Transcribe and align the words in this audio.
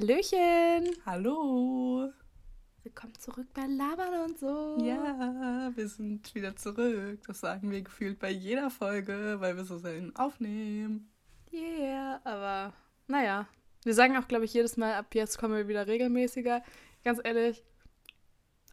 Hallöchen! 0.00 0.96
Hallo! 1.04 2.10
Willkommen 2.84 3.12
zurück 3.18 3.48
bei 3.52 3.66
Labern 3.66 4.30
und 4.30 4.38
so. 4.38 4.78
Ja, 4.82 5.70
wir 5.74 5.88
sind 5.88 6.34
wieder 6.34 6.56
zurück. 6.56 7.20
Das 7.26 7.40
sagen 7.40 7.70
wir 7.70 7.82
gefühlt 7.82 8.18
bei 8.18 8.30
jeder 8.30 8.70
Folge, 8.70 9.36
weil 9.40 9.58
wir 9.58 9.64
so 9.64 9.76
selten 9.76 10.16
aufnehmen. 10.16 11.12
Yeah, 11.52 12.18
aber 12.24 12.72
naja. 13.08 13.46
Wir 13.84 13.92
sagen 13.92 14.16
auch, 14.16 14.26
glaube 14.26 14.46
ich, 14.46 14.54
jedes 14.54 14.78
Mal, 14.78 14.94
ab 14.94 15.14
jetzt 15.14 15.36
kommen 15.36 15.54
wir 15.54 15.68
wieder 15.68 15.86
regelmäßiger. 15.86 16.62
Ganz 17.04 17.20
ehrlich, 17.22 17.62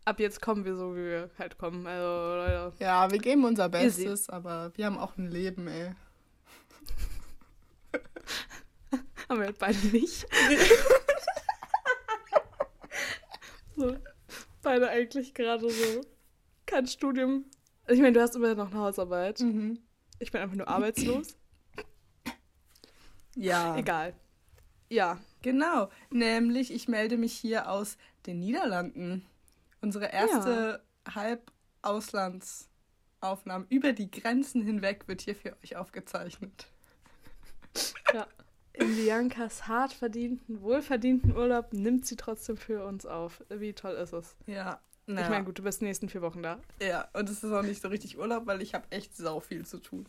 ab 0.05 0.21
jetzt 0.21 0.41
kommen 0.41 0.63
wir 0.63 0.77
so, 0.77 0.95
wie 0.95 1.03
wir 1.03 1.30
halt 1.38 1.57
kommen. 1.57 1.85
Also, 1.88 2.38
Leute. 2.38 2.73
Ja, 2.80 3.12
wir 3.12 3.20
geben 3.20 3.44
unser 3.44 3.67
Bestes, 3.67 4.30
aber 4.30 4.71
wir 4.75 4.85
haben 4.85 4.98
auch 4.98 5.17
ein 5.17 5.30
Leben, 5.30 5.67
ey. 5.67 5.91
haben 9.27 9.39
wir 9.39 9.48
halt 9.48 9.59
beide 9.59 9.88
nicht. 9.88 10.25
so, 13.77 13.95
beide 14.62 14.90
eigentlich 14.90 15.34
gerade 15.34 15.70
so 15.70 16.02
kein 16.66 16.88
Studium. 16.88 17.45
Ich 17.88 17.99
meine, 17.99 18.13
du 18.13 18.22
hast 18.22 18.35
immer 18.35 18.55
noch 18.55 18.72
eine 18.72 18.80
Hausarbeit. 18.80 19.40
Mhm. 19.40 19.80
Ich 20.20 20.31
bin 20.31 20.41
einfach 20.41 20.58
nur 20.58 20.68
arbeitslos. 20.68 21.38
Ja. 23.35 23.77
Egal. 23.77 24.16
Ja. 24.90 25.20
Genau. 25.41 25.90
Nämlich, 26.09 26.73
ich 26.73 26.88
melde 26.88 27.18
mich 27.18 27.34
hier 27.34 27.70
aus 27.70 27.98
den 28.26 28.40
Niederlanden. 28.40 29.27
Unsere 29.80 30.12
erste 30.12 30.84
Halbauslandsaufnahme 31.07 33.68
über 33.70 33.94
die 33.94 34.10
Grenzen 34.10 34.63
hinweg 34.63 35.07
wird 35.07 35.21
hier 35.21 35.35
für 35.35 35.55
euch 35.63 35.76
aufgezeichnet. 35.77 36.66
Ja. 38.13 38.26
In 38.79 38.95
Biancas 38.95 39.67
hart 39.67 39.93
verdienten, 39.93 40.61
wohlverdienten 40.61 41.35
Urlaub 41.35 41.73
nimmt 41.73 42.05
sie 42.05 42.15
trotzdem 42.15 42.57
für 42.57 42.85
uns 42.85 43.05
auf. 43.05 43.43
Wie 43.49 43.73
toll 43.73 43.93
ist 43.95 44.13
es? 44.13 44.35
Ja. 44.45 44.79
Ich 45.07 45.13
meine, 45.15 45.45
gut, 45.45 45.57
du 45.57 45.63
bist 45.63 45.79
die 45.79 45.85
nächsten 45.85 46.09
vier 46.09 46.21
Wochen 46.21 46.43
da. 46.43 46.59
Ja, 46.81 47.07
und 47.13 47.29
es 47.29 47.41
ist 47.43 47.51
auch 47.51 47.61
nicht 47.63 47.81
so 47.81 47.87
richtig 47.87 48.17
Urlaub, 48.17 48.45
weil 48.45 48.61
ich 48.61 48.73
habe 48.73 48.85
echt 48.89 49.15
sau 49.15 49.39
viel 49.39 49.65
zu 49.65 49.79
tun. 49.79 50.05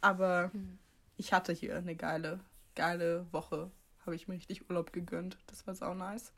Aber 0.00 0.50
Hm. 0.52 0.78
ich 1.18 1.32
hatte 1.34 1.52
hier 1.52 1.76
eine 1.76 1.94
geile, 1.94 2.40
geile 2.74 3.26
Woche. 3.32 3.70
Habe 4.06 4.16
ich 4.16 4.28
mir 4.28 4.34
richtig 4.34 4.68
Urlaub 4.70 4.92
gegönnt. 4.92 5.36
Das 5.46 5.66
war 5.66 5.74
sau 5.74 5.92
nice. 5.94 6.32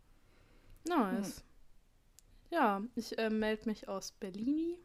Nice. 0.86 1.44
Ja, 2.50 2.82
ich 2.96 3.16
äh, 3.18 3.30
melde 3.30 3.66
mich 3.66 3.88
aus 3.88 4.10
Berlini. 4.10 4.76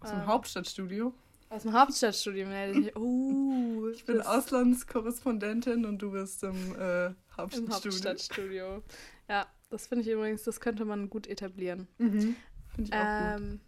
Aus 0.00 0.10
dem 0.10 0.20
Ähm, 0.20 0.26
Hauptstadtstudio. 0.26 1.12
Aus 1.50 1.62
dem 1.62 1.72
Hauptstadtstudio 1.72 2.46
melde 2.46 2.78
ich 2.78 2.86
mich. 2.86 2.96
Oh, 2.96 3.88
Ich 3.88 4.04
bin 4.04 4.20
Auslandskorrespondentin 4.20 5.86
und 5.86 5.98
du 5.98 6.12
bist 6.12 6.42
im 6.42 6.74
äh, 6.78 7.06
im 7.06 7.14
Hauptstadtstudio. 7.36 7.70
Hauptstadtstudio. 7.72 8.82
Ja, 9.28 9.46
das 9.70 9.86
finde 9.86 10.02
ich 10.02 10.10
übrigens, 10.10 10.42
das 10.42 10.60
könnte 10.60 10.84
man 10.84 11.08
gut 11.08 11.26
etablieren. 11.26 11.88
Mhm. 11.98 12.36
Finde 12.74 12.90
ich 12.90 12.92
auch 12.92 13.36
gut. 13.36 13.40
Ähm, 13.40 13.60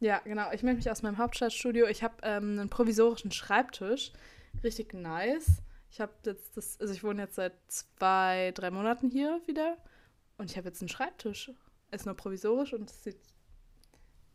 ja, 0.00 0.18
genau. 0.20 0.50
Ich 0.52 0.62
melde 0.62 0.76
mich 0.78 0.90
aus 0.90 1.02
meinem 1.02 1.18
Hauptstadtstudio. 1.18 1.86
Ich 1.86 2.02
habe 2.02 2.14
ähm, 2.22 2.58
einen 2.58 2.70
provisorischen 2.70 3.32
Schreibtisch. 3.32 4.12
Richtig 4.62 4.94
nice. 4.94 5.62
Ich 5.90 6.00
habe 6.00 6.12
jetzt 6.24 6.56
das, 6.56 6.80
also 6.80 6.92
ich 6.92 7.02
wohne 7.02 7.22
jetzt 7.22 7.34
seit 7.34 7.54
zwei, 7.68 8.52
drei 8.54 8.70
Monaten 8.70 9.10
hier 9.10 9.40
wieder. 9.46 9.76
Und 10.38 10.50
ich 10.50 10.56
habe 10.56 10.68
jetzt 10.68 10.80
einen 10.80 10.88
Schreibtisch. 10.88 11.50
Ist 11.90 12.06
nur 12.06 12.14
provisorisch 12.14 12.72
und 12.72 12.88
es 12.88 13.02
sieht 13.02 13.18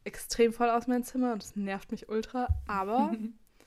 extrem 0.06 0.54
voll 0.54 0.70
aus, 0.70 0.88
mein 0.88 1.04
Zimmer. 1.04 1.34
Und 1.34 1.44
es 1.44 1.56
nervt 1.56 1.92
mich 1.92 2.10
ultra. 2.10 2.48
Aber 2.68 3.14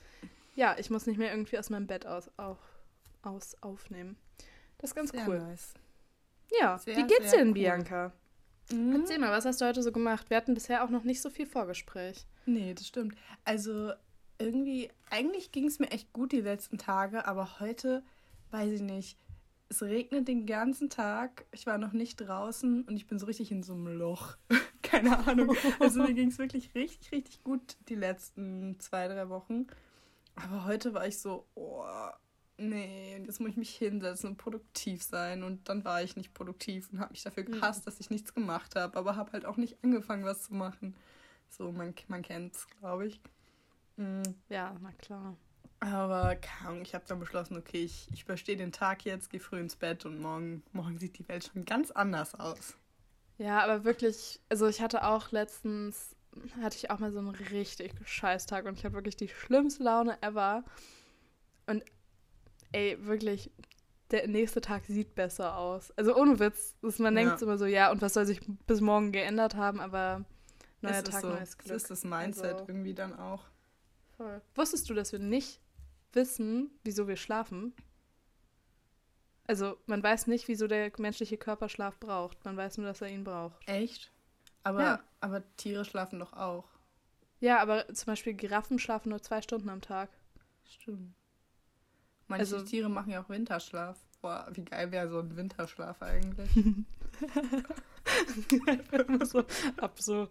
ja, 0.55 0.75
ich 0.79 0.89
muss 0.89 1.05
nicht 1.05 1.17
mehr 1.17 1.31
irgendwie 1.31 1.59
aus 1.59 1.69
meinem 1.69 1.87
Bett 1.87 2.05
aus, 2.05 2.29
auf, 2.37 2.57
aus 3.21 3.55
aufnehmen. 3.61 4.17
Das 4.77 4.91
ist 4.91 4.95
ganz 4.95 5.11
Sehr 5.11 5.27
cool. 5.27 5.39
nice. 5.39 5.73
Ja, 6.59 6.77
Sehr, 6.77 6.97
wie 6.97 7.05
geht's 7.05 7.31
dir 7.31 7.37
denn, 7.37 7.49
cool. 7.49 7.53
Bianca? 7.53 8.13
Mhm. 8.71 8.95
Erzähl 9.01 9.19
mal, 9.19 9.31
was 9.31 9.45
hast 9.45 9.61
du 9.61 9.65
heute 9.65 9.83
so 9.83 9.91
gemacht? 9.91 10.29
Wir 10.29 10.37
hatten 10.37 10.53
bisher 10.53 10.83
auch 10.83 10.89
noch 10.89 11.03
nicht 11.03 11.21
so 11.21 11.29
viel 11.29 11.45
Vorgespräch. 11.45 12.25
Nee, 12.45 12.73
das 12.73 12.87
stimmt. 12.87 13.15
Also 13.43 13.91
irgendwie, 14.39 14.89
eigentlich 15.09 15.51
ging 15.51 15.65
es 15.67 15.79
mir 15.79 15.91
echt 15.91 16.13
gut 16.13 16.31
die 16.31 16.41
letzten 16.41 16.77
Tage, 16.77 17.25
aber 17.27 17.59
heute, 17.59 18.03
weiß 18.51 18.71
ich 18.71 18.81
nicht, 18.81 19.17
es 19.69 19.83
regnet 19.83 20.27
den 20.27 20.45
ganzen 20.45 20.89
Tag. 20.89 21.45
Ich 21.51 21.67
war 21.67 21.77
noch 21.77 21.93
nicht 21.93 22.17
draußen 22.17 22.83
und 22.85 22.95
ich 22.95 23.05
bin 23.05 23.19
so 23.19 23.25
richtig 23.27 23.51
in 23.51 23.63
so 23.63 23.73
einem 23.73 23.87
Loch. 23.97 24.37
Keine 25.03 25.27
Ahnung. 25.27 25.55
Also 25.79 26.01
mir 26.01 26.13
ging 26.13 26.29
es 26.29 26.37
wirklich 26.37 26.73
richtig, 26.75 27.11
richtig 27.11 27.43
gut 27.43 27.77
die 27.89 27.95
letzten 27.95 28.79
zwei, 28.79 29.07
drei 29.07 29.29
Wochen. 29.29 29.67
Aber 30.35 30.65
heute 30.65 30.93
war 30.93 31.07
ich 31.07 31.19
so, 31.19 31.45
oh, 31.55 31.85
nee, 32.57 33.15
und 33.17 33.25
jetzt 33.25 33.39
muss 33.39 33.51
ich 33.51 33.57
mich 33.57 33.75
hinsetzen 33.75 34.31
und 34.31 34.37
produktiv 34.37 35.03
sein. 35.03 35.43
Und 35.43 35.67
dann 35.69 35.83
war 35.83 36.01
ich 36.03 36.15
nicht 36.15 36.33
produktiv 36.33 36.89
und 36.91 36.99
habe 36.99 37.11
mich 37.11 37.23
dafür 37.23 37.43
gehasst, 37.43 37.87
dass 37.87 37.99
ich 37.99 38.09
nichts 38.09 38.33
gemacht 38.33 38.75
habe, 38.75 38.97
aber 38.97 39.15
habe 39.15 39.31
halt 39.33 39.45
auch 39.45 39.57
nicht 39.57 39.77
angefangen, 39.83 40.25
was 40.25 40.43
zu 40.43 40.53
machen. 40.53 40.95
So, 41.49 41.71
man, 41.71 41.93
man 42.07 42.21
kennt 42.21 42.55
es, 42.55 42.67
glaube 42.67 43.07
ich. 43.07 43.21
Mm, 43.97 44.23
Ja, 44.49 44.75
na 44.81 44.91
klar. 44.93 45.35
Aber 45.81 46.37
ich 46.81 46.93
habe 46.93 47.05
dann 47.07 47.19
beschlossen, 47.19 47.55
okay, 47.57 47.83
ich, 47.85 48.09
ich 48.13 48.23
überstehe 48.23 48.57
den 48.57 48.73
Tag 48.73 49.05
jetzt, 49.05 49.29
gehe 49.29 49.39
früh 49.39 49.59
ins 49.59 49.77
Bett 49.77 50.05
und 50.05 50.19
morgen, 50.19 50.61
morgen 50.73 50.97
sieht 50.97 51.17
die 51.17 51.27
Welt 51.29 51.45
schon 51.45 51.63
ganz 51.63 51.91
anders 51.91 52.35
aus. 52.35 52.75
Ja, 53.39 53.63
aber 53.63 53.83
wirklich, 53.85 54.39
also 54.49 54.67
ich 54.67 54.81
hatte 54.81 55.03
auch 55.05 55.31
letztens, 55.31 56.15
hatte 56.61 56.75
ich 56.77 56.91
auch 56.91 56.99
mal 56.99 57.11
so 57.11 57.19
einen 57.19 57.29
richtig 57.29 57.93
scheiß 58.05 58.45
Tag 58.45 58.65
und 58.65 58.77
ich 58.77 58.83
hatte 58.85 58.93
wirklich 58.93 59.15
die 59.17 59.29
schlimmste 59.29 59.81
Laune 59.83 60.21
ever. 60.21 60.63
Und 61.65 61.83
ey, 62.73 62.97
wirklich, 63.05 63.49
der 64.11 64.27
nächste 64.27 64.59
Tag 64.61 64.83
sieht 64.85 65.15
besser 65.15 65.57
aus. 65.57 65.91
Also 65.97 66.15
ohne 66.15 66.37
Witz, 66.39 66.75
dass 66.81 66.99
man 66.99 67.15
Ja. 67.17 67.23
denkt 67.23 67.41
immer 67.41 67.57
so, 67.57 67.65
ja, 67.65 67.91
und 67.91 68.01
was 68.01 68.13
soll 68.13 68.25
sich 68.25 68.41
bis 68.67 68.81
morgen 68.81 69.11
geändert 69.11 69.55
haben, 69.55 69.79
aber 69.79 70.25
neuer 70.81 71.03
Tag, 71.03 71.21
so, 71.21 71.29
neues 71.29 71.49
es 71.49 71.57
Glück. 71.57 71.75
ist 71.75 71.89
das 71.89 72.03
Mindset 72.03 72.53
Also- 72.53 72.65
irgendwie 72.67 72.93
dann 72.93 73.17
auch. 73.17 73.45
Voll. 74.17 74.41
Wusstest 74.55 74.89
du, 74.89 74.93
dass 74.93 75.13
wir 75.13 75.19
nicht 75.19 75.61
wissen, 76.11 76.71
wieso 76.83 77.07
wir 77.07 77.15
schlafen? 77.15 77.73
Also, 79.49 79.77
man 79.87 80.03
weiß 80.03 80.27
nicht, 80.27 80.47
wieso 80.47 80.67
der 80.67 80.91
menschliche 80.99 81.35
Körper 81.37 81.69
Schlaf 81.69 81.97
braucht. 81.99 82.45
Man 82.45 82.55
weiß 82.55 82.77
nur, 82.77 82.85
dass 82.85 83.01
er 83.01 83.07
ihn 83.09 83.23
braucht. 83.23 83.57
Echt? 83.67 84.11
Aber, 84.63 84.81
Ja. 84.83 84.99
aber 85.21 85.41
Tiere 85.57 85.85
schlafen 85.85 86.19
doch 86.19 86.33
auch. 86.33 86.65
Ja, 87.39 87.59
aber 87.59 87.91
zum 87.93 88.05
Beispiel 88.05 88.35
Giraffen 88.35 88.77
schlafen 88.77 89.09
nur 89.09 89.23
zwei 89.23 89.41
Stunden 89.41 89.69
am 89.69 89.81
Tag. 89.81 90.09
Stimmt. 90.69 91.15
Manche 92.27 92.41
Also- 92.55 92.61
Tiere 92.63 92.89
machen 92.89 93.09
ja 93.11 93.23
auch 93.23 93.29
Winterschlaf. 93.29 93.97
Boah, 94.21 94.47
wie 94.53 94.65
geil 94.65 94.91
wäre 94.91 95.09
so 95.09 95.17
ein 95.19 95.35
Winterschlaf 95.35 95.99
eigentlich. 96.03 96.49
So, 99.25 99.43
ab 99.77 99.99
so 99.99 100.29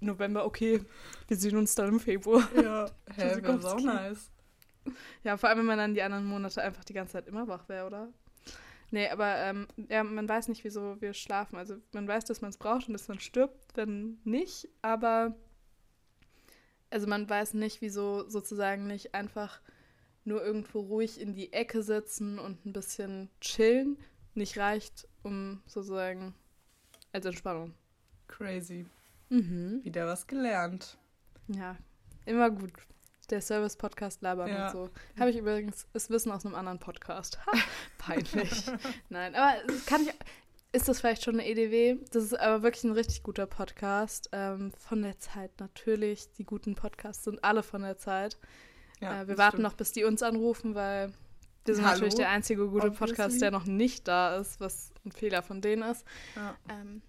November, 0.00 0.44
okay, 0.46 0.82
wir 1.28 1.36
sehen 1.36 1.56
uns 1.56 1.74
dann 1.74 1.88
im 1.88 2.00
Februar. 2.00 2.42
ja, 2.54 2.86
hä, 3.14 3.42
wäre 3.42 3.58
so 3.60 3.76
Tschüssikowski. 3.76 3.84
nice. 3.86 4.30
Ja, 5.24 5.36
vor 5.36 5.48
allem, 5.48 5.58
wenn 5.58 5.66
man 5.66 5.78
dann 5.78 5.94
die 5.94 6.02
anderen 6.02 6.24
Monate 6.26 6.62
einfach 6.62 6.84
die 6.84 6.92
ganze 6.94 7.12
Zeit 7.14 7.26
immer 7.28 7.46
wach 7.48 7.68
wäre, 7.68 7.86
oder? 7.86 8.08
Nee, 8.90 9.08
aber 9.08 9.36
ähm, 9.38 9.66
ja, 9.88 10.04
man 10.04 10.28
weiß 10.28 10.48
nicht, 10.48 10.64
wieso 10.64 11.00
wir 11.00 11.12
schlafen. 11.12 11.56
Also 11.56 11.76
man 11.92 12.06
weiß, 12.06 12.24
dass 12.24 12.40
man 12.40 12.50
es 12.50 12.58
braucht 12.58 12.86
und 12.86 12.92
dass 12.92 13.08
man 13.08 13.20
stirbt, 13.20 13.76
wenn 13.76 14.18
nicht, 14.24 14.68
aber 14.82 15.36
also 16.90 17.06
man 17.06 17.28
weiß 17.28 17.54
nicht, 17.54 17.80
wieso 17.80 18.28
sozusagen 18.28 18.86
nicht 18.86 19.14
einfach 19.14 19.60
nur 20.24 20.44
irgendwo 20.44 20.80
ruhig 20.80 21.20
in 21.20 21.34
die 21.34 21.52
Ecke 21.52 21.82
sitzen 21.82 22.38
und 22.38 22.64
ein 22.64 22.72
bisschen 22.72 23.28
chillen 23.40 23.98
nicht 24.34 24.58
reicht, 24.58 25.08
um 25.22 25.62
sozusagen 25.66 26.34
als 27.12 27.26
Entspannung. 27.26 27.74
Crazy. 28.28 28.86
Mhm. 29.30 29.80
Wieder 29.82 30.06
was 30.06 30.26
gelernt. 30.26 30.98
Ja, 31.48 31.76
immer 32.24 32.50
gut. 32.50 32.72
Der 33.30 33.40
Service-Podcast 33.40 34.22
labern 34.22 34.48
Ja. 34.48 34.66
und 34.66 34.72
so. 34.72 34.90
Habe 35.18 35.30
ich 35.30 35.36
übrigens 35.36 35.86
das 35.92 36.10
Wissen 36.10 36.30
aus 36.32 36.44
einem 36.46 36.54
anderen 36.54 36.78
Podcast. 36.78 37.38
Ha, 37.46 37.52
peinlich. 37.98 38.64
Nein, 39.08 39.34
aber 39.34 39.54
kann 39.86 40.02
ich. 40.02 40.12
Ist 40.72 40.88
das 40.88 41.00
vielleicht 41.00 41.24
schon 41.24 41.34
eine 41.34 41.46
EDW? 41.48 41.96
Das 42.12 42.22
ist 42.24 42.38
aber 42.38 42.62
wirklich 42.62 42.84
ein 42.84 42.92
richtig 42.92 43.22
guter 43.22 43.46
Podcast. 43.46 44.28
Ähm, 44.32 44.72
von 44.78 45.00
der 45.02 45.18
Zeit 45.18 45.50
natürlich. 45.58 46.30
Die 46.32 46.44
guten 46.44 46.74
Podcasts 46.74 47.24
sind 47.24 47.42
alle 47.42 47.62
von 47.62 47.82
der 47.82 47.96
Zeit. 47.96 48.36
Ja, 49.00 49.22
äh, 49.22 49.28
wir 49.28 49.38
warten 49.38 49.56
stimmt. 49.56 49.62
noch, 49.62 49.74
bis 49.74 49.92
die 49.92 50.04
uns 50.04 50.22
anrufen, 50.22 50.74
weil 50.74 51.12
wir 51.64 51.74
sind 51.74 51.84
Hallo? 51.84 51.94
natürlich 51.94 52.14
der 52.16 52.28
einzige 52.30 52.68
gute 52.68 52.90
Podcast, 52.90 53.40
der 53.40 53.50
noch 53.50 53.64
nicht 53.64 54.06
da 54.06 54.36
ist, 54.36 54.60
was 54.60 54.92
ein 55.04 55.12
Fehler 55.12 55.42
von 55.42 55.60
denen 55.60 55.82
ist. 55.82 56.04
Ja. 56.34 56.56
Ähm, 56.68 57.02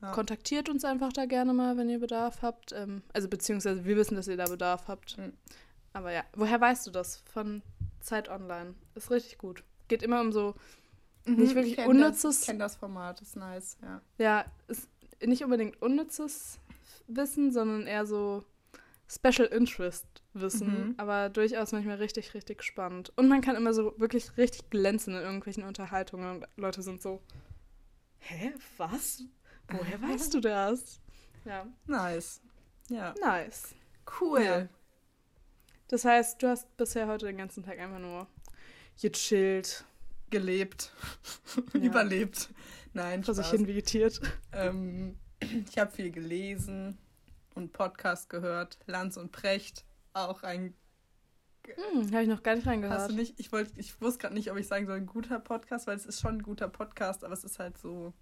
ja. 0.00 0.12
Kontaktiert 0.12 0.68
uns 0.68 0.84
einfach 0.84 1.12
da 1.12 1.26
gerne 1.26 1.52
mal, 1.52 1.76
wenn 1.76 1.88
ihr 1.90 1.98
Bedarf 2.00 2.42
habt. 2.42 2.72
Ähm, 2.72 3.02
also 3.12 3.28
beziehungsweise 3.28 3.84
wir 3.84 3.96
wissen, 3.96 4.14
dass 4.16 4.28
ihr 4.28 4.36
da 4.36 4.46
Bedarf 4.46 4.88
habt. 4.88 5.18
Mhm. 5.18 5.32
Aber 5.92 6.12
ja, 6.12 6.22
woher 6.34 6.60
weißt 6.60 6.86
du 6.86 6.90
das? 6.90 7.22
Von 7.32 7.62
Zeit 8.00 8.28
Online. 8.28 8.74
Ist 8.94 9.10
richtig 9.10 9.38
gut. 9.38 9.64
Geht 9.88 10.02
immer 10.02 10.20
um 10.20 10.32
so, 10.32 10.54
Nicht 11.26 11.54
wirklich 11.54 11.78
ich 11.78 11.84
unnützes- 11.84 12.22
Das, 12.22 12.40
ich 12.40 12.46
kenne 12.46 12.58
das 12.60 12.76
Format, 12.76 13.20
ist 13.20 13.36
nice, 13.36 13.76
ja. 13.82 14.00
ja, 14.18 14.44
ist 14.68 14.88
nicht 15.24 15.44
unbedingt 15.44 15.80
unnützes 15.82 16.58
Wissen, 17.08 17.50
sondern 17.52 17.86
eher 17.86 18.06
so 18.06 18.44
Special 19.08 19.46
Interest 19.48 20.06
Wissen, 20.32 20.68
Mhm. 20.90 20.94
aber 20.96 21.28
durchaus 21.28 21.72
manchmal 21.72 21.96
richtig, 21.96 22.32
richtig 22.34 22.62
spannend. 22.62 23.12
Und 23.16 23.28
man 23.28 23.40
kann 23.40 23.56
immer 23.56 23.74
so 23.74 23.92
wirklich 23.98 24.36
richtig 24.38 24.70
glänzen 24.70 25.14
in 25.14 25.20
irgendwelchen 25.20 25.64
Unterhaltungen 25.64 26.36
und 26.36 26.46
Leute 26.56 26.82
sind 26.82 27.02
so, 27.02 27.20
hä, 28.20 28.52
was? 28.76 29.24
Woher 29.70 30.02
weißt 30.02 30.34
du 30.34 30.40
das? 30.40 31.00
Ja, 31.44 31.66
Nice. 31.86 32.40
Ja. 32.88 33.14
nice. 33.20 33.74
Cool. 34.20 34.42
Ja. 34.42 34.68
Das 35.88 36.04
heißt, 36.04 36.42
du 36.42 36.48
hast 36.48 36.76
bisher 36.76 37.06
heute 37.06 37.26
den 37.26 37.36
ganzen 37.36 37.62
Tag 37.62 37.78
einfach 37.78 37.98
nur 37.98 38.26
gechillt, 39.00 39.84
Gelebt. 40.30 40.92
Ja. 41.74 41.80
Überlebt. 41.80 42.50
Nein, 42.92 43.24
vor 43.24 43.34
sich 43.34 43.48
hin 43.48 43.66
vegetiert. 43.66 44.20
Ähm, 44.52 45.16
ich 45.40 45.76
habe 45.78 45.90
viel 45.90 46.12
gelesen 46.12 46.98
und 47.54 47.72
Podcast 47.72 48.30
gehört. 48.30 48.78
Lanz 48.86 49.16
und 49.16 49.32
Precht, 49.32 49.84
auch 50.12 50.42
ein. 50.44 50.74
Hm, 51.66 52.12
habe 52.12 52.22
ich 52.22 52.28
noch 52.28 52.42
gar 52.42 52.54
nicht 52.54 52.66
reingehört. 52.66 53.00
Hast 53.00 53.10
du 53.10 53.14
nicht? 53.14 53.38
Ich 53.38 53.52
wollte, 53.52 53.72
ich 53.76 54.00
wusste 54.00 54.20
gerade 54.20 54.34
nicht, 54.34 54.50
ob 54.50 54.56
ich 54.56 54.66
sagen 54.66 54.86
soll, 54.86 54.96
ein 54.96 55.06
guter 55.06 55.40
Podcast, 55.40 55.86
weil 55.86 55.96
es 55.96 56.06
ist 56.06 56.20
schon 56.20 56.36
ein 56.36 56.42
guter 56.42 56.68
Podcast, 56.68 57.24
aber 57.24 57.34
es 57.34 57.44
ist 57.44 57.58
halt 57.58 57.76
so. 57.78 58.12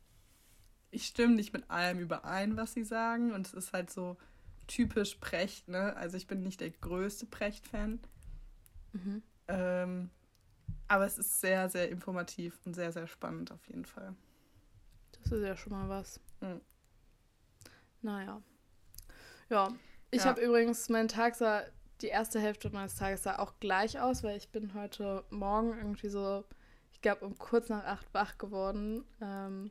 Ich 0.90 1.06
stimme 1.06 1.34
nicht 1.34 1.52
mit 1.52 1.70
allem 1.70 1.98
überein, 1.98 2.56
was 2.56 2.72
sie 2.72 2.84
sagen, 2.84 3.32
und 3.32 3.46
es 3.46 3.54
ist 3.54 3.72
halt 3.72 3.90
so 3.90 4.16
typisch 4.66 5.16
Precht, 5.16 5.68
ne? 5.68 5.94
Also 5.96 6.16
ich 6.16 6.26
bin 6.26 6.42
nicht 6.42 6.60
der 6.60 6.70
größte 6.70 7.26
Precht-Fan. 7.26 8.00
Mhm. 8.92 9.22
Ähm, 9.48 10.10
aber 10.88 11.06
es 11.06 11.18
ist 11.18 11.40
sehr, 11.40 11.68
sehr 11.68 11.90
informativ 11.90 12.58
und 12.64 12.74
sehr, 12.74 12.92
sehr 12.92 13.06
spannend 13.06 13.52
auf 13.52 13.66
jeden 13.68 13.84
Fall. 13.84 14.14
Das 15.12 15.32
ist 15.32 15.42
ja 15.42 15.56
schon 15.56 15.72
mal 15.72 15.88
was. 15.88 16.20
Mhm. 16.40 16.60
Naja. 18.02 18.42
Ja, 19.50 19.68
ich 20.10 20.20
Ja. 20.22 20.26
habe 20.26 20.40
übrigens, 20.40 20.88
mein 20.88 21.08
Tag 21.08 21.34
sah, 21.34 21.62
die 22.00 22.08
erste 22.08 22.38
Hälfte 22.40 22.70
meines 22.70 22.94
Tages 22.94 23.22
sah 23.24 23.38
auch 23.38 23.58
gleich 23.60 24.00
aus, 24.00 24.22
weil 24.22 24.36
ich 24.36 24.50
bin 24.50 24.74
heute 24.74 25.24
Morgen 25.30 25.76
irgendwie 25.76 26.08
so, 26.08 26.44
ich 26.92 27.00
glaube, 27.00 27.24
um 27.26 27.36
kurz 27.38 27.68
nach 27.68 27.84
acht 27.84 28.12
wach 28.14 28.38
geworden, 28.38 29.04
ähm, 29.20 29.70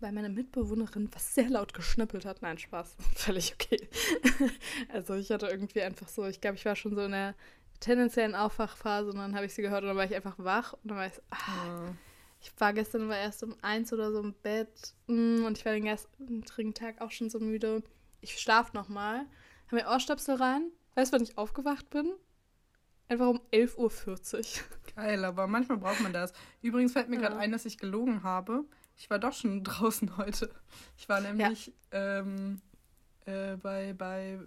weil 0.00 0.12
meine 0.12 0.28
Mitbewohnerin 0.28 1.08
was 1.12 1.34
sehr 1.34 1.48
laut 1.48 1.74
geschnippelt 1.74 2.24
hat. 2.24 2.42
Nein, 2.42 2.58
Spaß. 2.58 2.96
Völlig 3.16 3.54
okay. 3.54 3.88
also 4.92 5.14
ich 5.14 5.30
hatte 5.30 5.46
irgendwie 5.46 5.82
einfach 5.82 6.08
so, 6.08 6.24
ich 6.26 6.40
glaube, 6.40 6.56
ich 6.56 6.64
war 6.64 6.76
schon 6.76 6.94
so 6.94 7.02
in 7.02 7.12
der 7.12 7.34
tendenziellen 7.80 8.34
Aufwachphase 8.34 9.10
und 9.10 9.16
dann 9.16 9.34
habe 9.34 9.46
ich 9.46 9.54
sie 9.54 9.62
gehört 9.62 9.82
und 9.82 9.88
dann 9.88 9.96
war 9.96 10.04
ich 10.04 10.14
einfach 10.14 10.36
wach 10.38 10.72
und 10.74 10.88
dann 10.88 10.96
war 10.98 11.06
ich 11.06 11.14
so, 11.14 11.22
ah, 11.30 11.66
Ja. 11.66 11.94
ich 12.40 12.52
war 12.58 12.72
gestern 12.72 13.08
war 13.08 13.18
erst 13.18 13.42
um 13.42 13.54
eins 13.62 13.92
oder 13.92 14.10
so 14.12 14.20
im 14.20 14.32
Bett 14.42 14.94
mm, 15.06 15.44
und 15.44 15.58
ich 15.58 15.64
war 15.64 15.72
den 15.72 15.84
gestrigen 16.40 16.72
Tag 16.74 17.00
auch 17.00 17.10
schon 17.10 17.28
so 17.30 17.40
müde. 17.40 17.82
Ich 18.20 18.38
schlaf 18.40 18.72
noch 18.72 18.88
mal, 18.88 19.26
habe 19.66 19.76
mir 19.76 19.86
Ohrstöpsel 19.88 20.36
rein. 20.36 20.70
Weißt 20.94 21.12
du, 21.12 21.16
wann 21.16 21.22
ich 21.24 21.36
aufgewacht 21.36 21.90
bin? 21.90 22.12
Einfach 23.08 23.26
um 23.28 23.40
11.40 23.52 24.36
Uhr. 24.60 24.64
Geil, 24.96 25.24
aber 25.26 25.46
manchmal 25.46 25.76
braucht 25.76 26.00
man 26.00 26.12
das. 26.14 26.32
Übrigens 26.62 26.92
fällt 26.94 27.10
mir 27.10 27.16
Ja. 27.16 27.22
gerade 27.22 27.36
ein, 27.36 27.52
dass 27.52 27.66
ich 27.66 27.76
gelogen 27.76 28.22
habe. 28.22 28.64
Ich 28.96 29.10
war 29.10 29.18
doch 29.18 29.32
schon 29.32 29.62
draußen 29.64 30.16
heute. 30.16 30.50
Ich 30.96 31.08
war 31.08 31.20
nämlich 31.20 31.72
ähm, 31.92 32.60
äh, 33.26 33.56
bei, 33.56 33.92
bei, 33.92 34.38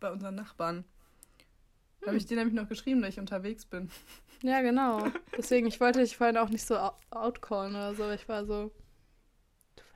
bei 0.00 0.10
unseren 0.10 0.34
Nachbarn. 0.34 0.84
Da 2.00 2.08
habe 2.08 2.16
ich 2.16 2.26
dir 2.26 2.36
nämlich 2.36 2.54
noch 2.54 2.68
geschrieben, 2.68 3.00
dass 3.02 3.10
ich 3.10 3.20
unterwegs 3.20 3.64
bin. 3.64 3.88
Ja, 4.42 4.60
genau. 4.60 5.06
Deswegen, 5.36 5.68
ich 5.68 5.80
wollte 5.80 6.00
dich 6.00 6.16
vorhin 6.16 6.36
auch 6.36 6.48
nicht 6.48 6.66
so 6.66 6.76
out- 6.76 6.96
outcallen 7.10 7.74
oder 7.76 7.94
so. 7.94 8.10
Ich 8.10 8.28
war 8.28 8.44
so, 8.44 8.72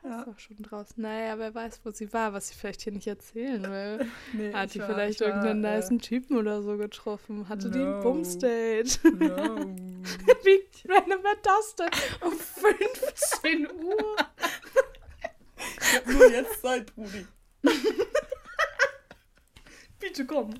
Ja. 0.09 0.25
doch 0.25 0.39
schon 0.39 0.59
draußen. 0.63 1.03
Naja, 1.03 1.39
wer 1.39 1.55
weiß, 1.55 1.81
wo 1.85 1.91
sie 1.91 2.13
war, 2.13 2.33
was 2.33 2.49
sie 2.49 2.55
vielleicht 2.55 2.83
hier 2.83 2.93
nicht 2.93 3.07
erzählen 3.07 3.63
will. 3.63 4.07
Nee, 4.33 4.53
Hat 4.53 4.73
die 4.75 4.79
war- 4.81 4.87
vielleicht 4.89 5.21
ich 5.21 5.27
war, 5.27 5.29
irgendeinen 5.45 5.65
äh, 5.65 5.77
niceen 5.77 5.99
Typen 6.01 6.37
oder 6.37 6.63
so 6.63 6.77
getroffen? 6.77 7.49
Hatte 7.49 7.71
die 7.71 7.79
No. 7.79 7.97
ein 7.97 8.03
Bumsdate? 8.03 9.01
No. 9.05 9.77
Wie 10.45 10.65
random 10.89 11.25
war 11.25 11.37
das 11.43 11.75
denn? 11.75 11.91
Um 12.21 12.33
15 12.39 13.67
Uhr? 13.83 14.17
Ich 15.81 15.95
hab 15.97 16.07
nur 16.07 16.31
jetzt 16.31 16.63
Zeit, 16.63 16.95
Brudi. 16.95 17.27
Bitte 19.99 20.27
komm. 20.27 20.55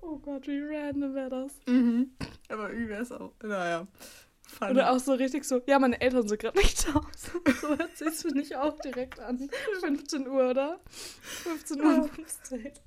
oh 0.00 0.16
Gott, 0.18 0.46
wie 0.46 0.60
random 0.60 1.14
wäre 1.14 1.30
das? 1.30 1.52
Mhm. 1.66 2.10
Aber 2.48 2.72
wie 2.72 2.88
wär's 2.88 3.12
auch? 3.12 3.32
Naja. 3.42 3.86
Funny. 4.46 4.70
Oder 4.72 4.92
auch 4.92 4.98
so 5.00 5.12
richtig 5.14 5.44
so, 5.44 5.60
ja, 5.66 5.78
meine 5.78 6.00
Eltern 6.00 6.26
sind 6.26 6.40
gerade 6.40 6.58
nicht 6.58 6.86
da. 6.88 7.00
So 7.16 7.68
hört 7.68 7.96
sich's 7.96 8.22
für 8.22 8.32
mich 8.34 8.56
auch 8.56 8.78
direkt 8.80 9.18
an. 9.20 9.50
15 9.80 10.28
Uhr, 10.28 10.50
oder? 10.50 10.80
15 11.42 11.80
Uhr 11.80 12.08
Bumsdate. 12.08 12.80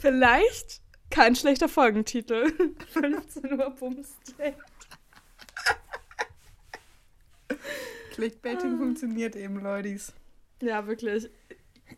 Vielleicht 0.00 0.82
kein 1.10 1.34
schlechter 1.34 1.68
Folgentitel. 1.68 2.52
15 2.92 3.52
Uhr 3.58 3.70
Bumsdate. 3.70 4.56
Clickbaiting 8.12 8.74
Ah. 8.74 8.78
funktioniert 8.78 9.36
eben, 9.36 9.60
Leudis. 9.60 10.12
Ja, 10.60 10.86
wirklich. 10.86 11.30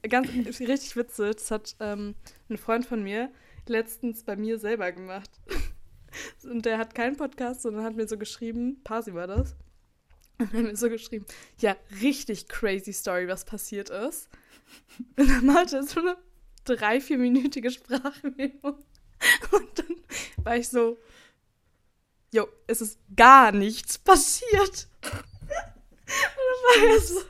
Ganz 0.09 0.29
richtig 0.61 0.95
witzig. 0.97 1.35
Das 1.37 1.51
hat 1.51 1.77
ähm, 1.81 2.15
ein 2.49 2.59
Freund 2.59 2.87
von 2.87 3.03
mir 3.03 3.31
letztens 3.67 4.23
bei 4.25 4.37
mir 4.37 4.59
selber 4.59 4.93
gemacht. 4.93 5.31
Und 6.45 6.67
der 6.67 6.79
hat 6.79 6.95
keinen 6.95 7.17
Podcast, 7.17 7.63
sondern 7.63 7.85
hat 7.85 7.97
mir 7.97 8.09
so 8.09 8.19
geschrieben, 8.19 8.81
Pasi 8.85 9.15
war 9.15 9.27
das. 9.27 9.57
Und 10.39 10.53
hat 10.53 10.63
mir 10.63 10.77
so 10.77 10.89
geschrieben, 10.89 11.27
ja, 11.59 11.77
richtig 12.01 12.49
crazy 12.49 12.93
Story, 12.93 13.29
was 13.29 13.45
passiert 13.45 13.91
ist. 13.91 14.29
Und 15.17 15.29
dann 15.29 15.47
malte 15.47 15.77
er 15.77 15.83
so 15.83 16.01
eine 16.01 16.17
drei, 16.65 17.01
vierminütige 17.01 17.71
Sprachmemo. 17.71 18.79
Und 19.53 19.79
dann 19.79 19.97
war 20.45 20.57
ich 20.57 20.69
so, 20.69 20.99
jo, 22.33 22.49
es 22.67 22.81
ist 22.81 22.99
gar 23.17 23.53
nichts 23.53 23.99
passiert. 23.99 24.89
Und 25.03 25.23
dann 26.17 26.85
war 26.85 26.95
er 26.95 27.01
so, 27.01 27.21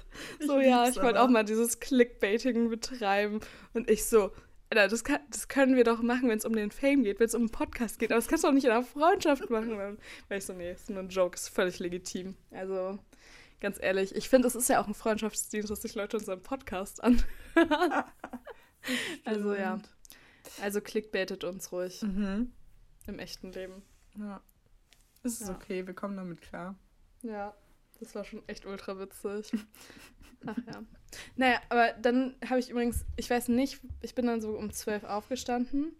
so 0.46 0.60
ja, 0.60 0.88
ich 0.88 0.96
wollte 0.96 1.20
auch 1.20 1.28
mal 1.28 1.44
dieses 1.44 1.80
Clickbaiting 1.80 2.68
betreiben. 2.70 3.40
Und 3.72 3.90
ich 3.90 4.04
so, 4.04 4.32
das, 4.70 5.02
kann, 5.04 5.20
das 5.30 5.48
können 5.48 5.74
wir 5.76 5.84
doch 5.84 6.00
machen, 6.02 6.28
wenn 6.28 6.38
es 6.38 6.44
um 6.44 6.54
den 6.54 6.70
Fame 6.70 7.02
geht, 7.02 7.18
wenn 7.18 7.26
es 7.26 7.34
um 7.34 7.42
einen 7.42 7.50
Podcast 7.50 7.98
geht. 7.98 8.12
Aber 8.12 8.18
das 8.18 8.28
kannst 8.28 8.44
du 8.44 8.48
auch 8.48 8.52
nicht 8.52 8.64
in 8.64 8.70
einer 8.70 8.84
Freundschaft 8.84 9.50
machen. 9.50 9.70
Dann 9.76 9.98
war 10.28 10.36
ich 10.36 10.44
so, 10.44 10.52
nee, 10.52 10.72
ist 10.72 10.90
nur 10.90 11.00
ein 11.00 11.08
Joke, 11.08 11.34
ist 11.34 11.48
völlig 11.48 11.78
legitim. 11.80 12.36
Also, 12.52 12.98
ganz 13.60 13.78
ehrlich, 13.80 14.14
ich 14.14 14.28
finde, 14.28 14.46
es 14.48 14.54
ist 14.54 14.68
ja 14.68 14.80
auch 14.80 14.86
ein 14.86 14.94
Freundschaftsdienst, 14.94 15.70
dass 15.70 15.82
sich 15.82 15.94
Leute 15.94 16.16
unseren 16.18 16.42
Podcast 16.42 17.02
an. 17.02 17.22
also, 19.24 19.54
ja. 19.54 19.80
Also, 20.62 20.80
clickbaitet 20.80 21.44
uns 21.44 21.70
ruhig 21.72 22.02
Mhm. 22.02 22.52
im 23.06 23.18
echten 23.18 23.52
Leben. 23.52 23.82
Ja. 24.18 24.40
Es 25.22 25.40
ist 25.40 25.48
Ja. 25.48 25.54
okay, 25.54 25.86
wir 25.86 25.94
kommen 25.94 26.16
damit 26.16 26.40
klar. 26.40 26.76
Ja, 27.22 27.54
das 27.98 28.14
war 28.14 28.24
schon 28.24 28.42
echt 28.46 28.64
ultra 28.66 28.98
witzig. 28.98 29.52
Ach 30.46 30.56
ja. 30.66 30.82
Naja, 31.36 31.58
aber 31.68 31.92
dann 31.94 32.34
habe 32.48 32.60
ich 32.60 32.70
übrigens, 32.70 33.04
ich 33.16 33.28
weiß 33.30 33.48
nicht, 33.48 33.80
ich 34.02 34.14
bin 34.14 34.26
dann 34.26 34.40
so 34.40 34.56
um 34.56 34.72
12 34.72 35.04
aufgestanden. 35.04 35.96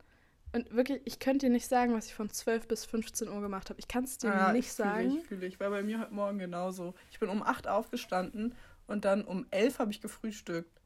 Und 0.52 0.75
wirklich, 0.75 1.00
ich 1.04 1.20
könnte 1.20 1.46
dir 1.46 1.52
nicht 1.52 1.68
sagen, 1.68 1.94
was 1.94 2.06
ich 2.06 2.14
von 2.14 2.28
12 2.28 2.66
bis 2.66 2.84
15 2.84 3.28
Uhr 3.28 3.40
gemacht 3.40 3.70
habe. 3.70 3.78
Ich 3.78 3.87
kann 3.87 4.02
es 4.04 4.18
dir 4.18 4.32
Ah, 4.34 4.52
nicht 4.52 4.72
sagen. 4.72 5.18
Ich 5.18 5.25
fühle 5.25 5.46
ich. 5.46 5.60
War 5.60 5.70
bei 5.70 5.82
mir 5.82 6.00
heute 6.00 6.12
Morgen 6.12 6.38
genauso. 6.38 6.94
Ich 7.12 7.20
bin 7.20 7.28
um 7.28 7.42
8 7.42 7.68
aufgestanden 7.68 8.54
und 8.88 9.04
dann 9.04 9.25
um 9.25 9.46
11 9.52 9.78
habe 9.78 9.92
ich 9.92 10.00
gefrühstückt. 10.00 10.80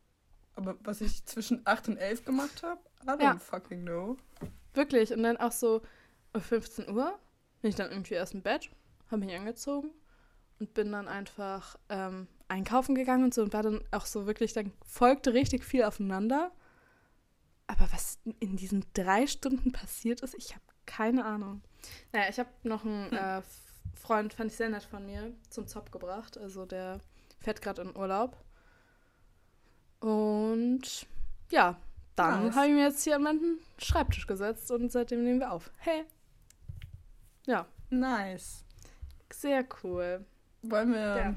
Aber 0.55 0.77
was 0.85 1.01
ich 1.01 1.25
zwischen 1.25 1.63
8 1.65 1.89
und 1.89 1.97
11 1.97 2.25
gemacht 2.27 2.63
habe, 2.63 2.81
I 3.03 3.07
don't 3.09 3.23
Ja. 3.23 3.39
fucking 3.39 3.83
know. 3.87 4.17
Wirklich. 4.75 5.13
Und 5.15 5.23
dann 5.23 5.39
auch 5.39 5.53
so 5.53 5.81
um 6.35 6.43
15 6.43 6.91
Uhr 6.91 7.19
bin 7.63 7.71
ich 7.71 7.77
dann 7.77 7.91
irgendwie 7.91 8.15
erst 8.15 8.35
im 8.35 8.43
Bett, 8.43 8.69
habe 9.11 9.25
mich 9.25 9.35
angezogen 9.35 9.91
und 10.61 10.75
bin 10.75 10.93
dann 10.93 11.09
einfach 11.09 11.77
ähm, 11.89 12.29
einkaufen 12.49 12.95
gegangen 12.95 13.25
und 13.25 13.35
so 13.35 13.43
und 13.43 13.53
war 13.53 13.63
dann 13.63 13.83
auch 13.91 14.07
so 14.07 14.27
wirklich, 14.27 14.53
dann 14.53 14.73
folgte 14.87 15.33
richtig 15.35 15.65
viel 15.65 15.85
aufeinander. 15.85 16.53
Aber 17.67 17.89
was 17.93 18.19
in 18.41 18.57
diesen 18.57 18.85
drei 18.93 19.27
Stunden 19.27 19.73
passiert 19.73 20.21
ist, 20.21 20.35
ich 20.35 20.51
habe 20.55 20.65
keine 20.87 21.25
Ahnung. 21.25 21.63
Naja, 22.13 22.29
ich 22.29 22.39
habe 22.39 22.51
noch 22.63 22.85
einen 22.85 23.13
äh, 23.13 23.43
Freund, 23.95 24.35
fand 24.35 24.51
ich 24.51 24.57
sehr 24.57 24.69
nett 24.69 24.83
von 24.83 25.07
mir, 25.07 25.33
zum 25.49 25.67
Zop 25.67 25.91
gebracht. 25.91 26.37
Also 26.37 26.67
der 26.67 27.01
fährt 27.41 27.63
gerade 27.63 27.83
in 27.83 27.97
Urlaub. 27.97 28.37
Und 30.01 31.07
ja, 31.51 31.77
dann 32.17 32.47
Nice. 32.47 32.57
habe 32.57 32.67
ich 32.69 32.73
mir 32.75 32.85
jetzt 32.85 33.03
hier 33.05 33.17
an 33.17 33.23
meinen 33.23 33.59
Schreibtisch 33.79 34.27
gesetzt 34.27 34.71
und 34.71 34.93
seitdem 34.93 35.25
nehmen 35.25 35.41
wir 35.41 35.51
auf. 35.53 35.71
Hey. 35.79 36.05
Ja, 37.47 37.67
Nice. 37.91 38.65
sehr 39.33 39.65
cool. 39.83 40.25
Wollen 40.63 40.93
wir 40.93 41.17
Ja. 41.17 41.35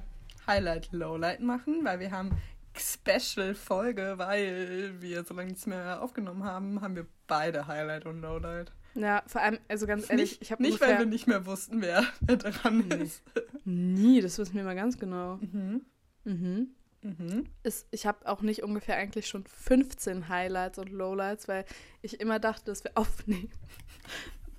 Highlight, 0.47 0.91
Lowlight 0.91 1.41
machen? 1.41 1.83
Weil 1.83 1.99
wir 1.99 2.11
haben 2.11 2.31
Special-Folge, 2.77 4.13
weil 4.17 4.93
wir 4.99 5.23
so 5.23 5.33
lange 5.33 5.49
nichts 5.49 5.65
mehr 5.65 6.01
aufgenommen 6.01 6.43
haben, 6.43 6.81
haben 6.81 6.95
wir 6.95 7.05
beide 7.27 7.67
Highlight 7.67 8.05
und 8.05 8.21
Lowlight. 8.21 8.71
Ja, 8.95 9.23
vor 9.27 9.41
allem, 9.41 9.59
also 9.67 9.85
ganz 9.85 10.09
ehrlich, 10.09 10.31
nicht 10.31 10.41
ich 10.41 10.51
habe 10.51 10.63
nicht 10.63 10.81
weil 10.81 10.97
wir 10.99 11.05
nicht 11.05 11.27
mehr 11.27 11.45
wussten, 11.45 11.81
wer, 11.81 12.03
wer 12.21 12.37
dran 12.37 12.79
Nee. 12.87 12.95
ist. 13.03 13.21
Nie, 13.65 14.21
das 14.21 14.37
wissen 14.39 14.55
wir 14.55 14.63
mal 14.63 14.75
ganz 14.75 14.97
genau. 14.97 15.37
Mhm. 15.37 15.81
Mhm. 16.23 16.67
Mhm. 17.03 17.45
ist, 17.63 17.87
ich 17.91 18.05
habe 18.07 18.27
auch 18.27 18.41
nicht 18.41 18.63
ungefähr 18.63 18.95
eigentlich 18.97 19.27
schon 19.27 19.45
15 19.45 20.29
Highlights 20.29 20.79
und 20.79 20.89
Lowlights, 20.89 21.47
weil 21.47 21.63
ich 22.01 22.19
immer 22.19 22.39
dachte, 22.39 22.65
dass 22.65 22.83
wir 22.83 22.91
aufnehmen. 22.95 23.51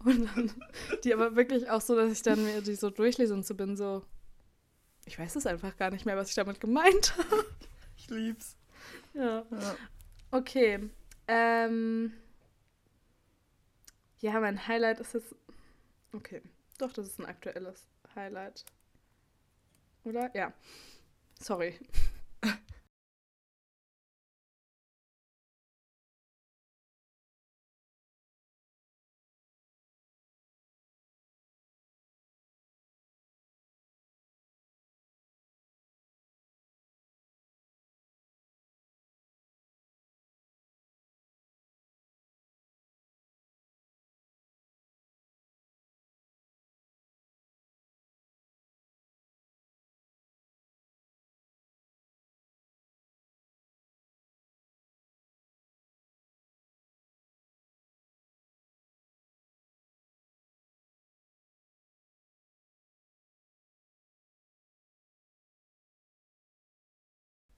Und 0.05 0.29
dann 0.37 0.53
die 1.03 1.13
aber 1.13 1.35
wirklich 1.35 1.69
auch 1.69 1.81
so, 1.81 1.97
dass 1.97 2.13
ich 2.13 2.23
dann 2.23 2.43
mir 2.45 2.63
die 2.63 2.77
so 2.77 2.91
durchlese 2.91 3.35
und 3.35 3.45
so 3.45 3.55
bin, 3.57 3.77
so, 3.77 4.05
ich 5.09 5.19
weiß 5.19 5.37
es 5.37 5.47
einfach 5.47 5.77
gar 5.77 5.91
nicht 5.91 6.07
mehr, 6.07 6.17
was 6.17 6.29
ich 6.29 6.35
damit 6.35 6.61
gemeint 6.61 7.17
habe. 7.19 7.45
Ich 7.97 8.09
lieb's. 8.11 8.57
Ja. 9.15 9.45
Ja. 9.51 9.77
Okay. 10.31 10.89
Ähm, 11.27 12.13
ja, 14.21 14.39
mein 14.39 14.69
Highlight 14.69 15.01
ist 15.01 15.15
jetzt. 15.15 15.35
Okay. 16.13 16.43
Doch, 16.79 16.93
das 16.93 17.07
ist 17.07 17.19
ein 17.19 17.27
aktuelles 17.27 17.89
Highlight. 18.15 18.65
Oder? 20.05 20.35
Ja. 20.37 20.53
Sorry. 21.41 21.79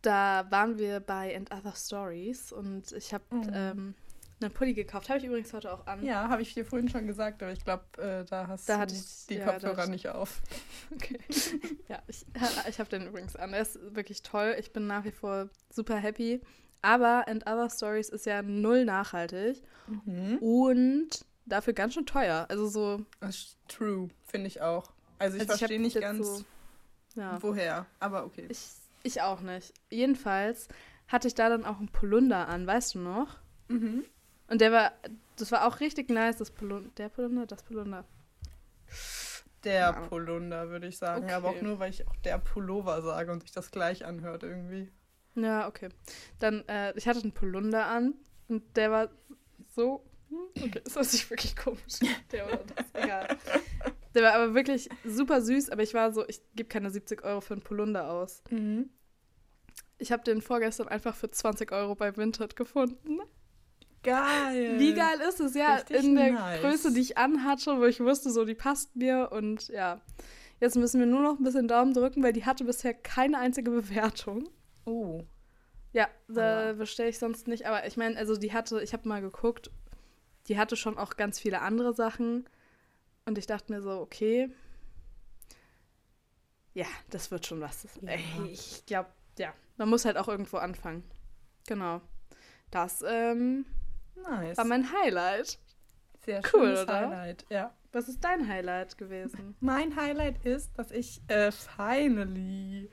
Da 0.02 0.46
waren 0.50 0.78
wir 0.78 1.00
bei 1.00 1.36
And 1.36 1.52
Other 1.52 1.74
Stories 1.76 2.52
und 2.52 2.92
ich 2.92 3.12
habe 3.12 3.24
Mhm. 3.30 3.50
ähm, 3.52 3.94
einen 4.42 4.50
Pulli 4.52 4.72
gekauft. 4.72 5.10
Habe 5.10 5.18
ich 5.18 5.26
übrigens 5.26 5.52
heute 5.52 5.70
auch 5.72 5.86
an. 5.86 6.02
Ja, 6.02 6.28
habe 6.30 6.40
ich 6.40 6.54
dir 6.54 6.64
vorhin 6.64 6.88
schon 6.88 7.06
gesagt, 7.06 7.42
aber 7.42 7.52
ich 7.52 7.62
glaube, 7.62 7.84
äh, 7.98 8.24
da 8.24 8.46
hast 8.46 8.66
Da 8.68 8.86
du 8.86 8.94
ich- 8.94 9.26
die 9.28 9.34
ja, 9.34 9.44
Kopfhörer 9.52 9.86
nicht 9.86 10.08
auf. 10.08 10.40
Okay. 10.94 11.18
ja, 11.88 12.00
ich, 12.08 12.24
ich 12.68 12.80
habe 12.80 12.88
den 12.90 13.06
übrigens 13.06 13.36
an. 13.36 13.52
Er 13.52 13.60
ist 13.60 13.78
wirklich 13.94 14.22
toll. 14.22 14.56
Ich 14.58 14.72
bin 14.72 14.86
nach 14.86 15.04
wie 15.04 15.12
vor 15.12 15.48
super 15.70 15.96
happy. 15.96 16.40
Aber 16.82 17.28
And 17.28 17.42
Other 17.46 17.68
Stories 17.68 18.08
ist 18.08 18.24
ja 18.26 18.40
null 18.42 18.84
nachhaltig 18.86 19.62
Mhm. 19.86 20.38
und 20.38 21.08
dafür 21.44 21.74
ganz 21.74 21.92
schön 21.94 22.06
teuer. 22.06 22.46
Also 22.48 22.66
so. 22.68 23.04
True, 23.68 24.08
finde 24.26 24.46
ich 24.46 24.62
auch. 24.62 24.90
Also 25.18 25.36
ich 25.36 25.42
also 25.42 25.58
verstehe 25.58 25.80
nicht 25.80 26.00
ganz, 26.00 26.26
So, 26.26 26.44
ja. 27.20 27.36
woher, 27.42 27.84
aber 27.98 28.24
okay. 28.24 28.46
Ich, 28.48 28.66
ich 29.02 29.20
auch 29.22 29.40
nicht. 29.40 29.72
Jedenfalls 29.90 30.68
hatte 31.08 31.28
ich 31.28 31.34
da 31.34 31.48
dann 31.48 31.64
auch 31.64 31.78
einen 31.78 31.88
Polunder 31.88 32.48
an, 32.48 32.66
weißt 32.66 32.94
du 32.94 32.98
noch? 33.00 33.38
Mhm. 33.68 34.04
Und 34.48 34.60
der 34.60 34.72
war, 34.72 34.92
das 35.36 35.52
war 35.52 35.66
auch 35.66 35.80
richtig 35.80 36.10
nice, 36.10 36.36
das 36.36 36.50
Polunder. 36.50 36.90
Der 36.96 37.08
Polunder, 37.08 37.46
das 37.46 37.62
Polunder. 37.62 38.04
Der 39.64 39.74
Ja. 39.80 39.92
Polunder, 39.92 40.70
würde 40.70 40.86
ich 40.88 40.98
sagen. 40.98 41.24
Okay. 41.24 41.34
Aber 41.34 41.50
auch 41.50 41.60
nur, 41.62 41.78
weil 41.78 41.90
ich 41.90 42.06
auch 42.08 42.16
der 42.24 42.38
Pullover 42.38 43.02
sage 43.02 43.30
und 43.30 43.42
sich 43.42 43.52
das 43.52 43.70
gleich 43.70 44.04
anhört 44.06 44.42
irgendwie. 44.42 44.90
Ja, 45.34 45.68
okay. 45.68 45.90
Dann, 46.38 46.66
äh, 46.68 46.92
ich 46.96 47.06
hatte 47.06 47.20
einen 47.22 47.32
Polunder 47.32 47.86
an 47.86 48.14
und 48.48 48.76
der 48.76 48.90
war 48.90 49.08
so. 49.74 50.04
hm, 50.30 50.38
Okay, 50.56 50.80
das 50.84 50.96
ist 50.96 51.12
sich 51.12 51.30
wirklich 51.30 51.54
komisch. 51.56 52.00
Der 52.32 52.46
oder 52.46 52.64
das, 52.74 52.86
egal. 52.94 53.36
Der 54.14 54.22
war 54.22 54.34
aber 54.34 54.54
wirklich 54.54 54.88
super 55.04 55.40
süß, 55.40 55.70
aber 55.70 55.82
ich 55.82 55.94
war 55.94 56.12
so, 56.12 56.26
ich 56.26 56.40
gebe 56.54 56.68
keine 56.68 56.90
70 56.90 57.22
Euro 57.24 57.40
für 57.40 57.54
einen 57.54 57.62
Polunder 57.62 58.10
aus. 58.10 58.42
Mhm. 58.50 58.90
Ich 59.98 60.12
habe 60.12 60.24
den 60.24 60.42
vorgestern 60.42 60.88
einfach 60.88 61.14
für 61.14 61.30
20 61.30 61.72
Euro 61.72 61.94
bei 61.94 62.16
Vinted 62.16 62.56
gefunden. 62.56 63.20
Geil. 64.02 64.78
Wie 64.78 64.94
geil 64.94 65.20
ist 65.28 65.40
es, 65.40 65.54
ja, 65.54 65.74
Richtig 65.74 66.04
in 66.04 66.16
der 66.16 66.32
nice. 66.32 66.60
Größe, 66.62 66.92
die 66.92 67.00
ich 67.00 67.18
anhatte, 67.18 67.78
wo 67.78 67.84
ich 67.84 68.00
wusste, 68.00 68.30
so, 68.30 68.44
die 68.44 68.54
passt 68.54 68.96
mir 68.96 69.28
und 69.30 69.68
ja. 69.68 70.00
Jetzt 70.58 70.76
müssen 70.76 71.00
wir 71.00 71.06
nur 71.06 71.22
noch 71.22 71.38
ein 71.38 71.44
bisschen 71.44 71.68
Daumen 71.68 71.94
drücken, 71.94 72.22
weil 72.22 72.32
die 72.32 72.44
hatte 72.44 72.64
bisher 72.64 72.94
keine 72.94 73.38
einzige 73.38 73.70
Bewertung. 73.70 74.48
Oh. 74.84 75.22
Ja, 75.92 76.08
da 76.28 76.74
bestelle 76.74 77.08
ich 77.08 77.18
sonst 77.18 77.48
nicht. 77.48 77.66
Aber 77.66 77.86
ich 77.86 77.96
meine, 77.96 78.16
also 78.16 78.36
die 78.36 78.52
hatte, 78.52 78.82
ich 78.82 78.92
habe 78.92 79.08
mal 79.08 79.20
geguckt, 79.20 79.70
die 80.48 80.58
hatte 80.58 80.76
schon 80.76 80.98
auch 80.98 81.16
ganz 81.16 81.38
viele 81.38 81.60
andere 81.60 81.94
Sachen. 81.94 82.48
Und 83.30 83.38
ich 83.38 83.46
dachte 83.46 83.72
mir 83.72 83.80
so, 83.80 83.92
okay, 84.00 84.50
ja, 86.74 86.86
das 87.10 87.30
wird 87.30 87.46
schon 87.46 87.60
was. 87.60 87.86
Ja. 88.02 88.16
Ich 88.50 88.84
glaube, 88.86 89.08
ja, 89.38 89.54
man 89.76 89.88
muss 89.88 90.04
halt 90.04 90.16
auch 90.16 90.26
irgendwo 90.26 90.56
anfangen. 90.56 91.04
Genau. 91.68 92.00
Das 92.72 93.04
ähm, 93.06 93.66
Nice. 94.16 94.56
war 94.56 94.64
mein 94.64 94.84
Highlight. 94.92 95.60
Sehr 96.24 96.42
Cool, 96.52 96.72
oder? 96.72 96.92
Highlight. 96.92 97.46
Ja. 97.50 97.72
Was 97.92 98.08
ist 98.08 98.24
dein 98.24 98.48
Highlight 98.48 98.98
gewesen? 98.98 99.54
Mein 99.60 99.94
Highlight 99.94 100.44
ist, 100.44 100.76
dass 100.76 100.90
ich 100.90 101.22
äh, 101.28 101.52
finally, 101.52 102.90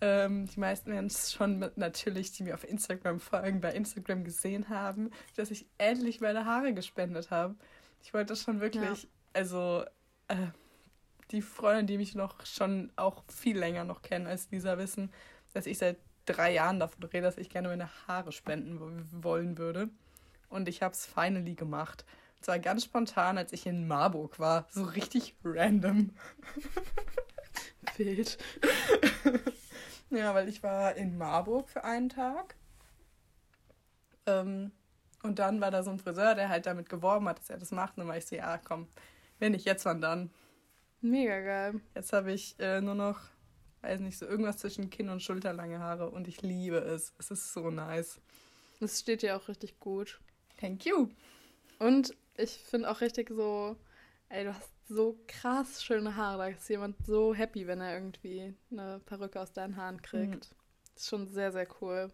ähm, 0.00 0.46
die 0.46 0.58
meisten 0.58 0.90
werden 0.90 1.06
es 1.06 1.32
schon 1.32 1.60
mit, 1.60 1.78
natürlich, 1.78 2.32
die 2.32 2.42
mir 2.42 2.54
auf 2.54 2.68
Instagram 2.68 3.20
folgen, 3.20 3.60
bei 3.60 3.72
Instagram 3.72 4.24
gesehen 4.24 4.68
haben, 4.68 5.12
dass 5.36 5.52
ich 5.52 5.64
endlich 5.78 6.20
meine 6.20 6.44
Haare 6.44 6.74
gespendet 6.74 7.30
habe. 7.30 7.54
Ich 8.02 8.12
wollte 8.12 8.32
das 8.32 8.42
schon 8.42 8.60
wirklich, 8.60 9.08
also 9.36 9.84
äh, 10.28 10.48
die 11.30 11.42
Freunde, 11.42 11.84
die 11.84 11.98
mich 11.98 12.14
noch 12.14 12.44
schon 12.46 12.90
auch 12.96 13.22
viel 13.28 13.58
länger 13.58 13.84
noch 13.84 14.02
kennen 14.02 14.26
als 14.26 14.50
Lisa, 14.50 14.78
wissen, 14.78 15.12
dass 15.54 15.66
ich 15.66 15.78
seit 15.78 15.98
drei 16.24 16.52
Jahren 16.52 16.80
davon 16.80 17.04
rede, 17.04 17.22
dass 17.22 17.38
ich 17.38 17.50
gerne 17.50 17.68
meine 17.68 17.88
Haare 18.06 18.32
spenden 18.32 18.80
wo- 18.80 19.22
wollen 19.24 19.58
würde. 19.58 19.88
Und 20.48 20.68
ich 20.68 20.82
habe 20.82 20.94
es 20.94 21.06
finally 21.06 21.54
gemacht. 21.54 22.04
Und 22.36 22.44
zwar 22.44 22.58
ganz 22.58 22.84
spontan, 22.84 23.38
als 23.38 23.52
ich 23.52 23.66
in 23.66 23.86
Marburg 23.88 24.38
war. 24.38 24.66
So 24.70 24.84
richtig 24.84 25.34
random. 25.44 26.10
Wild. 27.96 28.38
Ja, 30.08 30.32
weil 30.36 30.48
ich 30.48 30.62
war 30.62 30.94
in 30.94 31.18
Marburg 31.18 31.68
für 31.68 31.82
einen 31.82 32.08
Tag. 32.08 32.54
Ähm, 34.26 34.70
und 35.24 35.40
dann 35.40 35.60
war 35.60 35.72
da 35.72 35.82
so 35.82 35.90
ein 35.90 35.98
Friseur, 35.98 36.36
der 36.36 36.48
halt 36.48 36.66
damit 36.66 36.88
geworben 36.88 37.28
hat, 37.28 37.40
dass 37.40 37.50
er 37.50 37.58
das 37.58 37.72
macht. 37.72 37.96
Und 37.96 38.02
dann 38.02 38.08
war 38.08 38.16
ich 38.16 38.26
so, 38.26 38.36
ja, 38.36 38.56
komm, 38.58 38.86
wenn 39.38 39.52
nicht 39.52 39.66
jetzt, 39.66 39.84
wann 39.84 40.00
dann? 40.00 40.30
Mega 41.00 41.40
geil. 41.40 41.80
Jetzt 41.94 42.12
habe 42.12 42.32
ich 42.32 42.56
äh, 42.58 42.80
nur 42.80 42.94
noch, 42.94 43.20
weiß 43.82 44.00
nicht, 44.00 44.18
so 44.18 44.26
irgendwas 44.26 44.58
zwischen 44.58 44.90
Kinn 44.90 45.08
und 45.08 45.22
Schulter 45.22 45.52
lange 45.52 45.78
Haare 45.78 46.10
und 46.10 46.26
ich 46.28 46.42
liebe 46.42 46.78
es. 46.78 47.12
Es 47.18 47.30
ist 47.30 47.52
so 47.52 47.70
nice. 47.70 48.20
Das 48.80 49.00
steht 49.00 49.22
dir 49.22 49.36
auch 49.36 49.48
richtig 49.48 49.78
gut. 49.80 50.20
Thank 50.58 50.84
you. 50.84 51.08
Und 51.78 52.14
ich 52.36 52.52
finde 52.52 52.90
auch 52.90 53.00
richtig 53.00 53.30
so, 53.30 53.76
ey, 54.28 54.44
du 54.44 54.54
hast 54.54 54.70
so 54.88 55.18
krass 55.26 55.82
schöne 55.84 56.16
Haare. 56.16 56.38
Da 56.38 56.48
ist 56.48 56.68
jemand 56.68 56.96
so 57.06 57.34
happy, 57.34 57.66
wenn 57.66 57.80
er 57.80 57.94
irgendwie 57.94 58.54
eine 58.70 59.00
Perücke 59.04 59.40
aus 59.40 59.52
deinen 59.52 59.76
Haaren 59.76 60.00
kriegt. 60.02 60.50
Das 60.94 61.02
ist 61.02 61.08
schon 61.08 61.26
sehr, 61.26 61.52
sehr 61.52 61.66
cool. 61.80 62.12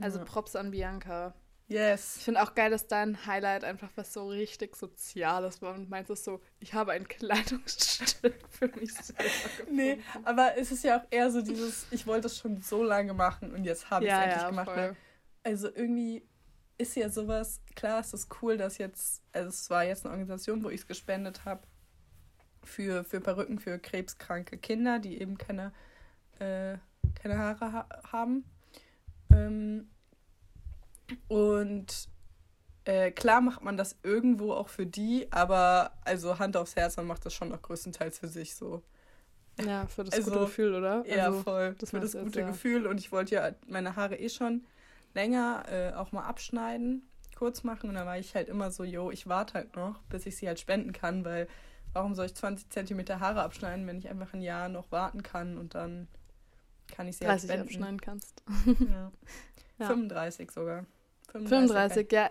Also 0.00 0.18
Ja. 0.18 0.24
Props 0.24 0.56
an 0.56 0.70
Bianca. 0.70 1.34
Ich 1.70 1.76
Yes. 1.76 2.18
finde 2.20 2.42
auch 2.42 2.56
geil, 2.56 2.68
dass 2.72 2.88
dein 2.88 3.26
Highlight 3.26 3.62
einfach 3.62 3.90
was 3.94 4.12
so 4.12 4.26
richtig 4.26 4.74
Soziales 4.74 5.62
war 5.62 5.72
und 5.76 5.88
meinst 5.88 6.10
es 6.10 6.24
so, 6.24 6.40
ich 6.58 6.74
habe 6.74 6.90
ein 6.90 7.06
Kleidungsstück 7.08 8.34
für 8.48 8.66
mich 8.66 8.92
selber 8.92 9.22
gefunden. 9.22 9.76
Nee, 9.76 9.98
aber 10.24 10.56
es 10.58 10.72
ist 10.72 10.82
ja 10.82 10.98
auch 11.00 11.06
eher 11.10 11.30
so 11.30 11.42
dieses, 11.42 11.86
ich 11.92 12.08
wollte 12.08 12.26
es 12.26 12.38
schon 12.38 12.60
so 12.60 12.82
lange 12.82 13.14
machen 13.14 13.54
und 13.54 13.62
jetzt 13.62 13.88
habe 13.88 14.04
ich 14.04 14.10
es 14.10 14.16
ja, 14.16 14.22
endlich 14.24 14.42
ja, 14.42 14.50
gemacht. 14.50 14.66
voll. 14.66 14.76
Weil, 14.76 14.96
also 15.44 15.68
irgendwie 15.68 16.26
ist 16.76 16.96
ja 16.96 17.08
sowas, 17.08 17.60
klar, 17.76 18.00
es 18.00 18.14
ist 18.14 18.28
cool, 18.42 18.56
dass 18.56 18.78
jetzt, 18.78 19.22
also 19.32 19.50
es 19.50 19.70
war 19.70 19.84
jetzt 19.84 20.04
eine 20.04 20.10
Organisation, 20.12 20.64
wo 20.64 20.70
ich 20.70 20.80
es 20.80 20.86
gespendet 20.88 21.44
habe 21.44 21.62
für, 22.64 23.04
für 23.04 23.20
Perücken 23.20 23.60
für 23.60 23.78
krebskranke 23.78 24.58
Kinder, 24.58 24.98
die 24.98 25.20
eben 25.20 25.38
keine, 25.38 25.72
äh, 26.40 26.78
keine 27.14 27.38
Haare 27.38 27.72
ha 27.72 27.88
haben. 28.10 28.44
Ähm, 29.32 29.88
und 31.28 32.08
äh, 32.84 33.10
klar 33.10 33.40
macht 33.40 33.62
man 33.62 33.76
das 33.76 33.96
irgendwo 34.02 34.52
auch 34.52 34.68
für 34.68 34.86
die, 34.86 35.28
aber 35.30 35.92
also 36.04 36.38
Hand 36.38 36.56
aufs 36.56 36.76
Herz, 36.76 36.96
man 36.96 37.06
macht 37.06 37.24
das 37.26 37.34
schon 37.34 37.50
noch 37.50 37.62
größtenteils 37.62 38.18
für 38.18 38.28
sich 38.28 38.54
so. 38.54 38.82
Ja, 39.60 39.86
für 39.86 40.04
das 40.04 40.14
Also, 40.14 40.30
gute 40.30 40.44
Gefühl, 40.46 40.74
oder? 40.74 41.04
Ja, 41.06 41.26
also, 41.26 41.42
voll. 41.42 41.74
das 41.78 41.90
für 41.90 42.00
das 42.00 42.12
du 42.12 42.18
jetzt, 42.18 42.24
gute 42.24 42.40
ja. 42.40 42.46
Gefühl. 42.46 42.86
Und 42.86 42.98
ich 42.98 43.12
wollte 43.12 43.34
ja 43.34 43.50
meine 43.66 43.96
Haare 43.96 44.16
eh 44.16 44.28
schon 44.30 44.64
länger 45.14 45.64
äh, 45.68 45.92
auch 45.92 46.12
mal 46.12 46.24
abschneiden, 46.24 47.06
kurz 47.36 47.62
machen. 47.62 47.90
Und 47.90 47.96
da 47.96 48.06
war 48.06 48.18
ich 48.18 48.34
halt 48.34 48.48
immer 48.48 48.70
so, 48.70 48.84
yo, 48.84 49.10
ich 49.10 49.26
warte 49.28 49.54
halt 49.54 49.76
noch, 49.76 50.00
bis 50.04 50.24
ich 50.24 50.36
sie 50.36 50.46
halt 50.48 50.60
spenden 50.60 50.92
kann, 50.92 51.24
weil 51.24 51.46
warum 51.92 52.14
soll 52.14 52.26
ich 52.26 52.34
20 52.34 52.70
Zentimeter 52.70 53.20
Haare 53.20 53.42
abschneiden, 53.42 53.86
wenn 53.86 53.98
ich 53.98 54.08
einfach 54.08 54.32
ein 54.32 54.40
Jahr 54.40 54.68
noch 54.68 54.90
warten 54.92 55.22
kann 55.22 55.58
und 55.58 55.74
dann 55.74 56.08
kann 56.88 57.06
ich 57.06 57.18
sie 57.18 57.24
30 57.24 57.50
halt 57.50 57.58
spenden. 57.60 57.68
abschneiden 57.68 58.00
kannst. 58.00 58.42
Ja. 58.90 59.12
Ja. 59.78 59.86
35 59.86 60.50
sogar. 60.50 60.84
35, 61.32 62.10
ja. 62.12 62.30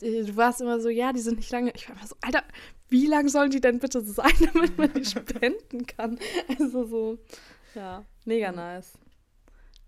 Du 0.00 0.36
warst 0.36 0.60
immer 0.60 0.80
so, 0.80 0.88
ja, 0.88 1.12
die 1.12 1.20
sind 1.20 1.36
nicht 1.36 1.50
lange. 1.52 1.72
Ich 1.74 1.88
war 1.88 1.96
immer 1.96 2.06
so, 2.06 2.16
Alter, 2.20 2.42
wie 2.88 3.06
lang 3.06 3.28
sollen 3.28 3.50
die 3.50 3.60
denn 3.60 3.78
bitte 3.78 4.00
sein, 4.02 4.32
damit 4.52 4.76
man 4.76 4.92
die 4.92 5.04
spenden 5.04 5.86
kann? 5.86 6.18
Also 6.58 6.84
so, 6.84 7.18
ja, 7.74 8.04
mega 8.24 8.52
nice. 8.52 8.98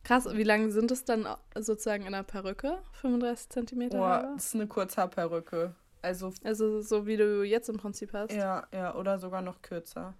Krass, 0.04 0.26
wie 0.32 0.44
lang 0.44 0.70
sind 0.70 0.92
es 0.92 1.04
dann 1.04 1.26
sozusagen 1.56 2.02
in 2.06 2.14
einer 2.14 2.22
Perücke? 2.22 2.78
35 3.00 3.48
Zentimeter? 3.48 3.98
Haare? 3.98 4.32
das 4.34 4.46
ist 4.46 4.54
eine 4.54 4.68
Kurzhaarperücke. 4.68 5.74
Also, 6.02 6.32
Also 6.44 6.80
so 6.82 7.06
wie 7.06 7.16
du 7.16 7.42
jetzt 7.42 7.68
im 7.68 7.78
Prinzip 7.78 8.12
hast. 8.12 8.32
ja, 8.32 8.68
ja, 8.72 8.94
oder 8.94 9.18
sogar 9.18 9.42
noch 9.42 9.60
kürzer. 9.62 10.14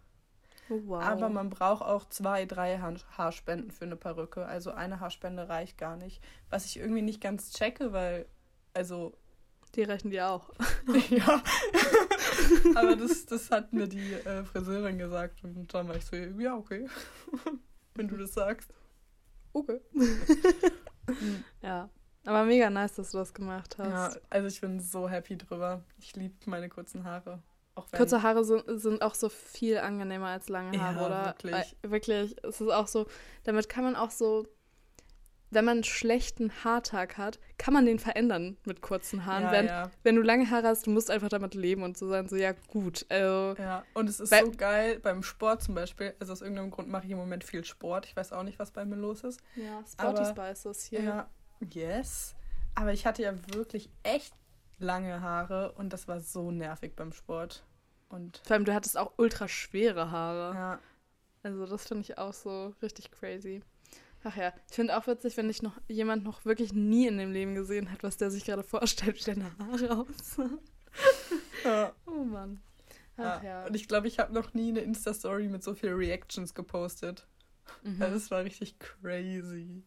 Oh, 0.68 0.80
wow. 0.87 1.02
Aber 1.02 1.28
man 1.28 1.50
braucht 1.50 1.82
auch 1.82 2.08
zwei, 2.08 2.44
drei 2.44 2.78
Haar 2.78 2.94
Haarspenden 3.16 3.70
für 3.70 3.85
eine 3.85 3.96
Perücke. 3.96 4.46
Also 4.46 4.73
eine 4.73 5.00
Haarspende 5.00 5.49
reicht 5.49 5.78
gar 5.78 5.96
nicht. 5.96 6.23
Was 6.50 6.66
ich 6.66 6.78
irgendwie 6.78 7.02
nicht 7.02 7.20
ganz 7.20 7.52
checke, 7.52 7.92
weil, 7.92 8.26
also, 8.75 9.16
die 9.75 9.82
rechnen 9.82 10.11
die 10.11 10.20
auch. 10.20 10.52
ja. 11.11 11.42
Aber 12.75 12.96
das, 12.96 13.26
das 13.26 13.50
hat 13.50 13.73
mir 13.73 13.87
die 13.87 14.12
äh, 14.12 14.44
Friseurin 14.44 14.99
gesagt 14.99 15.44
und 15.44 15.73
dann 15.73 15.88
war 15.88 15.96
ich 15.96 16.04
so, 16.04 16.16
ja, 16.16 16.56
okay. 16.56 16.87
Wenn 17.94 18.08
du 18.08 18.16
das 18.16 18.35
sagst. 18.35 18.73
Okay. 19.52 19.80
ja. 21.62 21.88
Aber 22.26 22.44
mega 22.44 22.68
nice, 22.68 22.94
dass 22.94 23.12
du 23.12 23.18
das 23.18 23.32
gemacht 23.32 23.78
hast. 23.78 24.14
Ja, 24.16 24.20
also 24.28 24.49
ich 24.49 24.61
bin 24.61 24.80
so 24.80 25.08
happy 25.08 25.38
drüber. 25.38 25.85
Ich 25.99 26.16
liebe 26.16 26.35
meine 26.46 26.68
kurzen 26.68 27.04
Haare. 27.04 27.40
Kurze 27.95 28.23
Haare 28.23 28.45
sind, 28.45 28.64
sind 28.80 29.02
auch 29.02 29.14
so 29.14 29.28
viel 29.28 29.78
angenehmer 29.78 30.28
als 30.28 30.49
lange 30.49 30.78
Haare, 30.80 30.97
Ja, 31.00 31.06
oder? 31.06 31.26
wirklich. 31.26 31.76
Äh, 31.83 31.90
wirklich. 31.90 32.37
Es 32.42 32.61
ist 32.61 32.71
auch 32.71 32.88
so, 32.88 33.06
damit 33.45 33.68
kann 33.68 33.85
man 33.85 33.97
auch 33.97 34.11
so, 34.11 34.47
wenn 35.50 35.64
man 35.64 35.75
einen 35.76 35.85
schlechten 35.85 36.50
Haartag 36.64 37.18
hat, 37.18 37.38
kann 37.56 37.73
man 37.73 37.87
den 37.87 37.99
verändern 37.99 38.56
mit 38.64 38.80
kurzen 38.83 39.26
Haaren. 39.26 39.45
ja, 39.45 39.52
wenn, 39.52 39.66
ja, 39.66 39.90
wenn 40.02 40.16
du 40.16 40.23
lange 40.23 40.50
Haare 40.50 40.66
hast, 40.68 40.87
du 40.87 40.90
musst 40.90 41.11
einfach 41.11 41.28
damit 41.28 41.54
leben 41.54 41.83
und 41.85 41.97
so 41.97 42.09
sein, 42.09 42.28
so, 42.28 42.35
ja, 42.37 42.52
gut. 42.68 43.06
Also, 43.09 43.54
ja. 43.62 43.85
Und 43.95 44.09
es 44.09 44.18
ist 44.21 44.30
so 44.35 44.50
geil 44.56 44.99
beim 44.99 45.23
Sport 45.23 45.62
zum 45.62 45.75
Beispiel. 45.75 46.14
Also 46.18 46.33
aus 46.33 46.40
irgendeinem 46.40 46.71
Grund 46.73 46.88
mache 46.88 47.04
ich 47.04 47.11
im 47.12 47.18
Moment 47.18 47.45
viel 47.45 47.64
Sport. 47.64 48.06
Ich 48.06 48.16
weiß 48.16 48.33
auch 48.33 48.42
nicht, 48.42 48.59
was 48.59 48.71
bei 48.73 48.85
mir 48.85 48.97
los 48.97 49.23
ist. 49.23 49.40
ja, 49.54 49.83
Sporty 49.90 50.23
Aber- 50.23 50.30
Spices 50.54 50.85
hier. 50.85 51.02
Ja, 51.02 51.30
yes. 51.73 52.35
Aber 52.75 52.92
ich 52.92 53.06
hatte 53.06 53.23
ja 53.23 53.33
wirklich 53.54 53.88
echt 54.02 54.35
lange 54.78 55.21
Haare 55.21 55.73
und 55.73 55.92
das 55.92 56.09
war 56.09 56.21
so 56.21 56.50
nervig 56.50 56.95
beim 56.97 57.12
Sport. 57.12 57.64
Und 58.09 58.40
Vor 58.45 58.54
allem, 58.54 58.64
du 58.64 58.75
hattest 58.75 58.97
auch 58.97 59.12
ultra 59.16 59.49
schwere 59.49 60.11
Haare. 60.11 60.54
ja, 60.54 60.78
Also 61.42 61.66
das 61.66 61.87
finde 61.87 62.02
ich 62.02 62.18
auch 62.18 62.33
so 62.33 62.75
richtig 62.83 63.11
crazy. 63.11 63.62
Ach 64.25 64.37
ja, 64.37 64.52
ich 64.68 64.75
finde 64.75 64.97
auch 64.97 65.06
witzig, 65.06 65.37
wenn 65.37 65.49
dich 65.49 65.62
noch 65.62 65.78
jemand 65.88 66.25
noch 66.25 66.45
wirklich 66.45 66.73
nie 66.73 67.06
in 67.06 67.18
dem 67.18 67.33
Leben 67.33 67.54
gesehen 67.54 67.92
hat, 67.92 68.02
was 68.02 68.16
der 68.16 68.30
sich 68.30 68.45
gerade 68.45 68.62
vorstellt, 68.64 69.16
wie 69.18 69.35
deine 69.35 69.50
Haare 69.59 69.99
aussahen. 69.99 70.59
ja. 71.64 71.92
Oh 72.06 72.25
Mann. 72.25 72.61
Ach 73.16 73.42
ja. 73.42 73.61
ja. 73.61 73.66
Und 73.66 73.76
ich 73.76 73.88
glaube, 73.88 74.09
ich 74.09 74.18
habe 74.18 74.35
noch 74.35 74.52
nie 74.54 74.71
eine 74.71 74.80
Insta-Story 74.80 75.49
mit 75.49 75.62
so 75.62 75.75
viel 75.75 75.92
Reactions 75.92 76.54
gepostet. 76.54 77.26
Mhm. 77.83 78.02
Also 78.02 78.16
es 78.16 78.30
war 78.30 78.42
richtig 78.45 78.78
crazy. 78.78 79.83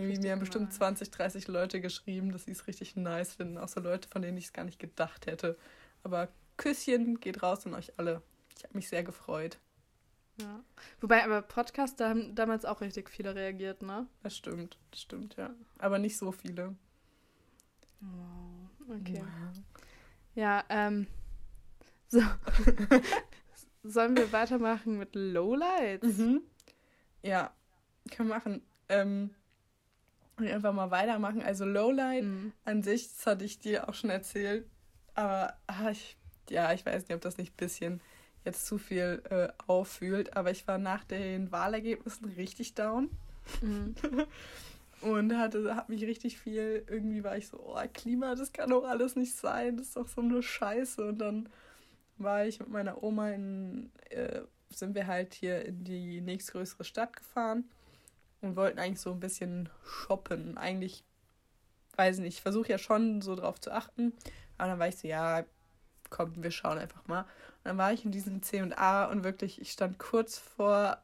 Irgendwie 0.00 0.12
Richtig 0.12 0.24
mir 0.24 0.32
haben 0.32 0.40
bestimmt 0.40 0.66
nice. 0.66 0.76
20, 0.76 1.10
30 1.10 1.48
Leute 1.48 1.80
geschrieben, 1.80 2.32
dass 2.32 2.44
sie 2.44 2.52
es 2.52 2.66
richtig 2.66 2.96
nice 2.96 3.34
finden. 3.34 3.58
Auch 3.58 3.68
so 3.68 3.80
Leute, 3.80 4.08
von 4.08 4.22
denen 4.22 4.36
ich 4.38 4.46
es 4.46 4.52
gar 4.52 4.64
nicht 4.64 4.78
gedacht 4.78 5.26
hätte. 5.26 5.56
Aber 6.02 6.28
Küsschen 6.56 7.20
geht 7.20 7.42
raus 7.42 7.66
an 7.66 7.74
euch 7.74 7.92
alle. 7.98 8.22
Ich 8.56 8.64
habe 8.64 8.76
mich 8.76 8.88
sehr 8.88 9.02
gefreut. 9.04 9.58
ja. 10.40 10.62
Wobei, 11.00 11.24
aber 11.24 11.42
Podcast, 11.42 12.00
da 12.00 12.10
haben 12.10 12.34
damals 12.34 12.64
auch 12.64 12.80
richtig 12.80 13.10
viele 13.10 13.34
reagiert, 13.34 13.82
ne? 13.82 14.06
Das 14.22 14.36
stimmt, 14.36 14.78
das 14.90 15.00
stimmt, 15.02 15.36
ja. 15.36 15.50
Aber 15.78 15.98
nicht 15.98 16.16
so 16.16 16.32
viele. 16.32 16.74
Wow. 18.00 18.98
Okay. 19.00 19.24
Ja, 20.34 20.64
ähm. 20.68 21.06
So. 22.08 22.20
Sollen 23.82 24.16
wir 24.16 24.30
weitermachen 24.32 24.98
mit 24.98 25.14
Lowlights? 25.14 26.18
Mhm. 26.18 26.42
Ja, 27.22 27.52
können 28.10 28.28
wir 28.28 28.36
machen. 28.36 28.62
Ähm, 28.88 29.30
einfach 30.48 30.72
mal 30.72 30.90
weitermachen. 30.90 31.42
Also 31.42 31.64
Lowlight 31.64 32.24
Mhm. 32.24 32.52
an 32.64 32.82
sich, 32.82 33.08
das 33.08 33.26
hatte 33.26 33.44
ich 33.44 33.58
dir 33.58 33.88
auch 33.88 33.94
schon 33.94 34.10
erzählt. 34.10 34.66
Aber 35.14 35.54
ah, 35.66 35.90
ich, 35.90 36.16
ja, 36.48 36.72
ich 36.72 36.84
weiß 36.86 37.02
nicht, 37.02 37.14
ob 37.14 37.20
das 37.20 37.38
nicht 37.38 37.52
ein 37.52 37.56
bisschen 37.56 38.00
jetzt 38.44 38.66
zu 38.66 38.78
viel 38.78 39.22
äh, 39.30 39.48
auffühlt. 39.66 40.36
Aber 40.36 40.50
ich 40.50 40.66
war 40.66 40.78
nach 40.78 41.04
den 41.04 41.52
Wahlergebnissen 41.52 42.26
richtig 42.36 42.74
down. 42.74 43.10
Mhm. 43.60 43.94
Und 45.02 45.36
hatte, 45.38 45.74
hat 45.74 45.88
mich 45.88 46.04
richtig 46.04 46.38
viel, 46.38 46.84
irgendwie 46.86 47.24
war 47.24 47.36
ich 47.36 47.48
so, 47.48 47.58
oh, 47.58 47.80
Klima, 47.94 48.34
das 48.34 48.52
kann 48.52 48.68
doch 48.68 48.84
alles 48.84 49.16
nicht 49.16 49.34
sein, 49.34 49.78
das 49.78 49.88
ist 49.88 49.96
doch 49.96 50.06
so 50.06 50.20
eine 50.20 50.42
Scheiße. 50.42 51.02
Und 51.06 51.18
dann 51.18 51.48
war 52.18 52.44
ich 52.44 52.60
mit 52.60 52.68
meiner 52.68 53.02
Oma 53.02 53.30
in, 53.30 53.90
äh, 54.10 54.42
sind 54.68 54.94
wir 54.94 55.06
halt 55.06 55.32
hier 55.32 55.64
in 55.64 55.84
die 55.84 56.20
nächstgrößere 56.20 56.84
Stadt 56.84 57.16
gefahren 57.16 57.64
und 58.42 58.56
wollten 58.56 58.78
eigentlich 58.78 59.00
so 59.00 59.12
ein 59.12 59.20
bisschen 59.20 59.68
shoppen. 59.84 60.56
Eigentlich, 60.56 61.04
weiß 61.96 62.18
nicht, 62.18 62.34
ich 62.36 62.42
versuche 62.42 62.68
ja 62.68 62.78
schon 62.78 63.20
so 63.22 63.34
drauf 63.34 63.60
zu 63.60 63.70
achten. 63.72 64.12
Aber 64.58 64.68
dann 64.68 64.78
war 64.78 64.88
ich 64.88 64.96
so, 64.96 65.08
ja, 65.08 65.44
komm, 66.10 66.32
wir 66.42 66.50
schauen 66.50 66.78
einfach 66.78 67.06
mal. 67.06 67.20
Und 67.22 67.28
dann 67.64 67.78
war 67.78 67.92
ich 67.92 68.04
in 68.04 68.12
diesem 68.12 68.42
C&A 68.42 69.04
und 69.06 69.24
wirklich, 69.24 69.60
ich 69.60 69.70
stand 69.72 69.98
kurz 69.98 70.38
vor, 70.38 70.98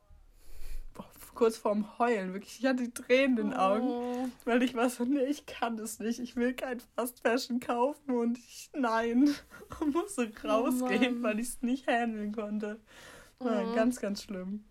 kurz 1.35 1.59
vorm 1.59 1.99
Heulen, 1.99 2.33
wirklich, 2.33 2.59
ich 2.61 2.67
hatte 2.67 2.85
die 2.85 2.95
Tränen 2.95 3.37
in 3.39 3.51
den 3.51 3.55
Augen. 3.59 3.89
Oh. 3.89 4.29
Weil 4.47 4.63
ich 4.63 4.75
war 4.75 4.89
so, 4.89 5.05
nee, 5.05 5.25
ich 5.25 5.45
kann 5.45 5.77
das 5.77 5.99
nicht. 5.99 6.19
Ich 6.19 6.35
will 6.37 6.55
kein 6.55 6.81
Fast 6.95 7.21
Fashion 7.21 7.61
kaufen 7.61 8.11
und 8.17 8.39
ich, 8.39 8.71
nein, 8.73 9.29
musste 9.93 10.33
rausgehen, 10.43 11.21
Mann. 11.21 11.23
weil 11.23 11.41
ich 11.41 11.49
es 11.49 11.63
nicht 11.63 11.87
handeln 11.87 12.33
konnte. 12.33 12.81
War 13.39 13.69
Oh. 13.71 13.75
ganz, 13.75 14.01
ganz 14.01 14.23
schlimm. 14.23 14.65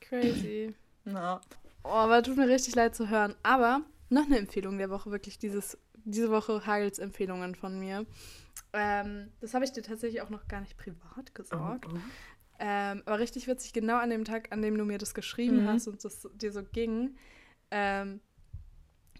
Crazy. 0.00 0.74
Na, 1.04 1.40
Oh, 1.82 1.88
aber 1.90 2.22
tut 2.22 2.36
mir 2.36 2.48
richtig 2.48 2.74
leid 2.74 2.94
zu 2.94 3.08
hören. 3.10 3.34
Aber 3.42 3.82
noch 4.08 4.24
eine 4.26 4.38
Empfehlung 4.38 4.78
der 4.78 4.90
Woche, 4.90 5.10
wirklich 5.10 5.38
dieses, 5.38 5.76
diese 6.04 6.30
Woche 6.30 6.66
Hagels 6.66 6.98
Empfehlungen 6.98 7.54
von 7.54 7.78
mir. 7.78 8.06
Ähm, 8.72 9.30
das 9.40 9.54
habe 9.54 9.64
ich 9.64 9.72
dir 9.72 9.82
tatsächlich 9.82 10.22
auch 10.22 10.30
noch 10.30 10.48
gar 10.48 10.60
nicht 10.60 10.76
privat 10.78 11.34
gesagt. 11.34 11.86
Oh, 11.86 11.98
Ähm, 12.58 13.02
aber 13.04 13.18
richtig 13.18 13.46
witzig, 13.48 13.72
genau 13.72 13.96
an 13.98 14.10
dem 14.10 14.24
Tag, 14.24 14.52
an 14.52 14.62
dem 14.62 14.78
du 14.78 14.84
mir 14.84 14.98
das 14.98 15.12
geschrieben 15.14 15.62
Mhm. 15.62 15.66
hast 15.66 15.88
und 15.88 16.04
das 16.04 16.26
dir 16.34 16.52
so 16.52 16.62
ging, 16.62 17.16
ähm, 17.70 18.20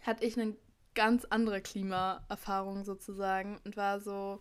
hatte 0.02 0.24
ich 0.24 0.38
eine 0.40 0.56
ganz 0.94 1.24
andere 1.26 1.60
Klimaerfahrung 1.60 2.84
sozusagen 2.84 3.58
und 3.64 3.76
war 3.76 4.00
so, 4.00 4.40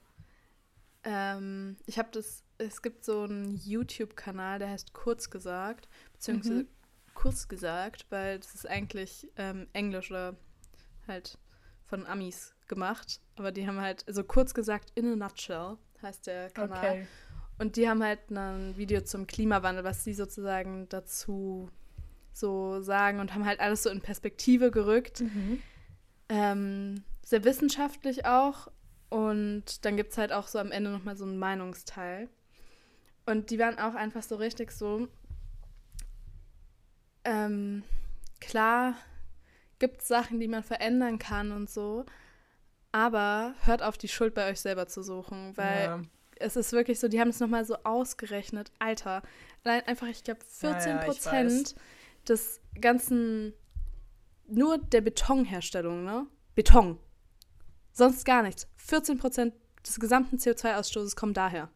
ähm, 1.04 1.78
ich 1.88 1.98
habe 1.98 2.10
das, 2.12 2.44
es 2.60 2.82
gibt 2.82 3.04
so 3.04 3.24
einen 3.24 3.58
YouTube-Kanal, 3.58 4.60
der 4.60 4.70
heißt 4.70 4.94
Kurz 4.94 5.30
gesagt, 5.30 5.90
beziehungsweise 6.14 6.62
Mhm. 6.62 6.68
Kurz 7.14 7.48
gesagt, 7.48 8.06
weil 8.10 8.40
das 8.40 8.56
ist 8.56 8.70
eigentlich 8.70 9.30
ähm, 9.38 9.68
Englisch 9.74 10.12
oder 10.12 10.36
halt 11.08 11.38
von 11.86 12.06
Amis 12.06 12.56
gemacht, 12.68 13.22
aber 13.36 13.52
die 13.52 13.68
haben 13.68 13.80
halt, 13.80 14.08
also 14.08 14.24
kurz 14.24 14.54
gesagt, 14.54 14.92
in 14.96 15.12
a 15.12 15.16
nutshell 15.16 15.78
heißt 16.02 16.28
der 16.28 16.50
Kanal. 16.50 16.78
okay. 16.78 17.08
Und 17.60 17.76
die 17.76 17.88
haben 17.88 18.04
halt 18.04 18.32
ein 18.32 18.76
Video 18.78 19.02
zum 19.02 19.28
Klimawandel, 19.28 19.84
was 19.84 20.04
sie 20.04 20.14
sozusagen 20.14 20.90
dazu 20.90 21.70
so 22.34 22.82
sagen 22.82 23.20
und 23.20 23.34
haben 23.34 23.46
halt 23.46 23.60
alles 23.60 23.84
so 23.84 23.90
in 23.90 24.02
Perspektive 24.02 24.72
gerückt. 24.72 25.22
Mhm. 25.22 25.62
Ähm, 26.30 27.04
sehr 27.22 27.44
wissenschaftlich 27.44 28.26
auch. 28.26 28.70
Und 29.10 29.86
dann 29.86 29.96
gibt 29.96 30.12
es 30.12 30.18
halt 30.18 30.34
auch 30.34 30.48
so 30.48 30.58
am 30.58 30.72
Ende 30.72 30.90
nochmal 30.90 31.16
so 31.16 31.26
einen 31.26 31.38
Meinungsteil. 31.38 32.28
Und 33.26 33.52
die 33.52 33.60
waren 33.60 33.78
auch 33.78 33.94
einfach 33.94 34.24
so 34.24 34.36
richtig 34.36 34.72
so, 34.72 35.08
ähm, 37.26 37.84
klar 38.40 38.96
gibt 39.80 40.02
es 40.02 40.08
Sachen, 40.08 40.40
die 40.40 40.48
man 40.48 40.64
verändern 40.64 41.20
kann 41.20 41.52
und 41.52 41.70
so, 41.70 42.06
aber 42.92 43.56
hört 43.64 43.82
auf, 43.82 43.98
die 43.98 44.08
Schuld 44.08 44.34
bei 44.34 44.50
euch 44.50 44.62
selber 44.62 44.88
zu 44.88 45.02
suchen, 45.02 45.58
weil 45.58 45.84
ja. 45.84 46.02
es 46.38 46.56
ist 46.56 46.72
wirklich 46.72 47.00
so, 47.00 47.08
die 47.08 47.20
haben 47.20 47.30
es 47.30 47.40
nochmal 47.40 47.66
so 47.66 47.76
ausgerechnet. 47.84 48.72
Alter, 48.80 49.24
allein 49.64 49.82
einfach, 49.88 50.08
ich 50.08 50.24
glaube, 50.24 50.42
Ja, 50.62 50.74
14 50.74 50.92
ja, 50.92 51.00
ich 51.00 51.06
Prozent 51.08 51.76
des 52.28 52.62
ganzen, 52.80 53.54
nur 54.48 54.78
der 54.78 55.02
Betonherstellung, 55.02 56.06
ne? 56.06 56.28
Beton. 56.56 57.00
Sonst 57.92 58.26
gar 58.26 58.44
nichts. 58.44 58.68
14 58.78 59.18
Prozent 59.18 59.54
des 59.86 60.00
gesamten 60.00 60.38
CO2-Ausstoßes 60.38 61.16
kommen 61.16 61.34
daher. 61.34 61.70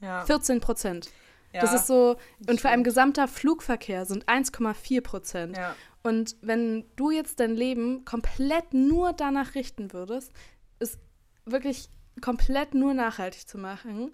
ja. 0.00 0.24
14 0.24 0.60
Prozent. 0.60 1.10
Ja. 1.52 1.60
Das 1.60 1.74
ist 1.74 1.86
so, 1.86 2.16
und 2.48 2.60
vor 2.60 2.70
allem 2.70 2.84
gesamter 2.84 3.28
Flugverkehr 3.28 4.06
sind 4.06 4.26
1,4 4.26 5.00
Prozent. 5.02 5.56
Ja. 5.56 5.74
Und 6.02 6.36
wenn 6.40 6.84
du 6.96 7.10
jetzt 7.10 7.40
dein 7.40 7.54
Leben 7.54 8.04
komplett 8.04 8.74
nur 8.74 9.12
danach 9.12 9.54
richten 9.54 9.92
würdest, 9.92 10.32
es 10.78 10.98
wirklich 11.44 11.88
komplett 12.20 12.74
nur 12.74 12.94
nachhaltig 12.94 13.46
zu 13.48 13.58
machen, 13.58 14.12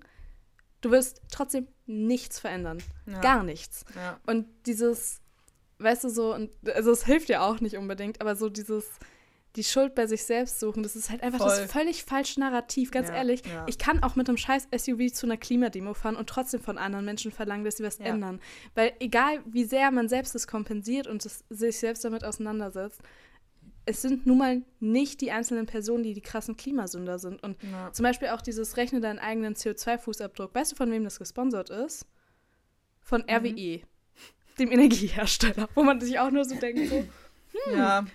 du 0.80 0.90
wirst 0.90 1.22
trotzdem 1.30 1.68
nichts 1.86 2.38
verändern. 2.38 2.78
Ja. 3.06 3.20
Gar 3.20 3.42
nichts. 3.42 3.84
Ja. 3.94 4.18
Und 4.26 4.46
dieses, 4.66 5.20
weißt 5.78 6.04
du, 6.04 6.08
so, 6.08 6.34
und 6.34 6.50
also 6.74 6.90
es 6.90 7.04
hilft 7.04 7.28
ja 7.28 7.42
auch 7.42 7.60
nicht 7.60 7.76
unbedingt, 7.76 8.20
aber 8.20 8.36
so 8.36 8.48
dieses, 8.48 8.86
die 9.56 9.64
Schuld 9.64 9.94
bei 9.94 10.06
sich 10.06 10.24
selbst 10.24 10.60
suchen, 10.60 10.82
das 10.82 10.94
ist 10.94 11.10
halt 11.10 11.22
einfach 11.22 11.38
Voll. 11.38 11.48
das 11.48 11.72
völlig 11.72 12.04
falsche 12.04 12.40
Narrativ, 12.40 12.90
ganz 12.90 13.08
ja, 13.08 13.16
ehrlich. 13.16 13.42
Ja. 13.44 13.64
Ich 13.66 13.78
kann 13.78 14.02
auch 14.02 14.14
mit 14.14 14.28
einem 14.28 14.36
scheiß 14.36 14.68
SUV 14.76 15.12
zu 15.12 15.26
einer 15.26 15.36
Klimademo 15.36 15.94
fahren 15.94 16.16
und 16.16 16.28
trotzdem 16.28 16.60
von 16.60 16.78
anderen 16.78 17.04
Menschen 17.04 17.32
verlangen, 17.32 17.64
dass 17.64 17.78
sie 17.78 17.84
was 17.84 17.98
ja. 17.98 18.06
ändern. 18.06 18.40
Weil 18.74 18.92
egal, 19.00 19.40
wie 19.46 19.64
sehr 19.64 19.90
man 19.90 20.08
selbst 20.08 20.34
es 20.34 20.46
kompensiert 20.46 21.06
und 21.06 21.24
es, 21.24 21.44
sich 21.48 21.78
selbst 21.78 22.04
damit 22.04 22.24
auseinandersetzt, 22.24 23.00
es 23.88 24.02
sind 24.02 24.26
nun 24.26 24.38
mal 24.38 24.62
nicht 24.80 25.22
die 25.22 25.32
einzelnen 25.32 25.64
Personen, 25.64 26.02
die 26.02 26.12
die 26.12 26.20
krassen 26.20 26.56
Klimasünder 26.56 27.18
sind. 27.18 27.42
Und 27.42 27.56
zum 27.92 28.02
Beispiel 28.02 28.28
auch 28.28 28.42
dieses 28.42 28.76
Rechne 28.76 29.00
deinen 29.00 29.18
eigenen 29.18 29.54
CO2-Fußabdruck. 29.54 30.54
Weißt 30.54 30.72
du, 30.72 30.76
von 30.76 30.90
wem 30.90 31.04
das 31.04 31.18
gesponsert 31.18 31.70
ist? 31.70 32.06
Von 33.00 33.22
mhm. 33.22 33.34
RWE, 33.34 33.80
dem 34.58 34.70
Energiehersteller. 34.70 35.70
Wo 35.74 35.84
man 35.84 36.00
sich 36.00 36.18
auch 36.18 36.30
nur 36.30 36.44
so 36.44 36.54
denkt, 36.56 36.90
so, 36.90 36.96
hm, 36.96 37.78
ja. 37.78 38.06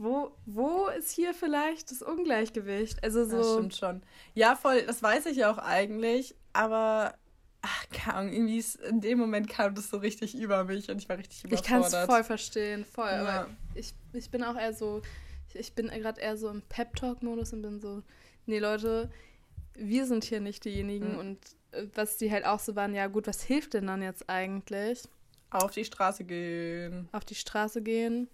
Wo, 0.00 0.34
wo 0.46 0.86
ist 0.86 1.10
hier 1.10 1.34
vielleicht 1.34 1.90
das 1.90 2.00
Ungleichgewicht? 2.00 3.04
Also 3.04 3.24
so. 3.26 3.36
Das 3.36 3.52
stimmt 3.52 3.76
schon. 3.76 4.02
Ja, 4.34 4.56
voll, 4.56 4.82
das 4.86 5.02
weiß 5.02 5.26
ich 5.26 5.36
ja 5.36 5.52
auch 5.52 5.58
eigentlich, 5.58 6.34
aber 6.54 7.14
ach, 7.60 7.84
keine 7.90 8.16
Ahnung, 8.16 8.32
irgendwie 8.32 8.56
ist, 8.56 8.76
in 8.76 9.02
dem 9.02 9.18
Moment 9.18 9.50
kam 9.50 9.74
das 9.74 9.90
so 9.90 9.98
richtig 9.98 10.34
über 10.34 10.64
mich 10.64 10.90
und 10.90 10.96
ich 10.96 11.08
war 11.10 11.18
richtig 11.18 11.44
überfordert. 11.44 11.66
Ich 11.66 11.92
kann 11.92 12.02
es 12.02 12.06
voll 12.06 12.24
verstehen, 12.24 12.86
voll. 12.86 13.10
Ja. 13.10 13.20
Aber 13.20 13.50
ich, 13.74 13.92
ich 14.14 14.30
bin 14.30 14.42
auch 14.42 14.56
eher 14.56 14.72
so, 14.72 15.02
ich, 15.48 15.56
ich 15.56 15.74
bin 15.74 15.88
gerade 15.88 16.18
eher 16.18 16.38
so 16.38 16.48
im 16.48 16.62
Pep-Talk-Modus 16.62 17.52
und 17.52 17.60
bin 17.60 17.78
so, 17.78 18.02
nee, 18.46 18.58
Leute, 18.58 19.10
wir 19.74 20.06
sind 20.06 20.24
hier 20.24 20.40
nicht 20.40 20.64
diejenigen 20.64 21.12
mhm. 21.12 21.18
und 21.18 21.38
äh, 21.72 21.86
was 21.94 22.16
die 22.16 22.32
halt 22.32 22.46
auch 22.46 22.60
so 22.60 22.74
waren, 22.74 22.94
ja 22.94 23.06
gut, 23.08 23.26
was 23.26 23.42
hilft 23.42 23.74
denn 23.74 23.86
dann 23.86 24.00
jetzt 24.00 24.30
eigentlich? 24.30 25.02
Auf 25.50 25.72
die 25.72 25.84
Straße 25.84 26.24
gehen. 26.24 27.10
Auf 27.12 27.26
die 27.26 27.34
Straße 27.34 27.82
gehen. 27.82 28.28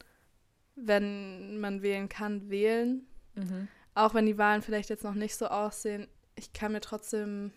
Wenn 0.76 1.58
man 1.58 1.82
wählen 1.82 2.08
kann, 2.08 2.48
wählen. 2.50 3.06
Mhm. 3.34 3.68
Auch 3.94 4.14
wenn 4.14 4.26
die 4.26 4.38
Wahlen 4.38 4.62
vielleicht 4.62 4.90
jetzt 4.90 5.04
noch 5.04 5.14
nicht 5.14 5.36
so 5.36 5.48
aussehen. 5.48 6.06
Ich 6.34 6.52
kann 6.52 6.72
mir 6.72 6.80
trotzdem 6.80 7.50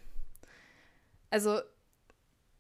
also, 1.29 1.62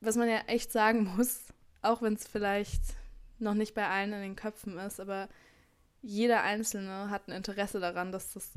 was 0.01 0.15
man 0.15 0.29
ja 0.29 0.39
echt 0.47 0.71
sagen 0.71 1.03
muss, 1.17 1.39
auch 1.81 2.01
wenn 2.01 2.13
es 2.13 2.27
vielleicht 2.27 2.81
noch 3.39 3.53
nicht 3.53 3.73
bei 3.73 3.87
allen 3.87 4.13
in 4.13 4.21
den 4.21 4.35
Köpfen 4.35 4.77
ist, 4.77 4.99
aber 4.99 5.29
jeder 6.01 6.43
Einzelne 6.43 7.09
hat 7.09 7.27
ein 7.27 7.33
Interesse 7.33 7.79
daran, 7.79 8.11
dass 8.11 8.33
das 8.33 8.51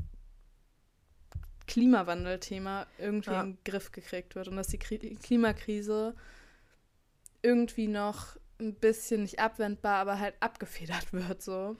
Klimawandelthema 1.67 2.87
irgendwie 2.97 3.31
ja. 3.31 3.41
in 3.41 3.53
den 3.53 3.63
Griff 3.63 3.91
gekriegt 3.91 4.35
wird 4.35 4.49
und 4.49 4.57
dass 4.57 4.67
die 4.67 4.77
Klimakrise 4.77 6.15
irgendwie 7.41 7.87
noch 7.87 8.37
ein 8.59 8.75
bisschen 8.75 9.23
nicht 9.23 9.39
abwendbar, 9.39 9.97
aber 9.97 10.19
halt 10.19 10.35
abgefedert 10.39 11.11
wird 11.13 11.41
so. 11.41 11.75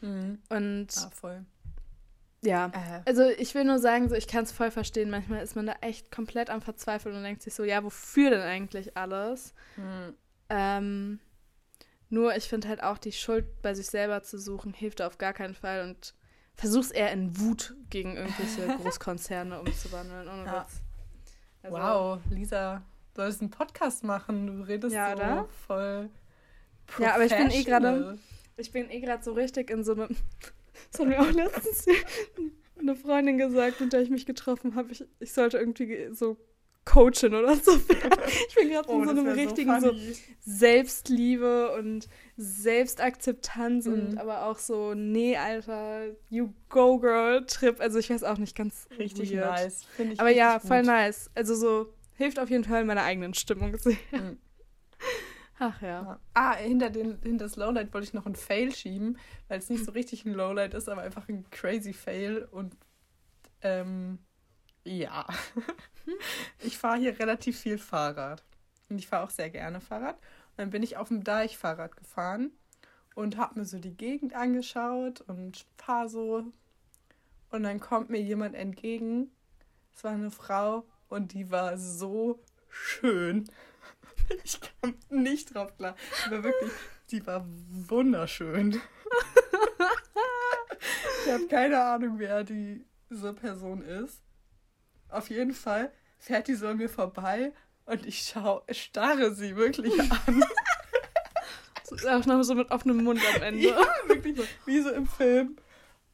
Mhm. 0.00 0.38
Und 0.48 0.94
ja, 0.94 1.10
voll. 1.10 1.44
Ja, 2.42 2.70
äh. 2.72 3.02
also 3.04 3.24
ich 3.24 3.54
will 3.54 3.64
nur 3.64 3.78
sagen, 3.80 4.08
so 4.08 4.14
ich 4.14 4.28
kann 4.28 4.44
es 4.44 4.52
voll 4.52 4.70
verstehen. 4.70 5.10
Manchmal 5.10 5.42
ist 5.42 5.56
man 5.56 5.66
da 5.66 5.74
echt 5.80 6.10
komplett 6.10 6.50
am 6.50 6.62
Verzweifeln 6.62 7.16
und 7.16 7.24
denkt 7.24 7.42
sich 7.42 7.54
so, 7.54 7.64
ja, 7.64 7.82
wofür 7.82 8.30
denn 8.30 8.42
eigentlich 8.42 8.96
alles? 8.96 9.54
Hm. 9.74 10.14
Ähm, 10.48 11.20
nur 12.10 12.36
ich 12.36 12.48
finde 12.48 12.68
halt 12.68 12.82
auch 12.82 12.98
die 12.98 13.12
Schuld 13.12 13.60
bei 13.60 13.74
sich 13.74 13.86
selber 13.86 14.22
zu 14.22 14.38
suchen, 14.38 14.72
hilft 14.72 15.02
auf 15.02 15.18
gar 15.18 15.32
keinen 15.32 15.54
Fall 15.54 15.88
und 15.88 16.14
versuch's 16.54 16.90
eher 16.90 17.12
in 17.12 17.38
Wut 17.38 17.74
gegen 17.90 18.16
irgendwelche 18.16 18.66
Großkonzerne 18.82 19.60
umzuwandeln. 19.60 20.28
Ohne 20.28 20.44
ja. 20.44 20.66
Also, 21.62 21.76
wow, 21.76 22.20
Lisa, 22.30 22.82
du 23.18 23.22
solltest 23.22 23.42
einen 23.42 23.50
Podcast 23.50 24.04
machen. 24.04 24.46
Du 24.46 24.62
redest 24.62 24.94
ja, 24.94 25.10
so 25.10 25.16
oder? 25.16 25.48
voll. 25.66 26.10
Ja, 27.00 27.14
aber 27.14 27.24
ich 27.24 27.36
bin 27.36 27.50
eh 27.50 27.64
gerade, 27.64 28.18
ich 28.56 28.70
bin 28.70 28.90
eh 28.90 29.00
gerade 29.00 29.22
so 29.22 29.32
richtig 29.32 29.70
in 29.70 29.84
so 29.84 29.92
einem 29.92 30.08
das 30.92 31.00
hat 31.00 31.08
mir 31.08 31.20
auch 31.20 31.30
letztens 31.30 31.86
eine 32.78 32.94
Freundin 32.94 33.36
gesagt, 33.36 33.80
mit 33.80 33.92
der 33.92 34.00
ich 34.02 34.10
mich 34.10 34.24
getroffen 34.24 34.76
habe. 34.76 34.92
Ich, 34.92 35.04
ich 35.18 35.32
sollte 35.32 35.58
irgendwie 35.58 36.08
so 36.12 36.36
coachen 36.84 37.34
oder 37.34 37.56
so 37.56 37.72
Ich 38.48 38.54
bin 38.54 38.70
gerade 38.70 38.88
oh, 38.88 39.02
in 39.02 39.04
so 39.04 39.10
einem 39.10 39.28
richtigen 39.28 39.80
so, 39.80 39.92
so, 39.92 39.98
Selbstliebe 40.40 41.72
und 41.72 42.08
Selbstakzeptanz 42.36 43.86
mhm. 43.86 43.92
und 43.92 44.18
aber 44.18 44.46
auch 44.46 44.58
so, 44.58 44.94
nee, 44.94 45.36
Alter, 45.36 46.14
you 46.30 46.54
go 46.68 46.98
girl 46.98 47.44
Trip. 47.44 47.80
Also 47.80 47.98
ich 47.98 48.08
weiß 48.08 48.22
auch 48.22 48.38
nicht 48.38 48.56
ganz 48.56 48.86
richtig 48.96 49.32
weird. 49.32 49.50
nice. 49.50 49.80
Ich 49.98 50.20
aber 50.20 50.30
ja, 50.30 50.60
voll 50.60 50.78
gut. 50.78 50.86
nice. 50.86 51.30
Also 51.34 51.56
so 51.56 51.92
hilft 52.18 52.38
auf 52.38 52.50
jeden 52.50 52.64
Fall 52.64 52.84
meiner 52.84 53.04
eigenen 53.04 53.32
Stimmung 53.32 53.78
sehr. 53.78 53.96
Mhm. 54.10 54.38
Ach 55.60 55.80
ja. 55.80 56.02
ja. 56.02 56.20
Ah, 56.34 56.54
hinter, 56.56 56.90
den, 56.90 57.20
hinter 57.22 57.44
das 57.44 57.56
Lowlight 57.56 57.94
wollte 57.94 58.06
ich 58.06 58.14
noch 58.14 58.26
ein 58.26 58.34
Fail 58.34 58.74
schieben, 58.74 59.18
weil 59.46 59.58
es 59.58 59.70
nicht 59.70 59.84
so 59.84 59.92
richtig 59.92 60.24
ein 60.24 60.34
Lowlight 60.34 60.74
ist, 60.74 60.88
aber 60.88 61.02
einfach 61.02 61.28
ein 61.28 61.48
crazy 61.50 61.92
Fail. 61.92 62.46
Und 62.50 62.76
ähm, 63.62 64.18
ja. 64.84 65.26
ich 66.62 66.76
fahre 66.76 66.98
hier 66.98 67.18
relativ 67.18 67.58
viel 67.58 67.78
Fahrrad. 67.78 68.44
Und 68.88 68.98
ich 68.98 69.06
fahre 69.06 69.24
auch 69.24 69.30
sehr 69.30 69.50
gerne 69.50 69.80
Fahrrad. 69.80 70.16
Und 70.16 70.58
dann 70.58 70.70
bin 70.70 70.82
ich 70.82 70.96
auf 70.96 71.08
dem 71.08 71.22
Deich 71.22 71.56
Fahrrad 71.56 71.96
gefahren 71.96 72.50
und 73.14 73.36
habe 73.36 73.60
mir 73.60 73.64
so 73.64 73.78
die 73.78 73.96
Gegend 73.96 74.34
angeschaut 74.34 75.20
und 75.22 75.66
fahre 75.76 76.08
so. 76.08 76.52
Und 77.50 77.62
dann 77.62 77.78
kommt 77.78 78.10
mir 78.10 78.20
jemand 78.20 78.56
entgegen. 78.56 79.30
Es 79.94 80.02
war 80.02 80.12
eine 80.12 80.30
Frau 80.30 80.84
und 81.08 81.32
die 81.32 81.50
war 81.50 81.76
so 81.78 82.40
schön. 82.68 83.48
Ich 84.44 84.60
kam 84.60 84.94
nicht 85.08 85.54
drauf 85.54 85.74
klar. 85.78 85.96
Die 86.26 86.30
war 86.32 86.44
wirklich, 86.44 86.72
die 87.10 87.26
war 87.26 87.46
wunderschön. 87.48 88.78
Ich 91.24 91.32
habe 91.32 91.46
keine 91.48 91.82
Ahnung, 91.82 92.18
wer 92.18 92.42
diese 92.44 93.34
Person 93.34 93.82
ist. 93.82 94.22
Auf 95.08 95.28
jeden 95.28 95.52
Fall 95.52 95.92
fährt 96.18 96.48
die 96.48 96.54
so 96.54 96.68
an 96.68 96.78
mir 96.78 96.88
vorbei 96.88 97.52
und 97.84 98.06
ich 98.06 98.22
schau, 98.22 98.62
starre 98.70 99.34
sie 99.34 99.56
wirklich 99.56 99.98
an. 100.00 100.44
Auch 102.08 102.26
noch 102.26 102.42
so 102.42 102.54
mit 102.54 102.70
offenem 102.70 103.02
Mund 103.04 103.20
am 103.34 103.42
Ende. 103.42 103.60
Ja, 103.60 103.78
wirklich 104.06 104.36
so, 104.36 104.44
wie 104.66 104.80
so 104.80 104.90
im 104.90 105.06
Film. 105.06 105.56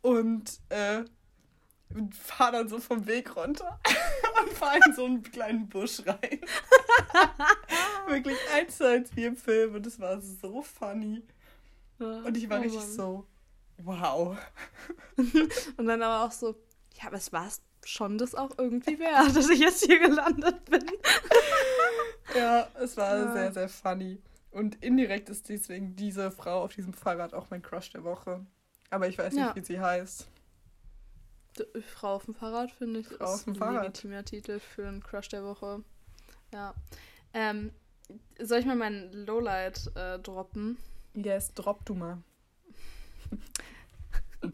Und 0.03 0.61
äh, 0.69 1.05
fahr 2.13 2.53
dann 2.53 2.69
so 2.69 2.79
vom 2.79 3.07
Weg 3.07 3.37
runter 3.37 3.81
fahr 4.55 4.77
in 4.77 4.95
so 4.95 5.05
einen 5.05 5.23
kleinen 5.23 5.69
Busch 5.69 6.03
rein. 6.07 6.41
Wirklich 8.09 8.39
eins 8.55 8.77
zu 8.79 8.89
eins 8.89 9.15
wie 9.17 9.25
im 9.25 9.37
Film 9.37 9.75
und 9.75 9.87
es 9.87 9.99
war 10.01 10.21
so 10.21 10.63
funny. 10.63 11.23
Und 11.99 12.37
ich 12.37 12.49
war 12.49 12.59
oh, 12.59 12.63
richtig 12.63 12.81
Mann. 12.81 12.93
so, 12.93 13.27
wow. 13.79 14.37
und 15.77 15.87
dann 15.87 16.03
aber 16.03 16.27
auch 16.27 16.33
so, 16.33 16.55
ja, 17.01 17.07
aber 17.07 17.17
es 17.17 17.33
war 17.33 17.49
schon 17.85 18.19
das 18.19 18.35
auch 18.35 18.51
irgendwie 18.59 18.99
wert, 18.99 19.37
dass 19.37 19.49
ich 19.49 19.61
jetzt 19.61 19.85
hier 19.85 19.99
gelandet 19.99 20.65
bin. 20.65 20.85
ja, 22.35 22.69
es 22.81 22.97
war 22.97 23.17
ja. 23.17 23.33
sehr, 23.33 23.53
sehr 23.53 23.69
funny. 23.69 24.21
Und 24.51 24.83
indirekt 24.83 25.29
ist 25.29 25.49
deswegen 25.49 25.97
diese 25.97 26.31
Frau 26.31 26.63
auf 26.63 26.75
diesem 26.75 26.95
Fahrrad 26.95 27.35
auch 27.35 27.51
mein 27.51 27.63
Crush 27.63 27.91
der 27.91 28.05
Woche. 28.05 28.47
Aber 28.91 29.09
ich 29.09 29.19
weiß 29.19 29.35
nicht, 29.35 29.43
ja. 29.43 29.57
wie 29.57 29.65
sie 29.65 29.81
heißt. 29.81 30.29
Frau 31.95 32.15
auf 32.15 32.25
dem 32.25 32.35
Fahrrad, 32.35 32.71
finde 32.71 33.01
ich, 33.01 33.09
Frau 33.09 33.35
ist 33.35 33.47
ein 33.47 33.55
Fahrrad. 33.55 33.85
legitimer 33.85 34.25
Titel 34.25 34.59
für 34.59 34.87
einen 34.87 35.03
Crush 35.03 35.29
der 35.29 35.45
Woche. 35.45 35.83
Ja. 36.53 36.75
Ähm, 37.33 37.73
soll 38.41 38.59
ich 38.59 38.67
mal 38.67 38.77
meinen 38.77 39.13
Lowlight 39.13 39.91
äh, 39.97 40.19
droppen? 40.19 40.79
Yes, 41.15 41.55
drop 41.55 41.85
du 41.85 41.95
mal. 41.95 42.23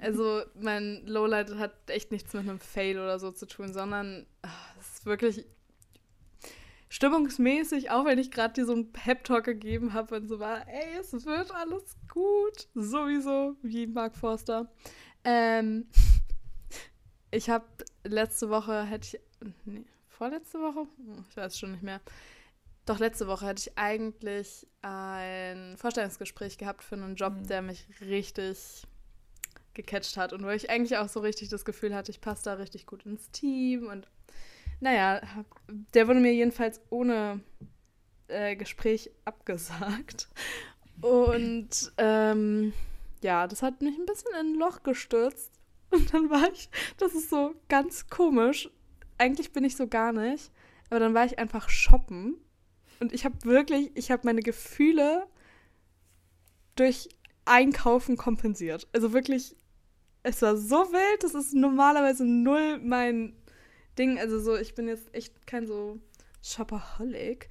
also, 0.00 0.42
mein 0.60 1.06
Lowlight 1.06 1.54
hat 1.56 1.72
echt 1.88 2.10
nichts 2.10 2.32
mit 2.32 2.42
einem 2.42 2.58
Fail 2.58 2.98
oder 2.98 3.18
so 3.18 3.30
zu 3.30 3.46
tun, 3.46 3.72
sondern 3.72 4.26
ach, 4.42 4.74
es 4.78 4.98
ist 4.98 5.06
wirklich 5.06 5.44
stimmungsmäßig, 6.88 7.90
auch 7.90 8.04
wenn 8.04 8.18
ich 8.18 8.30
gerade 8.30 8.54
dir 8.54 8.66
so 8.66 8.72
einen 8.72 8.92
Pep-Talk 8.92 9.44
gegeben 9.44 9.94
habe 9.94 10.16
und 10.16 10.28
so 10.28 10.40
war, 10.40 10.66
ey, 10.68 10.98
es 10.98 11.12
wird 11.12 11.54
alles 11.54 11.96
gut. 12.12 12.68
Sowieso, 12.74 13.56
wie 13.62 13.86
Mark 13.86 14.16
Forster. 14.16 14.70
Ähm, 15.24 15.86
ich 17.30 17.50
habe 17.50 17.66
letzte 18.04 18.50
Woche, 18.50 18.84
hätte 18.84 19.16
ich, 19.16 19.48
nee, 19.64 19.84
vorletzte 20.08 20.58
Woche? 20.60 20.86
Ich 21.28 21.36
weiß 21.36 21.58
schon 21.58 21.72
nicht 21.72 21.82
mehr. 21.82 22.00
Doch 22.86 22.98
letzte 22.98 23.26
Woche 23.26 23.46
hätte 23.46 23.60
ich 23.60 23.78
eigentlich 23.78 24.66
ein 24.82 25.76
Vorstellungsgespräch 25.76 26.58
gehabt 26.58 26.82
für 26.82 26.96
einen 26.96 27.14
Job, 27.14 27.34
mhm. 27.34 27.46
der 27.46 27.62
mich 27.62 27.86
richtig 28.00 28.86
gecatcht 29.74 30.16
hat 30.16 30.32
und 30.32 30.44
wo 30.44 30.48
ich 30.48 30.68
eigentlich 30.68 30.96
auch 30.98 31.08
so 31.08 31.20
richtig 31.20 31.48
das 31.48 31.64
Gefühl 31.64 31.94
hatte, 31.94 32.10
ich 32.10 32.20
passe 32.20 32.44
da 32.44 32.54
richtig 32.54 32.86
gut 32.86 33.06
ins 33.06 33.30
Team 33.30 33.86
und 33.86 34.08
naja, 34.80 35.20
der 35.94 36.08
wurde 36.08 36.20
mir 36.20 36.32
jedenfalls 36.32 36.80
ohne 36.90 37.40
äh, 38.28 38.56
Gespräch 38.56 39.10
abgesagt. 39.24 40.28
Und 41.02 41.92
ähm, 41.98 42.72
ja, 43.22 43.46
das 43.46 43.62
hat 43.62 43.82
mich 43.82 43.96
ein 43.98 44.06
bisschen 44.06 44.32
in 44.40 44.54
ein 44.54 44.58
Loch 44.58 44.82
gestürzt, 44.82 45.52
und 45.90 46.12
dann 46.12 46.30
war 46.30 46.50
ich, 46.52 46.68
das 46.98 47.14
ist 47.14 47.30
so 47.30 47.54
ganz 47.68 48.08
komisch. 48.08 48.70
Eigentlich 49.18 49.52
bin 49.52 49.64
ich 49.64 49.76
so 49.76 49.86
gar 49.86 50.12
nicht. 50.12 50.50
Aber 50.88 51.00
dann 51.00 51.14
war 51.14 51.24
ich 51.24 51.38
einfach 51.38 51.68
shoppen. 51.68 52.36
Und 53.00 53.12
ich 53.12 53.24
habe 53.24 53.44
wirklich, 53.44 53.90
ich 53.94 54.10
habe 54.10 54.22
meine 54.24 54.42
Gefühle 54.42 55.26
durch 56.76 57.08
Einkaufen 57.44 58.16
kompensiert. 58.16 58.88
Also 58.92 59.12
wirklich, 59.12 59.56
es 60.22 60.42
war 60.42 60.56
so 60.56 60.76
wild, 60.76 61.22
das 61.22 61.34
ist 61.34 61.54
normalerweise 61.54 62.24
null 62.24 62.78
mein 62.78 63.34
Ding. 63.98 64.18
Also 64.18 64.38
so, 64.40 64.56
ich 64.56 64.74
bin 64.74 64.88
jetzt 64.88 65.14
echt 65.14 65.46
kein 65.46 65.66
so 65.66 65.98
Shopaholic. 66.42 67.48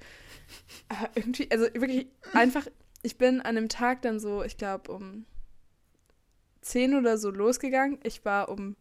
Aber 0.88 1.10
irgendwie, 1.14 1.50
also 1.50 1.64
wirklich 1.74 2.08
einfach, 2.32 2.66
ich 3.02 3.18
bin 3.18 3.40
an 3.40 3.54
dem 3.54 3.68
Tag 3.68 4.02
dann 4.02 4.20
so, 4.20 4.42
ich 4.42 4.56
glaube, 4.56 4.92
um 4.92 5.26
10 6.62 6.96
oder 6.96 7.18
so 7.18 7.30
losgegangen. 7.30 7.98
Ich 8.02 8.24
war 8.24 8.48
um 8.48 8.76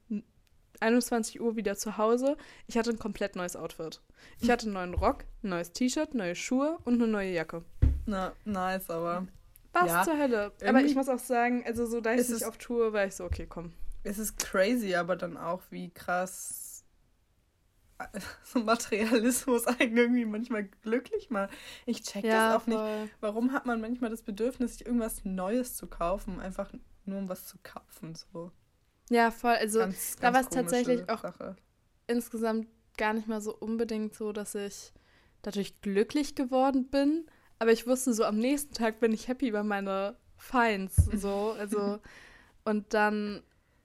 21 0.80 1.42
Uhr 1.42 1.56
wieder 1.56 1.76
zu 1.76 1.98
Hause. 1.98 2.38
Ich 2.68 2.78
hatte 2.78 2.90
ein 2.90 3.00
komplett 3.00 3.36
neues 3.36 3.56
Outfit. 3.56 4.02
Ich 4.40 4.50
hatte 4.50 4.66
einen 4.66 4.74
neuen 4.74 4.94
Rock, 4.94 5.26
ein 5.44 5.50
neues 5.50 5.72
T-Shirt, 5.72 6.14
neue 6.14 6.36
Schuhe 6.36 6.78
und 6.86 6.96
eine 6.96 7.08
neue 7.08 7.32
Jacke. 7.32 7.64
Na, 8.06 8.34
nice, 8.46 8.90
aber. 8.90 9.28
Was 9.74 9.88
ja, 9.88 10.04
zur 10.04 10.18
Hölle? 10.18 10.52
Aber 10.66 10.82
ich 10.82 10.96
muss 10.96 11.10
auch 11.10 11.20
sagen, 11.20 11.64
also 11.66 11.86
so 11.86 12.02
da 12.02 12.14
ich 12.14 12.28
nicht 12.28 12.44
auf 12.44 12.58
Tour, 12.58 12.92
war 12.92 13.06
ich 13.06 13.16
so, 13.16 13.26
okay, 13.26 13.46
komm. 13.48 13.74
Es 14.04 14.18
ist 14.18 14.38
crazy, 14.38 14.96
aber 14.96 15.16
dann 15.16 15.38
auch, 15.38 15.62
wie 15.70 15.90
krass 15.92 16.70
so 18.44 18.60
Materialismus 18.60 19.68
einen 19.68 19.98
irgendwie 19.98 20.26
manchmal 20.26 20.64
glücklich 20.64 21.30
macht. 21.30 21.52
Ich 21.86 22.02
check 22.02 22.24
ja, 22.24 22.54
das 22.54 22.62
auch 22.62 22.66
voll. 22.66 23.02
nicht. 23.02 23.14
Warum 23.20 23.52
hat 23.52 23.66
man 23.66 23.82
manchmal 23.82 24.10
das 24.10 24.22
Bedürfnis, 24.22 24.78
sich 24.78 24.86
irgendwas 24.86 25.26
Neues 25.26 25.76
zu 25.76 25.88
kaufen, 25.88 26.40
einfach 26.40 26.72
nur 27.06 27.20
um 27.20 27.30
was 27.30 27.46
zu 27.46 27.58
kaufen, 27.64 28.16
so. 28.16 28.52
Ja, 29.10 29.32
voll. 29.32 29.56
Also 29.56 29.80
ganz, 29.80 30.16
da 30.18 30.34
war 30.34 30.42
es 30.42 30.50
tatsächlich 30.50 31.10
auch 31.10 31.22
Sache. 31.22 31.56
insgesamt 32.08 32.68
gar 32.98 33.14
nicht 33.14 33.28
mal 33.28 33.42
so 33.42 33.56
unbedingt 33.56 34.14
so, 34.14 34.32
dass 34.32 34.56
ich 34.56 34.94
dadurch 35.42 35.82
glücklich 35.82 36.36
geworden 36.36 36.90
bin. 36.90 37.26
Aber 37.58 37.72
ich 37.72 37.88
wusste 37.88 38.14
so, 38.14 38.24
am 38.24 38.38
nächsten 38.38 38.74
Tag 38.74 39.00
bin 39.00 39.12
ich 39.12 39.28
happy 39.28 39.48
über 39.48 39.64
meine 39.64 40.16
Finds. 40.38 40.96
So, 40.96 41.52
also, 41.60 42.00
und 42.64 42.94
dann, 42.94 43.42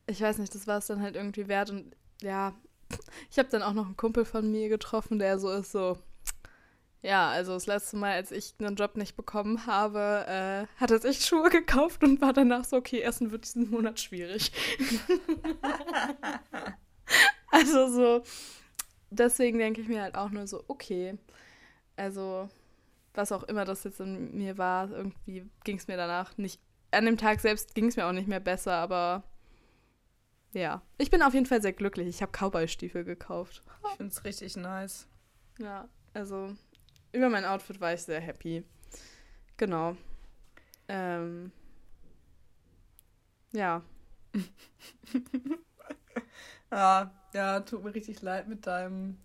ich 0.07 0.21
weiß 0.21 0.39
nicht, 0.39 0.55
das 0.55 0.67
war 0.67 0.79
es 0.79 0.87
dann 0.87 1.01
halt 1.01 1.17
irgendwie 1.17 1.49
wert. 1.49 1.71
Und 1.71 1.97
ja, 2.21 2.55
ich 3.31 3.39
habe 3.39 3.49
dann 3.49 3.63
auch 3.63 3.73
noch 3.73 3.87
einen 3.87 3.97
Kumpel 3.97 4.25
von 4.25 4.51
mir 4.51 4.69
getroffen, 4.69 5.19
der 5.19 5.39
so 5.39 5.51
ist, 5.51 5.73
so, 5.73 5.99
ja, 7.05 7.29
also 7.29 7.53
das 7.53 7.67
letzte 7.67 7.99
Mal, 7.99 8.13
als 8.13 8.33
ich 8.33 8.55
einen 8.59 8.77
Job 8.77 8.97
nicht 8.97 9.15
bekommen 9.15 9.67
habe, 9.67 10.25
äh, 10.27 10.81
hat 10.81 10.91
er 10.91 11.01
sich 11.01 11.21
Schuhe 11.27 11.51
gekauft 11.51 12.03
und 12.03 12.23
war 12.23 12.33
danach 12.33 12.65
so, 12.65 12.77
okay, 12.77 13.03
Essen 13.03 13.31
wird 13.31 13.45
diesen 13.45 13.71
Monat 13.71 14.01
schwierig. 14.01 14.51
also 17.51 17.91
so, 17.91 18.23
deswegen 19.11 19.59
denke 19.59 19.83
ich 19.83 19.89
mir 19.89 20.01
halt 20.01 20.15
auch 20.15 20.31
nur 20.31 20.47
so, 20.47 20.65
okay, 20.67 21.19
also 21.95 22.49
was 23.13 23.33
auch 23.33 23.43
immer 23.45 23.67
das 23.67 23.85
jetzt 23.85 24.01
in 24.01 24.35
mir 24.35 24.57
war, 24.57 24.91
irgendwie 24.91 25.45
ging 25.63 25.77
es 25.77 25.87
mir 25.87 25.99
danach 25.99 26.39
nicht, 26.39 26.59
an 26.91 27.05
dem 27.05 27.19
Tag 27.19 27.41
selbst 27.41 27.75
ging 27.75 27.89
es 27.89 27.97
mir 27.97 28.07
auch 28.07 28.13
nicht 28.13 28.29
mehr 28.29 28.41
besser, 28.41 28.73
aber 28.73 29.25
ja, 30.53 30.81
ich 30.97 31.11
bin 31.11 31.21
auf 31.21 31.35
jeden 31.35 31.47
Fall 31.47 31.61
sehr 31.61 31.73
glücklich. 31.75 32.09
Ich 32.09 32.23
habe 32.23 32.33
Cowboy-Stiefel 32.33 33.05
gekauft. 33.05 33.63
Ich 33.91 33.97
finde 33.99 34.13
es 34.13 34.25
richtig 34.25 34.57
nice. 34.57 35.07
Ja, 35.59 35.89
also 36.15 36.55
über 37.15 37.29
mein 37.29 37.45
Outfit 37.45 37.81
war 37.81 37.95
ich 37.95 38.03
sehr 38.03 38.21
happy. 38.21 38.65
Genau. 39.57 39.97
Ähm, 40.89 41.53
ja. 43.53 43.83
ja. 46.71 47.13
Ja, 47.35 47.61
tut 47.61 47.83
mir 47.83 47.95
richtig 47.95 48.23
leid 48.23 48.47
mit 48.47 48.67
deinem 48.67 49.19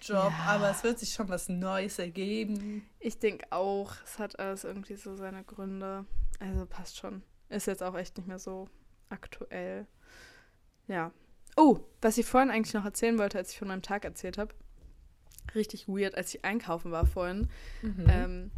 Job, 0.00 0.32
ja. 0.32 0.44
aber 0.46 0.70
es 0.70 0.82
wird 0.82 0.98
sich 0.98 1.12
schon 1.12 1.28
was 1.28 1.48
Neues 1.48 2.00
ergeben. 2.00 2.88
Ich 2.98 3.18
denke 3.20 3.46
auch, 3.50 3.92
es 4.04 4.18
hat 4.18 4.38
alles 4.40 4.64
irgendwie 4.64 4.96
so 4.96 5.14
seine 5.14 5.44
Gründe. 5.44 6.04
Also 6.40 6.66
passt 6.66 6.96
schon. 6.96 7.22
Ist 7.48 7.68
jetzt 7.68 7.82
auch 7.82 7.94
echt 7.94 8.16
nicht 8.16 8.26
mehr 8.26 8.40
so 8.40 8.68
aktuell. 9.08 9.86
Ja. 10.88 11.12
Oh, 11.56 11.78
was 12.00 12.18
ich 12.18 12.26
vorhin 12.26 12.50
eigentlich 12.50 12.74
noch 12.74 12.84
erzählen 12.84 13.18
wollte, 13.18 13.38
als 13.38 13.52
ich 13.52 13.58
von 13.58 13.68
meinem 13.68 13.82
Tag 13.82 14.04
erzählt 14.04 14.38
habe 14.38 14.52
richtig 15.54 15.88
weird, 15.88 16.14
als 16.14 16.34
ich 16.34 16.44
einkaufen 16.44 16.90
war 16.90 17.06
vorhin, 17.06 17.48
mhm. 17.82 18.06
ähm, 18.08 18.50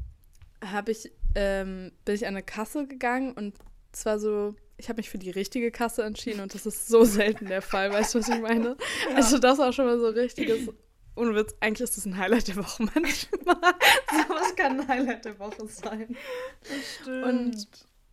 habe 0.65 0.93
ich, 0.93 1.11
ähm, 1.35 1.93
bin 2.05 2.15
ich 2.15 2.27
an 2.27 2.35
eine 2.35 2.43
Kasse 2.43 2.87
gegangen 2.87 3.33
und 3.33 3.55
zwar 3.93 4.19
so, 4.19 4.55
ich 4.77 4.89
habe 4.89 4.99
mich 4.99 5.11
für 5.11 5.19
die 5.19 5.31
richtige 5.31 5.71
Kasse 5.71 6.05
entschieden 6.05 6.41
und 6.41 6.55
das 6.55 6.67
ist 6.67 6.89
so 6.89 7.05
selten 7.05 7.47
der 7.47 7.63
Fall, 7.63 7.93
weißt 7.93 8.15
du, 8.15 8.19
was 8.21 8.29
ich 8.29 8.41
meine? 8.41 8.77
Ja. 9.11 9.17
Also 9.17 9.39
das 9.39 9.59
war 9.59 9.73
schon 9.73 9.87
mal 9.87 9.99
so 9.99 10.09
richtiges, 10.09 10.69
ohne 11.15 11.35
Witz, 11.35 11.55
eigentlich 11.61 11.83
ist 11.83 11.97
das 11.97 12.07
ein 12.07 12.17
Highlight 12.17 12.49
der 12.49 12.57
Woche 12.57 12.83
manchmal. 12.83 13.57
was 14.29 14.57
kann 14.57 14.81
ein 14.81 14.89
Highlight 14.89 15.25
der 15.25 15.39
Woche 15.39 15.67
sein. 15.67 16.17
Das 16.61 17.03
stimmt. 17.03 17.25
Und 17.25 17.69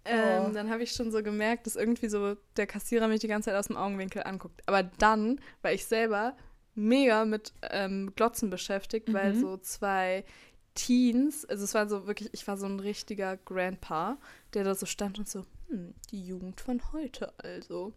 ähm, 0.06 0.46
oh. 0.48 0.54
dann 0.54 0.70
habe 0.70 0.84
ich 0.84 0.92
schon 0.92 1.12
so 1.12 1.24
gemerkt, 1.24 1.66
dass 1.66 1.76
irgendwie 1.76 2.10
so 2.10 2.36
der 2.58 2.68
Kassierer 2.68 3.08
mich 3.08 3.22
die 3.22 3.28
ganze 3.28 3.50
Zeit 3.50 3.58
aus 3.58 3.68
dem 3.68 3.78
Augenwinkel 3.78 4.24
anguckt. 4.24 4.62
Aber 4.66 4.84
dann, 4.84 5.40
weil 5.62 5.76
ich 5.76 5.86
selber 5.86 6.36
mega 6.76 7.26
mit 7.26 7.54
ähm, 7.70 8.14
Glotzen 8.16 8.50
beschäftigt, 8.50 9.10
mhm. 9.10 9.14
weil 9.14 9.36
so 9.36 9.58
zwei 9.58 10.26
Teens, 10.76 11.46
also 11.46 11.64
es 11.64 11.74
war 11.74 11.88
so 11.88 12.08
wirklich, 12.08 12.30
ich 12.34 12.48
war 12.48 12.58
so 12.58 12.66
ein 12.66 12.80
richtiger 12.80 13.38
Grandpa, 13.38 14.18
der 14.54 14.64
da 14.64 14.76
so 14.76 14.86
stand 14.86 15.20
und 15.20 15.30
so, 15.30 15.46
hm, 15.70 15.94
die 16.12 16.26
Jugend 16.26 16.62
von 16.62 16.82
heute 16.92 17.32
also. 17.38 17.94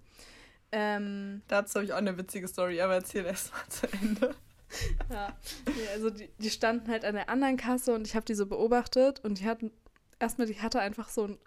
Ähm, 0.73 1.43
Dazu 1.49 1.77
habe 1.77 1.85
ich 1.85 1.93
auch 1.93 1.99
eine 1.99 2.19
witzige 2.19 2.49
Story, 2.49 2.81
aber 2.81 2.95
erzähl 2.95 3.25
erst 3.25 3.53
mal 3.53 3.69
zu 3.69 3.87
Ende. 3.93 4.35
ja, 5.11 5.35
nee, 5.67 5.89
also 5.95 6.11
die, 6.11 6.29
die 6.39 6.51
standen 6.51 6.89
halt 6.91 7.05
an 7.05 7.15
der 7.15 7.29
anderen 7.29 7.57
Kasse 7.57 7.95
und 7.95 8.07
ich 8.07 8.15
habe 8.15 8.27
die 8.27 8.35
so 8.35 8.47
beobachtet 8.47 9.21
und 9.21 9.41
die 9.41 9.47
hatten, 9.47 9.71
erstmal, 10.19 10.47
die 10.47 10.61
hatte 10.61 10.81
einfach 10.81 11.09
so 11.09 11.25
ein 11.25 11.39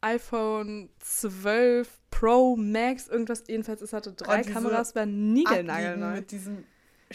iPhone 0.00 0.90
12 0.98 1.88
Pro 2.10 2.56
Max, 2.56 3.08
irgendwas, 3.08 3.44
jedenfalls, 3.48 3.80
es 3.80 3.92
hatte 3.92 4.12
drei 4.12 4.42
oh, 4.42 4.52
Kameras, 4.52 4.94
war 4.94 5.06
niegelnagelneu. 5.06 6.16
Mit 6.16 6.30
diesem 6.30 6.64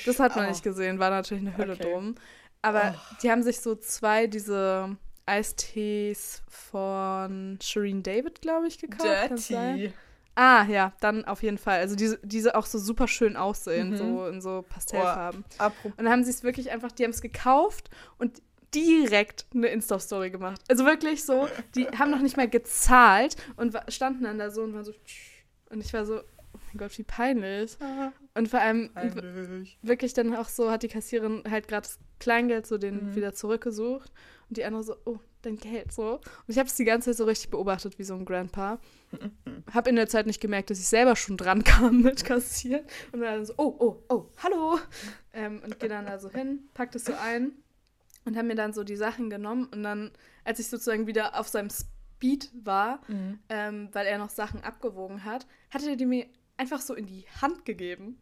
das 0.05 0.19
hat 0.19 0.35
man 0.35 0.45
oh. 0.45 0.49
nicht 0.49 0.63
gesehen, 0.63 0.99
war 0.99 1.09
natürlich 1.09 1.45
eine 1.45 1.57
Hülle 1.57 1.73
okay. 1.73 1.91
drum. 1.91 2.15
Aber 2.61 2.95
oh. 2.95 3.15
die 3.23 3.31
haben 3.31 3.43
sich 3.43 3.59
so 3.59 3.75
zwei 3.75 4.27
diese 4.27 4.97
Eistees 5.25 6.43
von 6.49 7.59
Shireen 7.61 8.03
David, 8.03 8.41
glaube 8.41 8.67
ich, 8.67 8.79
gekauft. 8.79 9.49
Dirty. 9.49 9.93
Ah, 10.35 10.63
ja, 10.69 10.93
dann 11.01 11.25
auf 11.25 11.43
jeden 11.43 11.57
Fall. 11.57 11.79
Also 11.79 11.95
diese, 11.95 12.17
diese 12.23 12.55
auch 12.55 12.65
so 12.65 12.79
super 12.79 13.07
schön 13.07 13.35
aussehen, 13.35 13.91
mhm. 13.91 13.97
so 13.97 14.27
in 14.27 14.41
so 14.41 14.63
Pastellfarben. 14.67 15.43
Oh, 15.59 15.69
und 15.83 15.97
dann 15.97 16.09
haben 16.09 16.23
sie 16.23 16.31
es 16.31 16.43
wirklich 16.43 16.71
einfach, 16.71 16.91
die 16.93 17.03
haben 17.03 17.11
es 17.11 17.21
gekauft 17.21 17.89
und 18.17 18.41
direkt 18.73 19.47
eine 19.53 19.67
Insta-Story 19.67 20.29
gemacht. 20.29 20.61
Also 20.69 20.85
wirklich 20.85 21.25
so, 21.25 21.47
die 21.75 21.87
haben 21.87 22.11
noch 22.11 22.21
nicht 22.21 22.37
mal 22.37 22.49
gezahlt 22.49 23.35
und 23.57 23.77
standen 23.89 24.23
dann 24.23 24.37
da 24.37 24.49
so 24.49 24.63
und 24.63 24.73
waren 24.73 24.85
so. 24.85 24.93
Und 25.69 25.83
ich 25.83 25.93
war 25.93 26.05
so, 26.05 26.19
oh 26.19 26.59
mein 26.67 26.77
Gott, 26.77 26.97
wie 26.97 27.03
peinlich. 27.03 27.77
Und 28.39 28.47
vor 28.47 28.61
allem 28.61 28.89
wirklich 29.81 30.13
dann 30.13 30.33
auch 30.33 30.47
so 30.47 30.71
hat 30.71 30.83
die 30.83 30.87
Kassierin 30.87 31.43
halt 31.49 31.67
gerade 31.67 31.85
das 31.85 31.99
Kleingeld 32.19 32.65
so 32.65 32.77
den 32.77 33.09
mhm. 33.09 33.15
wieder 33.15 33.33
zurückgesucht 33.33 34.13
und 34.47 34.55
die 34.55 34.63
andere 34.63 34.81
so, 34.81 34.95
oh, 35.03 35.19
dein 35.41 35.57
Geld 35.57 35.91
so. 35.91 36.13
Und 36.13 36.23
ich 36.47 36.57
habe 36.57 36.69
es 36.69 36.75
die 36.77 36.85
ganze 36.85 37.09
Zeit 37.09 37.17
so 37.17 37.25
richtig 37.25 37.49
beobachtet 37.49 37.99
wie 37.99 38.05
so 38.05 38.13
ein 38.13 38.23
Grandpa. 38.23 38.79
Hab 39.73 39.87
in 39.87 39.97
der 39.97 40.07
Zeit 40.07 40.25
nicht 40.25 40.39
gemerkt, 40.39 40.69
dass 40.69 40.79
ich 40.79 40.87
selber 40.87 41.17
schon 41.17 41.35
dran 41.35 41.65
kam 41.65 42.01
mit 42.01 42.23
Kassieren. 42.23 42.85
Und 43.11 43.19
dann 43.19 43.45
so, 43.45 43.55
oh, 43.57 43.75
oh, 43.77 44.03
oh, 44.07 44.25
hallo. 44.37 44.79
Ähm, 45.33 45.61
und 45.61 45.77
gehe 45.77 45.89
dann 45.89 46.05
da 46.05 46.17
so 46.17 46.29
hin, 46.29 46.69
pack 46.73 46.93
das 46.93 47.03
so 47.03 47.13
ein 47.21 47.51
und 48.23 48.37
habe 48.37 48.47
mir 48.47 48.55
dann 48.55 48.71
so 48.71 48.85
die 48.85 48.95
Sachen 48.95 49.29
genommen. 49.29 49.65
Und 49.65 49.83
dann, 49.83 50.11
als 50.45 50.59
ich 50.59 50.69
sozusagen 50.69 51.07
wieder 51.07 51.37
auf 51.37 51.49
seinem 51.49 51.69
Speed 51.69 52.51
war, 52.53 53.01
mhm. 53.09 53.39
ähm, 53.49 53.89
weil 53.91 54.07
er 54.07 54.17
noch 54.17 54.29
Sachen 54.29 54.63
abgewogen 54.63 55.25
hat, 55.25 55.45
hatte 55.71 55.89
er 55.89 55.95
die 55.97 56.05
mir 56.05 56.25
einfach 56.55 56.81
so 56.81 56.93
in 56.93 57.05
die 57.05 57.25
Hand 57.41 57.65
gegeben. 57.65 58.17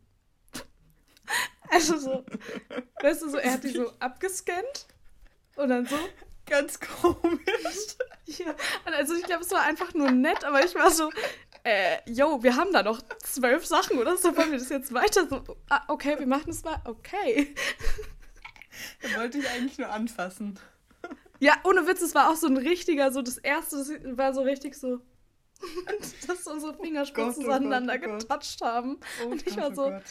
Also 1.72 1.98
so, 1.98 2.26
weißt 3.02 3.24
du, 3.24 3.30
so, 3.30 3.38
er 3.38 3.54
hat 3.54 3.64
die 3.64 3.70
so 3.70 3.92
abgescannt 4.00 4.88
und 5.56 5.70
dann 5.70 5.86
so. 5.86 5.98
Ganz 6.46 6.80
komisch. 6.80 7.42
Ja, 8.30 8.54
also 8.84 9.16
ich 9.16 9.24
glaube, 9.24 9.44
es 9.44 9.52
war 9.52 9.62
einfach 9.62 9.94
nur 9.94 10.12
nett, 10.12 10.44
aber 10.44 10.62
ich 10.64 10.76
war 10.76 10.92
so, 10.92 11.10
äh, 11.64 12.00
yo, 12.12 12.44
wir 12.44 12.58
haben 12.58 12.74
da 12.74 12.84
noch 12.84 13.02
zwölf 13.24 13.66
Sachen 13.66 14.00
oder 14.00 14.18
so, 14.18 14.36
wollen 14.36 14.52
wir 14.52 14.60
das 14.60 14.68
jetzt 14.68 14.94
weiter 14.94 15.30
so, 15.30 15.58
ah, 15.70 15.84
okay, 15.88 16.20
wir 16.20 16.28
machen 16.28 16.50
es 16.50 16.62
mal, 16.66 16.76
okay. 16.84 17.56
Da 19.02 19.22
wollte 19.22 19.38
ich 19.38 19.50
eigentlich 19.50 19.78
nur 19.78 19.90
anfassen. 19.90 20.60
Ja, 21.40 21.54
ohne 21.64 21.88
Witz, 21.88 22.02
es 22.02 22.16
war 22.16 22.30
auch 22.30 22.36
so 22.36 22.48
ein 22.48 22.58
richtiger, 22.58 23.14
so 23.14 23.22
das 23.22 23.38
erste, 23.38 23.78
das 23.78 23.90
war 24.18 24.34
so 24.34 24.42
richtig 24.42 24.76
so, 24.76 25.00
dass 26.28 26.48
unsere 26.48 26.74
Fingerspitzen 26.74 27.44
oh 27.44 27.48
Gott, 27.48 27.48
oh 27.48 27.52
aneinander 27.52 27.98
Gott, 27.98 28.10
oh 28.10 28.18
getoucht 28.18 28.62
haben. 28.62 29.00
Oh 29.24 29.28
und 29.28 29.48
ich 29.48 29.56
Gott, 29.56 29.64
war 29.64 29.76
so. 29.76 29.86
Ah. 29.86 30.02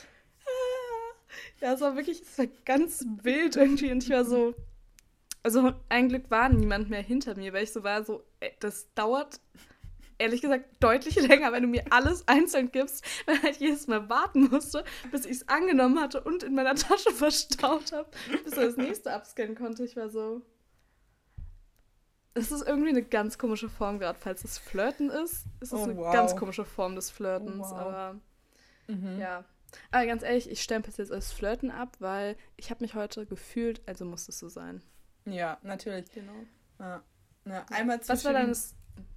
Ja, 1.60 1.72
es 1.72 1.80
war 1.80 1.96
wirklich, 1.96 2.20
es 2.22 2.38
war 2.38 2.46
ganz 2.64 3.04
wild 3.22 3.56
irgendwie. 3.56 3.90
Und 3.90 4.02
ich 4.02 4.10
war 4.10 4.24
so. 4.24 4.54
Also, 5.42 5.72
ein 5.88 6.08
Glück 6.08 6.28
war 6.30 6.48
niemand 6.48 6.90
mehr 6.90 7.02
hinter 7.02 7.36
mir, 7.36 7.52
weil 7.52 7.62
ich 7.64 7.72
so 7.72 7.84
war, 7.84 8.04
so, 8.04 8.24
ey, 8.40 8.52
das 8.58 8.92
dauert 8.94 9.40
ehrlich 10.18 10.40
gesagt 10.42 10.64
deutlich 10.80 11.14
länger, 11.28 11.52
wenn 11.52 11.62
du 11.62 11.68
mir 11.68 11.84
alles 11.90 12.26
einzeln 12.26 12.72
gibst, 12.72 13.04
weil 13.26 13.40
halt 13.42 13.56
jedes 13.58 13.86
Mal 13.86 14.08
warten 14.08 14.48
musste, 14.50 14.82
bis 15.12 15.24
ich 15.24 15.32
es 15.32 15.48
angenommen 15.48 16.00
hatte 16.00 16.20
und 16.22 16.42
in 16.42 16.54
meiner 16.54 16.74
Tasche 16.74 17.10
verstaut 17.14 17.92
habe, 17.92 18.08
bis 18.44 18.54
er 18.54 18.66
das 18.66 18.76
nächste 18.76 19.12
abscannen 19.12 19.54
konnte. 19.54 19.84
Ich 19.84 19.94
war 19.96 20.08
so, 20.08 20.42
Es 22.34 22.50
ist 22.50 22.66
irgendwie 22.66 22.88
eine 22.90 23.02
ganz 23.02 23.38
komische 23.38 23.68
Form, 23.68 23.98
gerade 23.98 24.18
falls 24.18 24.42
es 24.44 24.58
Flirten 24.58 25.10
ist. 25.10 25.44
Es 25.60 25.72
ist 25.72 25.78
Oh, 25.78 25.84
eine 25.84 25.96
wow. 25.96 26.12
ganz 26.12 26.34
komische 26.34 26.64
Form 26.64 26.94
des 26.96 27.10
Flirtens. 27.10 27.66
Oh, 27.68 27.70
wow. 27.70 27.78
Aber 27.78 28.16
Mhm. 28.88 29.18
ja. 29.20 29.44
Aber 29.90 30.06
ganz 30.06 30.22
ehrlich, 30.22 30.50
ich 30.50 30.62
stempel 30.62 30.90
es 30.90 30.96
jetzt 30.96 31.12
als 31.12 31.32
Flirten 31.32 31.70
ab, 31.70 31.96
weil 32.00 32.36
ich 32.56 32.70
habe 32.70 32.82
mich 32.84 32.94
heute 32.94 33.26
gefühlt, 33.26 33.82
also 33.86 34.04
muss 34.04 34.28
es 34.28 34.38
so 34.38 34.48
sein. 34.48 34.82
Ja, 35.24 35.58
natürlich. 35.62 36.10
Genau. 36.12 36.44
Ja. 36.78 37.02
Ja, 37.44 37.64
einmal 37.70 38.00
zu 38.00 38.08
Was 38.10 38.24
war 38.24 38.32
Shirin- 38.32 38.42
deines. 38.42 38.74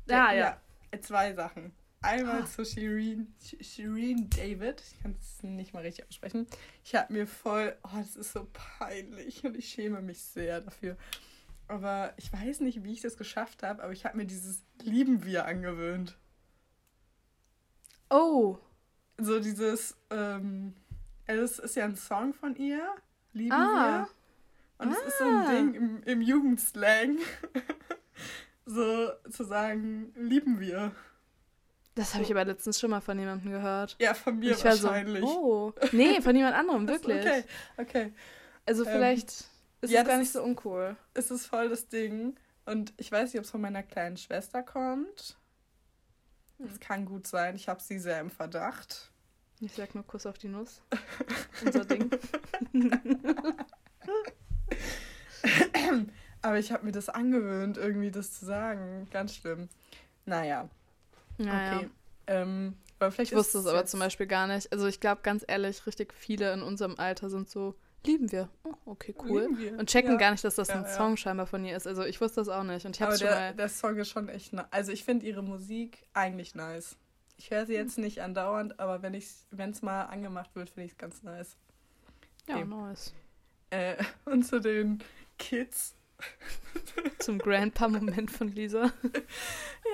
Ja, 0.08 0.34
ja. 0.34 0.62
äh, 0.92 1.00
Zwei 1.00 1.34
Sachen. 1.34 1.72
Einmal 2.02 2.44
Ah. 2.44 2.46
zu 2.46 2.64
Shireen, 2.64 3.36
Sh- 3.44 3.62
Shireen 3.62 4.30
David. 4.30 4.82
Ich 4.82 5.02
kann 5.02 5.16
es 5.20 5.44
nicht 5.44 5.74
mal 5.74 5.82
richtig 5.84 6.08
aussprechen. 6.08 6.48
Ich 6.86 6.96
habe 6.96 7.12
mir 7.12 7.28
voll, 7.28 7.76
oh, 7.84 7.90
das 7.98 8.16
ist 8.16 8.32
so 8.32 8.48
peinlich 8.54 9.44
und 9.44 9.58
ich 9.58 9.68
schäme 9.70 10.02
mich 10.02 10.22
sehr 10.22 10.62
dafür. 10.62 10.96
Aber 11.68 12.14
ich 12.18 12.32
weiß 12.32 12.62
nicht, 12.62 12.84
wie 12.84 12.94
ich 12.94 13.02
das 13.02 13.18
geschafft 13.18 13.64
habe, 13.64 13.84
aber 13.84 13.92
ich 13.92 14.06
habe 14.06 14.16
mir 14.18 14.26
dieses 14.26 14.64
Lieben 14.82 15.26
wir 15.26 15.46
angewöhnt. 15.46 16.18
Oh. 18.10 18.58
So 19.20 19.40
dieses, 19.40 19.96
ähm, 20.10 20.74
es 21.26 21.60
ist 21.60 21.76
ja 21.76 21.86
ein 21.86 21.96
Song 21.96 22.34
von 22.34 22.56
ihr, 22.56 22.82
Lieben 23.34 23.52
Ah. 23.52 24.08
wir. 24.80 24.86
Und 24.86 24.92
es 24.94 25.02
ist 25.02 25.18
so 25.20 25.26
ein 25.26 25.36
Ah. 25.36 25.52
Ding 25.52 25.74
im, 25.74 26.04
im 26.04 26.22
Jugendslang, 26.22 27.18
so 28.66 29.10
zu 29.30 29.44
sagen, 29.44 30.12
lieben 30.16 30.60
wir. 30.60 30.92
Das 31.96 32.14
habe 32.14 32.24
ich 32.24 32.32
aber 32.32 32.46
letztens 32.46 32.80
schon 32.80 32.92
mal 32.92 33.02
von 33.02 33.20
jemandem 33.20 33.52
gehört. 33.52 33.98
Ja, 34.00 34.14
von 34.14 34.40
mir 34.40 34.52
ich 34.52 34.64
war 34.64 34.72
wahrscheinlich. 34.72 35.22
so, 35.22 35.74
oh. 35.76 35.88
Nee, 35.92 36.22
von 36.22 36.36
jemand 36.36 36.56
anderem, 36.56 36.88
wirklich. 36.88 37.20
Okay, 37.20 37.44
okay. 37.78 38.14
Also 38.66 38.86
Ähm, 38.86 38.92
vielleicht 38.92 39.30
ist 39.82 39.92
ja, 39.92 40.02
es 40.02 40.08
gar 40.08 40.18
nicht 40.18 40.32
so 40.32 40.42
uncool. 40.42 40.96
Es 41.14 41.30
ist 41.30 41.46
voll 41.48 41.70
das 41.70 41.88
Ding. 41.90 42.36
Und 42.66 42.94
ich 42.98 43.12
weiß 43.12 43.34
nicht, 43.34 43.40
ob 43.40 43.46
es 43.46 43.52
von 43.52 43.62
meiner 43.62 43.84
kleinen 43.84 44.16
Schwester 44.18 44.64
kommt. 44.64 45.38
Es 46.68 46.80
kann 46.80 47.06
gut 47.06 47.26
sein. 47.28 47.56
Ich 47.56 47.68
habe 47.70 47.82
sie 47.82 48.00
sehr 48.00 48.20
im 48.20 48.30
Verdacht. 48.30 49.12
Ich 49.62 49.74
sag 49.74 49.94
nur 49.96 50.06
Kuss 50.06 50.26
auf 50.26 50.38
die 50.38 50.48
Nuss. 50.48 50.82
Unser 51.66 51.86
Ding. 51.86 52.10
Aber 56.42 56.58
ich 56.58 56.72
habe 56.72 56.86
mir 56.86 56.92
das 56.92 57.10
angewöhnt, 57.10 57.78
irgendwie 57.78 58.12
das 58.12 58.40
zu 58.40 58.46
sagen. 58.46 59.08
Ganz 59.12 59.36
schlimm. 59.36 59.68
Naja, 60.26 60.70
Naja. 61.38 61.78
okay. 61.78 61.90
Ähm, 62.28 62.76
aber 63.00 63.12
vielleicht 63.12 63.32
Ich 63.32 63.38
wusste 63.38 63.58
es 63.60 63.66
aber 63.66 63.86
zum 63.86 64.00
Beispiel 64.00 64.28
gar 64.28 64.48
nicht. 64.48 64.72
Also 64.72 64.88
ich 64.88 65.00
glaube 65.00 65.22
ganz 65.24 65.44
ehrlich, 65.48 65.86
richtig 65.88 66.14
viele 66.14 66.54
in 66.54 66.62
unserem 66.62 66.98
Alter 67.00 67.30
sind 67.30 67.50
so, 67.50 67.76
lieben 68.06 68.32
wir. 68.32 68.50
Oh, 68.64 68.74
okay, 68.86 69.14
cool. 69.24 69.48
Und 69.78 69.90
checken 69.90 70.14
Ja. 70.14 70.18
gar 70.18 70.32
nicht, 70.32 70.44
dass 70.44 70.56
das 70.56 70.70
Ja, 70.70 70.76
ein 70.76 70.84
ja. 70.84 70.90
Song 70.90 71.18
scheinbar 71.18 71.46
von 71.48 71.64
ihr 71.66 71.76
ist. 71.76 71.88
Also 71.88 72.04
ich 72.04 72.20
wusste 72.22 72.42
das 72.42 72.50
auch 72.50 72.64
nicht. 72.64 72.86
Und 72.86 72.96
ich 72.96 73.02
habe 73.02 73.12
Aber 73.12 73.20
schon 73.20 73.28
der, 73.28 73.36
mal. 73.36 73.54
der 73.56 73.70
Song 73.70 73.98
ist 73.98 74.10
schon 74.10 74.30
echt 74.30 74.54
nice. 74.54 74.68
Also 74.72 74.92
ich 74.92 75.04
finde 75.04 75.26
ihre 75.26 75.42
Musik 75.44 76.08
eigentlich 76.14 76.56
nice. 76.56 76.96
Ich 77.38 77.52
höre 77.52 77.66
sie 77.66 77.74
jetzt 77.74 77.96
Hm. 77.98 78.04
nicht 78.04 78.22
andauernd, 78.22 78.80
aber 78.80 79.02
wenn 79.02 79.14
es 79.14 79.82
mal 79.82 80.04
angemacht 80.04 80.56
wird, 80.56 80.70
finde 80.70 80.86
ich 80.88 80.92
es 80.94 80.98
ganz 80.98 81.24
nice. 81.24 81.56
Ja, 82.48 82.56
okay. 82.58 82.66
nice. 82.66 83.14
Äh, 83.70 83.96
und 84.26 84.44
zu 84.44 84.60
den 84.60 85.00
Kids. 85.38 85.96
Zum 87.20 87.38
Grandpa-Moment 87.40 88.30
von 88.30 88.50
Lisa. 88.50 88.92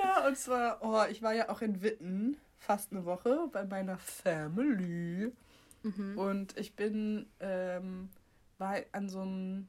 Ja, 0.04 0.28
und 0.28 0.36
zwar, 0.38 0.80
oh, 0.82 1.04
ich 1.12 1.22
war 1.22 1.34
ja 1.34 1.50
auch 1.50 1.62
in 1.62 1.84
Witten 1.84 2.38
fast 2.58 2.92
eine 2.92 3.06
Woche 3.06 3.48
bei 3.52 3.64
meiner 3.64 4.00
Family. 4.00 5.32
Mhm. 5.86 6.18
Und 6.18 6.58
ich 6.58 6.76
bin, 6.76 7.28
ähm, 7.40 8.10
war 8.58 8.78
an 8.92 9.08
so 9.08 9.22
einem, 9.22 9.68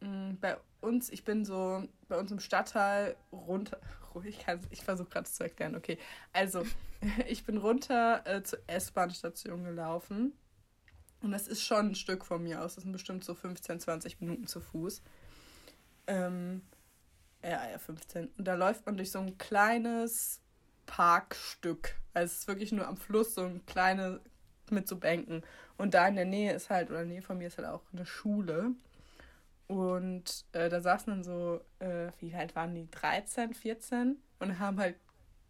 mh, 0.00 0.36
bei 0.40 0.58
uns, 0.80 1.08
ich 1.10 1.24
bin 1.24 1.44
so 1.44 1.82
bei 2.08 2.18
uns 2.18 2.30
im 2.30 2.40
Stadtteil 2.40 3.16
runter, 3.32 3.80
ich, 4.24 4.44
ich 4.70 4.84
versuche 4.84 5.08
gerade 5.08 5.28
zu 5.28 5.42
erklären, 5.42 5.76
okay. 5.76 5.98
Also, 6.32 6.64
ich 7.26 7.44
bin 7.44 7.56
runter 7.56 8.22
äh, 8.26 8.42
zur 8.42 8.58
S-Bahn-Station 8.66 9.64
gelaufen. 9.64 10.34
Und 11.22 11.32
das 11.32 11.48
ist 11.48 11.62
schon 11.62 11.88
ein 11.88 11.94
Stück 11.94 12.26
von 12.26 12.42
mir 12.42 12.62
aus. 12.62 12.74
Das 12.74 12.84
sind 12.84 12.92
bestimmt 12.92 13.24
so 13.24 13.34
15, 13.34 13.80
20 13.80 14.20
Minuten 14.20 14.46
zu 14.46 14.60
Fuß. 14.60 15.00
Ähm, 16.06 16.60
ja, 17.42 17.70
ja, 17.70 17.78
15. 17.78 18.28
Und 18.36 18.44
da 18.44 18.54
läuft 18.54 18.84
man 18.84 18.98
durch 18.98 19.10
so 19.10 19.20
ein 19.20 19.38
kleines 19.38 20.42
Parkstück. 20.84 21.94
Also 22.12 22.30
es 22.30 22.38
ist 22.40 22.48
wirklich 22.48 22.72
nur 22.72 22.86
am 22.86 22.98
Fluss 22.98 23.34
so 23.34 23.44
ein 23.44 23.64
kleines 23.64 24.20
mit 24.70 24.88
so 24.88 24.96
Bänken. 24.96 25.42
Und 25.76 25.94
da 25.94 26.06
in 26.08 26.16
der 26.16 26.24
Nähe 26.24 26.52
ist 26.52 26.70
halt, 26.70 26.90
oder 26.90 27.02
in 27.02 27.08
der 27.08 27.14
Nähe 27.16 27.22
von 27.22 27.38
mir 27.38 27.48
ist 27.48 27.58
halt 27.58 27.68
auch 27.68 27.82
eine 27.92 28.06
Schule. 28.06 28.70
Und 29.66 30.44
äh, 30.52 30.68
da 30.68 30.80
saßen 30.80 31.12
dann 31.12 31.24
so, 31.24 31.60
äh, 31.78 32.08
wie 32.20 32.34
alt 32.34 32.54
waren 32.54 32.74
die? 32.74 32.88
13, 32.90 33.54
14 33.54 34.16
und 34.38 34.58
haben 34.58 34.78
halt 34.78 34.96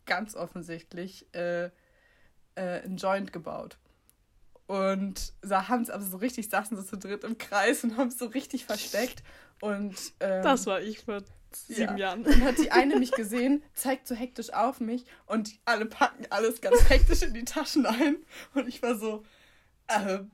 ganz 0.06 0.34
offensichtlich 0.34 1.26
äh, 1.34 1.64
äh, 1.64 1.70
einen 2.54 2.96
Joint 2.96 3.32
gebaut. 3.32 3.78
Und 4.66 5.34
haben 5.50 5.82
es 5.82 5.90
aber 5.90 6.02
so 6.02 6.16
richtig, 6.16 6.48
saßen 6.48 6.76
so 6.76 6.82
zu 6.82 6.96
dritt 6.96 7.24
im 7.24 7.36
Kreis 7.36 7.84
und 7.84 7.96
haben 7.96 8.08
es 8.08 8.18
so 8.18 8.26
richtig 8.26 8.64
versteckt. 8.64 9.22
Und 9.60 9.94
ähm, 10.20 10.42
Das 10.42 10.66
war 10.66 10.80
ich 10.80 11.00
vor 11.00 11.22
sieben 11.56 11.80
Ja. 11.80 11.96
Jahren. 11.96 12.24
dann 12.24 12.42
hat 12.42 12.58
die 12.58 12.70
eine 12.70 12.98
mich 12.98 13.12
gesehen, 13.12 13.62
zeigt 13.74 14.06
so 14.06 14.14
hektisch 14.14 14.52
auf 14.52 14.80
mich 14.80 15.04
und 15.26 15.50
alle 15.64 15.86
packen 15.86 16.26
alles 16.30 16.60
ganz 16.60 16.88
hektisch 16.88 17.22
in 17.22 17.34
die 17.34 17.44
Taschen 17.44 17.86
ein. 17.86 18.16
Und 18.54 18.68
ich 18.68 18.82
war 18.82 18.96
so, 18.96 19.24
ähm, 19.88 20.30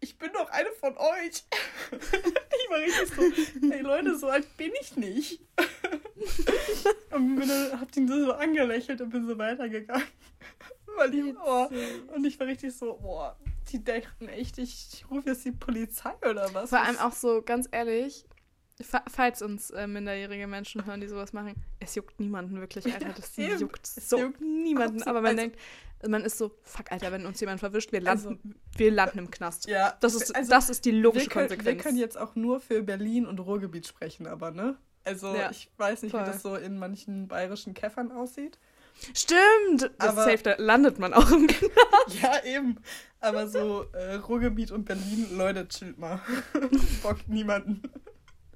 ich 0.00 0.18
bin 0.18 0.30
doch 0.34 0.50
eine 0.50 0.70
von 0.80 0.96
euch. 0.96 1.44
ich 1.92 2.70
war 2.70 2.78
richtig 2.78 3.08
so, 3.14 3.70
hey 3.70 3.80
Leute, 3.80 4.18
so 4.18 4.28
alt 4.28 4.56
bin 4.56 4.70
ich 4.80 4.96
nicht. 4.96 5.40
und 7.10 7.36
bin 7.36 7.48
dann, 7.48 7.80
hab 7.80 7.90
den 7.92 8.06
so 8.08 8.32
angelächelt 8.32 9.00
und 9.00 9.10
bin 9.10 9.26
so 9.26 9.38
weitergegangen. 9.38 10.06
Weil 10.96 11.14
ich, 11.14 11.34
oh, 11.44 11.68
und 12.14 12.24
ich 12.24 12.38
war 12.38 12.46
richtig 12.46 12.72
so, 12.76 12.98
boah, 13.02 13.36
die 13.72 13.82
dachten 13.82 14.28
echt, 14.28 14.58
ich 14.58 15.04
rufe 15.10 15.30
jetzt 15.30 15.44
die 15.44 15.50
Polizei 15.52 16.12
oder 16.28 16.52
was? 16.54 16.70
Vor 16.70 16.80
allem 16.80 16.98
auch 16.98 17.12
so, 17.12 17.42
ganz 17.42 17.66
ehrlich, 17.72 18.26
falls 19.08 19.40
uns 19.42 19.70
äh, 19.70 19.86
minderjährige 19.86 20.46
Menschen 20.46 20.84
hören, 20.86 21.00
die 21.00 21.06
sowas 21.08 21.32
machen, 21.32 21.54
es 21.80 21.94
juckt 21.94 22.18
niemanden 22.20 22.60
wirklich, 22.60 22.92
Alter. 22.92 23.10
Das 23.14 23.36
eben. 23.38 23.58
juckt 23.58 23.86
Es 23.96 24.08
so 24.08 24.18
juckt 24.18 24.40
niemanden. 24.40 24.96
absolut- 25.00 25.06
Aber 25.08 25.20
man 25.20 25.30
also- 25.30 25.40
denkt, 25.42 25.58
man 26.08 26.22
ist 26.24 26.36
so, 26.38 26.50
fuck, 26.62 26.90
Alter, 26.92 27.12
wenn 27.12 27.24
uns 27.24 27.40
jemand 27.40 27.60
verwischt, 27.60 27.92
wir 27.92 28.00
landen, 28.00 28.26
Also- 28.28 28.38
wir 28.76 28.90
landen 28.90 29.18
im 29.20 29.30
Knast. 29.30 29.68
Ja, 29.68 29.96
Das 30.00 30.14
ist, 30.14 30.34
also- 30.34 30.50
das 30.50 30.70
ist 30.70 30.84
die 30.84 30.90
logische 30.90 31.26
wir 31.26 31.30
können, 31.32 31.48
Konsequenz. 31.48 31.76
Wir 31.76 31.82
können 31.82 31.98
jetzt 31.98 32.18
auch 32.18 32.34
nur 32.34 32.60
für 32.60 32.82
Berlin 32.82 33.26
und 33.26 33.38
Ruhrgebiet 33.38 33.86
sprechen, 33.86 34.26
aber 34.26 34.50
ne? 34.50 34.76
Also 35.04 35.34
Ja, 35.34 35.50
ich 35.50 35.70
weiß 35.76 36.02
nicht, 36.02 36.12
voll. 36.12 36.22
wie 36.22 36.26
das 36.26 36.42
so 36.42 36.56
in 36.56 36.78
manchen 36.78 37.28
bayerischen 37.28 37.74
Käffern 37.74 38.10
aussieht. 38.10 38.58
Stimmt! 39.14 39.90
Das 39.98 40.10
Aber- 40.10 40.24
safe, 40.24 40.42
da 40.42 40.54
landet 40.58 40.98
man 40.98 41.12
auch 41.14 41.30
im 41.30 41.46
Knast. 41.46 41.70
Ja, 42.22 42.42
eben. 42.44 42.78
Aber 43.20 43.48
so 43.48 43.86
äh, 43.92 44.14
Ruhrgebiet 44.16 44.70
und 44.70 44.84
Berlin, 44.84 45.28
Leute, 45.36 45.66
chillt 45.68 45.98
mal. 45.98 46.20
Bockt 47.02 47.28
niemanden. 47.28 47.82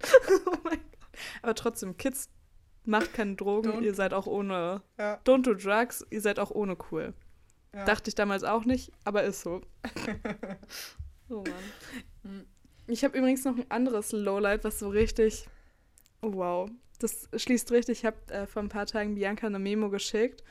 oh 0.46 0.56
mein 0.64 0.78
Gott. 0.78 0.98
Aber 1.42 1.54
trotzdem, 1.54 1.96
Kids, 1.96 2.28
macht 2.84 3.12
keine 3.14 3.34
Drogen, 3.34 3.70
Don't- 3.70 3.82
ihr 3.82 3.94
seid 3.94 4.14
auch 4.14 4.26
ohne. 4.26 4.82
Ja, 4.98 5.20
Don't 5.24 5.42
do 5.42 5.54
drugs, 5.54 6.06
ihr 6.10 6.20
seid 6.20 6.38
auch 6.38 6.50
ohne 6.50 6.76
cool. 6.90 7.14
ja. 7.74 7.84
Dachte 7.84 8.08
ich 8.08 8.14
damals 8.14 8.44
auch 8.44 8.64
nicht, 8.64 8.92
aber 9.04 9.22
ist 9.24 9.42
so. 9.42 9.60
oh 11.28 11.42
Mann. 11.44 11.52
Hm. 12.24 12.46
Ich 12.86 13.04
habe 13.04 13.18
übrigens 13.18 13.44
noch 13.44 13.56
ein 13.56 13.70
anderes 13.70 14.12
Lowlight, 14.12 14.64
was 14.64 14.78
so 14.78 14.88
richtig. 14.88 15.46
Oh, 16.22 16.32
wow. 16.32 16.70
Das 17.00 17.28
schließt 17.36 17.70
richtig. 17.70 17.98
Ich 17.98 18.04
habe 18.06 18.16
äh, 18.32 18.46
vor 18.46 18.62
ein 18.62 18.70
paar 18.70 18.86
Tagen 18.86 19.14
Bianca 19.14 19.46
eine 19.46 19.58
Memo 19.58 19.90
geschickt. 19.90 20.42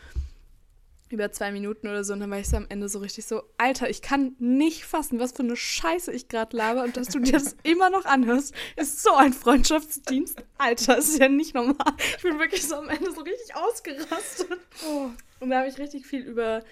Über 1.09 1.31
zwei 1.31 1.51
Minuten 1.51 1.87
oder 1.87 2.03
so. 2.03 2.13
Und 2.13 2.19
dann 2.19 2.31
war 2.31 2.39
ich 2.39 2.49
so 2.49 2.57
am 2.57 2.65
Ende 2.69 2.89
so 2.89 2.99
richtig 2.99 3.25
so: 3.25 3.43
Alter, 3.57 3.89
ich 3.89 4.01
kann 4.01 4.35
nicht 4.39 4.83
fassen, 4.85 5.19
was 5.19 5.31
für 5.31 5.43
eine 5.43 5.55
Scheiße 5.55 6.11
ich 6.11 6.27
gerade 6.27 6.55
laber. 6.55 6.83
Und 6.83 6.97
dass 6.97 7.07
du 7.07 7.19
dir 7.19 7.33
das 7.33 7.55
immer 7.63 7.89
noch 7.89 8.05
anhörst, 8.05 8.53
ist 8.75 9.01
so 9.01 9.13
ein 9.13 9.33
Freundschaftsdienst. 9.33 10.43
Alter, 10.57 10.95
das 10.97 11.09
ist 11.09 11.19
ja 11.19 11.29
nicht 11.29 11.53
normal. 11.55 11.75
Ich 12.17 12.23
bin 12.23 12.39
wirklich 12.39 12.67
so 12.67 12.75
am 12.75 12.89
Ende 12.89 13.11
so 13.11 13.21
richtig 13.21 13.55
ausgerastet. 13.55 14.59
Oh, 14.85 15.09
Und 15.39 15.49
da 15.49 15.59
habe 15.59 15.69
ich 15.69 15.77
richtig 15.77 16.05
viel 16.05 16.21
über 16.21 16.63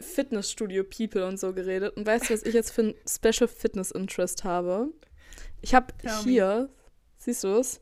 Fitnessstudio 0.00 0.84
People 0.84 1.26
und 1.26 1.38
so 1.38 1.52
geredet. 1.52 1.96
Und 1.96 2.06
weißt 2.06 2.28
du, 2.30 2.34
was 2.34 2.42
ich 2.42 2.54
jetzt 2.54 2.72
für 2.72 2.82
ein 2.82 2.94
Special 3.06 3.48
Fitness 3.48 3.90
Interest 3.90 4.44
habe? 4.44 4.88
Ich 5.60 5.74
habe 5.74 5.92
hier, 6.24 6.70
siehst 7.18 7.44
du 7.44 7.48
es? 7.48 7.80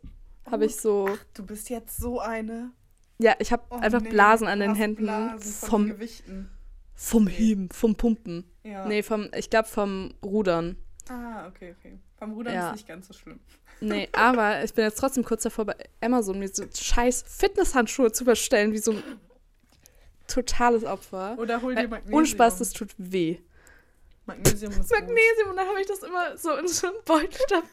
Habe 0.50 0.64
ich 0.64 0.76
so, 0.76 1.08
du 1.34 1.44
bist 1.44 1.70
jetzt 1.70 1.98
so 1.98 2.20
eine. 2.20 2.72
Ja, 3.18 3.34
ich 3.38 3.52
habe 3.52 3.62
Oh, 3.70 3.76
einfach 3.76 4.00
nee, 4.00 4.10
Blasen 4.10 4.46
an 4.48 4.60
den 4.60 4.74
Händen 4.74 5.02
Blasen 5.04 5.68
vom, 5.68 5.86
Gewichten. 5.88 6.48
vom 6.94 7.26
Heben, 7.26 7.70
vom 7.70 7.94
Pumpen. 7.96 8.44
Ja. 8.64 8.86
Nee, 8.86 9.02
vom, 9.02 9.28
ich 9.36 9.50
glaube 9.50 9.68
vom 9.68 10.14
Rudern. 10.24 10.76
Ah, 11.08 11.46
okay, 11.48 11.74
okay. 11.78 11.98
Beim 12.18 12.32
Rudern 12.32 12.54
Ja. 12.54 12.66
ist 12.68 12.72
nicht 12.76 12.88
ganz 12.88 13.08
so 13.08 13.14
schlimm. 13.14 13.40
Nee, 13.80 14.08
aber 14.12 14.62
ich 14.64 14.74
bin 14.74 14.84
jetzt 14.84 14.98
trotzdem 14.98 15.24
kurz 15.24 15.42
davor, 15.44 15.66
bei 15.66 15.76
Amazon 16.00 16.38
mir 16.38 16.48
so 16.48 16.64
scheiß 16.74 17.24
Fitnesshandschuhe 17.26 18.12
zu 18.12 18.24
bestellen, 18.24 18.72
wie 18.72 18.78
so 18.78 18.92
ein 18.92 19.02
totales 20.26 20.84
Opfer. 20.84 21.36
Oder 21.38 21.62
hol 21.62 21.74
dir 21.74 21.88
Magnesium. 21.88 22.14
Ohne 22.18 22.26
Spaß, 22.26 22.58
das 22.58 22.72
tut 22.72 22.94
weh. 22.98 23.38
Magnesium 24.28 24.72
ist 24.72 24.90
Magnesium 24.90 25.50
und 25.50 25.56
dann 25.56 25.66
habe 25.66 25.80
ich 25.80 25.86
das 25.86 26.02
immer 26.02 26.36
so 26.36 26.54
in 26.54 26.68
so 26.68 26.86
einem 26.88 26.96
Beutel 27.04 27.40
dabei. 27.48 27.66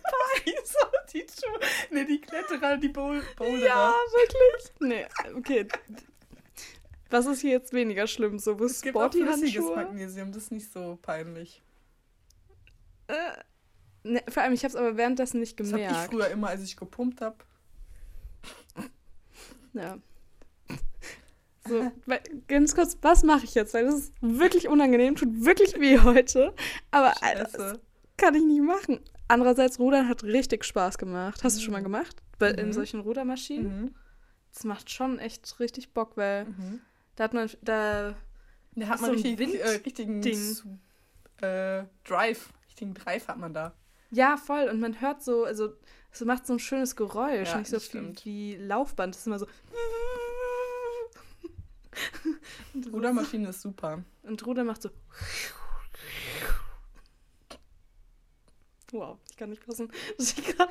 so, 0.63 0.79
die 1.13 1.19
Schuhe. 1.19 1.59
Ne, 1.91 2.05
die 2.05 2.21
Kletterer, 2.21 2.77
die 2.77 2.87
Bowl 2.87 3.21
Boulderer. 3.35 3.65
Ja, 3.65 3.93
wirklich? 4.13 4.71
Nee, 4.79 5.05
okay. 5.35 5.67
Was 7.09 7.25
ist 7.25 7.41
hier 7.41 7.51
jetzt 7.51 7.73
weniger 7.73 8.07
schlimm? 8.07 8.39
So, 8.39 8.57
wo 8.57 8.63
es 8.63 8.81
gibt 8.81 8.97
auch 8.97 9.11
flüssiges? 9.11 9.63
Magnesium, 9.63 10.31
das 10.31 10.43
ist 10.43 10.51
nicht 10.51 10.71
so 10.71 10.97
peinlich. 11.01 11.61
Äh, 13.07 13.13
ne, 14.03 14.23
vor 14.29 14.43
allem, 14.43 14.53
ich 14.53 14.63
habe 14.63 14.69
es 14.69 14.75
aber 14.75 14.97
währenddessen 14.97 15.41
nicht 15.41 15.59
Das 15.59 15.73
habe 15.73 15.81
ich 15.81 15.87
gemerkt. 15.87 16.13
früher 16.13 16.27
immer, 16.29 16.47
als 16.47 16.63
ich 16.63 16.77
gepumpt 16.77 17.21
habe. 17.21 17.37
Ja. 19.73 19.99
So, 21.67 21.91
ganz 22.47 22.75
kurz, 22.75 22.97
was 23.01 23.23
mache 23.23 23.45
ich 23.45 23.55
jetzt? 23.55 23.73
Weil 23.73 23.85
das 23.85 23.95
ist 23.95 24.13
wirklich 24.21 24.67
unangenehm, 24.67 25.15
tut 25.15 25.29
wirklich 25.45 25.79
weh 25.79 25.99
heute. 25.99 26.53
Aber 26.91 27.09
das 27.21 27.51
Scheiße. 27.51 27.79
kann 28.17 28.35
ich 28.35 28.43
nicht 28.43 28.61
machen. 28.61 28.99
Andererseits, 29.27 29.79
Rudern 29.79 30.07
hat 30.07 30.23
richtig 30.23 30.63
Spaß 30.63 30.97
gemacht. 30.99 31.43
Hast 31.43 31.57
du 31.57 31.61
schon 31.61 31.73
mal 31.73 31.81
gemacht? 31.81 32.21
Bei, 32.37 32.51
In 32.51 32.67
Mhm. 32.67 32.73
solchen 32.73 32.99
Rudermaschinen? 32.99 33.81
Mhm. 33.81 33.95
Das 34.53 34.63
macht 34.63 34.89
schon 34.91 35.17
echt 35.19 35.59
richtig 35.59 35.93
Bock, 35.93 36.15
weil 36.17 36.45
Mhm. 36.45 36.81
da 37.15 37.23
hat 37.25 37.33
man, 37.33 37.49
da, 37.61 38.15
Da 38.75 38.87
hat 38.87 38.99
So 38.99 39.03
man 39.07 39.11
ein 39.11 39.15
richtig, 39.15 39.39
Wind- 39.39 39.55
äh, 39.55 39.69
richtigen 39.69 40.21
Ding. 40.21 40.57
Äh, 41.41 41.83
Drive. 42.03 42.49
Richtigen 42.67 42.93
Drive 42.93 43.27
hat 43.27 43.37
man 43.37 43.53
da. 43.53 43.73
ja, 44.11 44.37
voll. 44.37 44.69
Und 44.69 44.79
man 44.79 45.01
hört 45.01 45.23
so, 45.23 45.43
also, 45.45 45.73
es 46.11 46.21
macht 46.23 46.45
so 46.45 46.53
ein 46.53 46.59
schönes 46.59 46.95
Geräusch, 46.95 47.49
Ja, 47.49 47.57
nicht 47.57 47.69
so 47.69 47.77
das 47.77 47.87
viel 47.87 48.13
wie 48.23 48.55
Laufband. 48.57 49.15
Das 49.15 49.21
ist 49.21 49.27
immer 49.27 49.39
so. 49.39 49.47
Rudermaschine 52.93 53.49
ist 53.49 53.61
super. 53.61 54.03
Und 54.23 54.45
Ruder 54.45 54.63
macht 54.63 54.81
so. 54.81 54.89
Wow, 58.91 59.17
ich 59.29 59.35
kann 59.37 59.49
nicht 59.49 59.63
fassen, 59.63 59.91
dass 60.17 60.37
ich 60.37 60.59
ein 60.59 60.67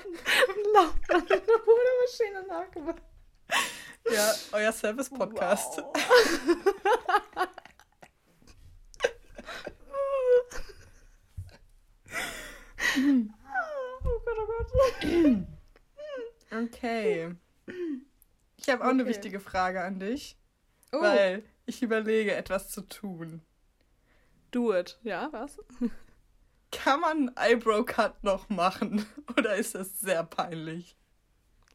Laufband 0.74 1.28
mit 1.28 1.42
einer 1.42 1.58
Rudermaschine 1.58 2.46
nachgemacht 2.48 3.02
Ja, 4.10 4.32
euer 4.52 4.72
Service-Podcast. 4.72 5.78
Wow. 5.78 5.92
oh 14.04 14.20
Gott, 14.24 14.36
oh 14.38 14.46
Gott. 14.46 14.72
Okay. 16.62 17.34
Ich 18.56 18.68
habe 18.68 18.84
auch 18.84 18.90
eine 18.90 19.02
Okay. 19.02 19.10
wichtige 19.10 19.40
Frage 19.40 19.82
an 19.82 19.98
dich, 19.98 20.36
Oh, 20.94 21.02
weil 21.02 21.42
ich 21.66 21.82
überlege, 21.82 22.34
etwas 22.34 22.70
zu 22.70 22.82
tun. 22.82 23.42
do 24.50 24.72
it. 24.74 24.98
Ja, 25.02 25.28
was? 25.32 25.58
Kann 26.70 27.00
man 27.00 27.28
einen 27.28 27.36
Eyebrow-Cut 27.36 28.24
noch 28.24 28.48
machen? 28.48 29.06
Oder 29.38 29.54
ist 29.56 29.74
das 29.74 30.00
sehr 30.00 30.24
peinlich? 30.24 30.96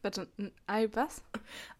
Warte, 0.02 0.28
ein 0.38 0.50
Ei, 0.66 0.88
was? 0.92 1.22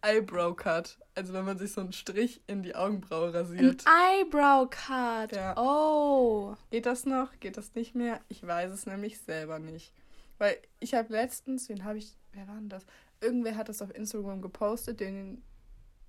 Eyebrow-Cut. 0.02 0.98
Also 1.14 1.32
wenn 1.32 1.44
man 1.44 1.58
sich 1.58 1.72
so 1.72 1.80
einen 1.80 1.92
Strich 1.92 2.42
in 2.46 2.62
die 2.62 2.74
Augenbraue 2.74 3.28
Ein 3.28 3.34
rasiert. 3.34 3.84
Eyebrow-Cut. 3.86 5.32
Ja. 5.32 5.54
Oh. 5.56 6.54
Geht 6.70 6.86
das 6.86 7.06
noch? 7.06 7.30
Geht 7.40 7.56
das 7.56 7.74
nicht 7.74 7.94
mehr? 7.94 8.20
Ich 8.28 8.46
weiß 8.46 8.72
es 8.72 8.86
nämlich 8.86 9.18
selber 9.20 9.58
nicht. 9.58 9.92
Weil 10.38 10.56
ich 10.80 10.94
habe 10.94 11.12
letztens, 11.12 11.68
wen 11.68 11.84
habe 11.84 11.98
ich, 11.98 12.16
wer 12.32 12.46
war 12.48 12.56
denn 12.56 12.68
das? 12.68 12.84
Irgendwer 13.20 13.56
hat 13.56 13.68
das 13.68 13.82
auf 13.82 13.94
Instagram 13.94 14.40
gepostet, 14.42 15.00
den 15.00 15.42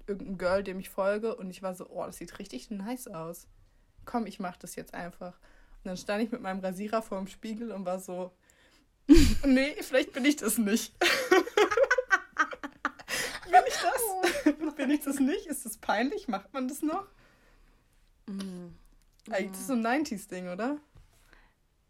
irgendein 0.08 0.38
Girl, 0.38 0.64
dem 0.64 0.80
ich 0.80 0.90
folge 0.90 1.36
und 1.36 1.50
ich 1.50 1.62
war 1.62 1.76
so, 1.76 1.90
oh, 1.90 2.06
das 2.06 2.18
sieht 2.18 2.40
richtig 2.40 2.70
nice 2.72 3.08
aus. 3.08 3.48
Komm, 4.06 4.26
ich 4.26 4.40
mach 4.40 4.58
das 4.58 4.76
jetzt 4.76 4.94
einfach. 4.94 5.40
Und 5.84 5.86
dann 5.86 5.98
stand 5.98 6.24
ich 6.24 6.32
mit 6.32 6.42
meinem 6.42 6.60
Rasierer 6.60 7.02
vor 7.02 7.18
dem 7.18 7.28
Spiegel 7.28 7.72
und 7.72 7.86
war 7.86 8.00
so, 8.00 8.32
nee, 9.46 9.76
vielleicht 9.82 10.14
bin 10.14 10.26
ich 10.26 10.36
das 10.38 10.58
nicht. 10.58 10.98
bin 13.46 13.62
ich 13.68 13.76
das? 13.76 14.76
bin 14.76 14.90
ich 14.90 15.02
das 15.02 15.20
nicht? 15.20 15.46
Ist 15.48 15.66
das 15.66 15.78
peinlich? 15.78 16.28
Macht 16.28 16.54
man 16.54 16.68
das 16.68 16.82
noch? 16.82 17.08
Mm. 18.28 18.70
Eigentlich 19.30 19.52
ist 19.52 19.60
das 19.60 19.68
so 19.68 19.74
ein 19.74 19.86
90s-Ding, 19.86 20.50
oder? 20.50 20.78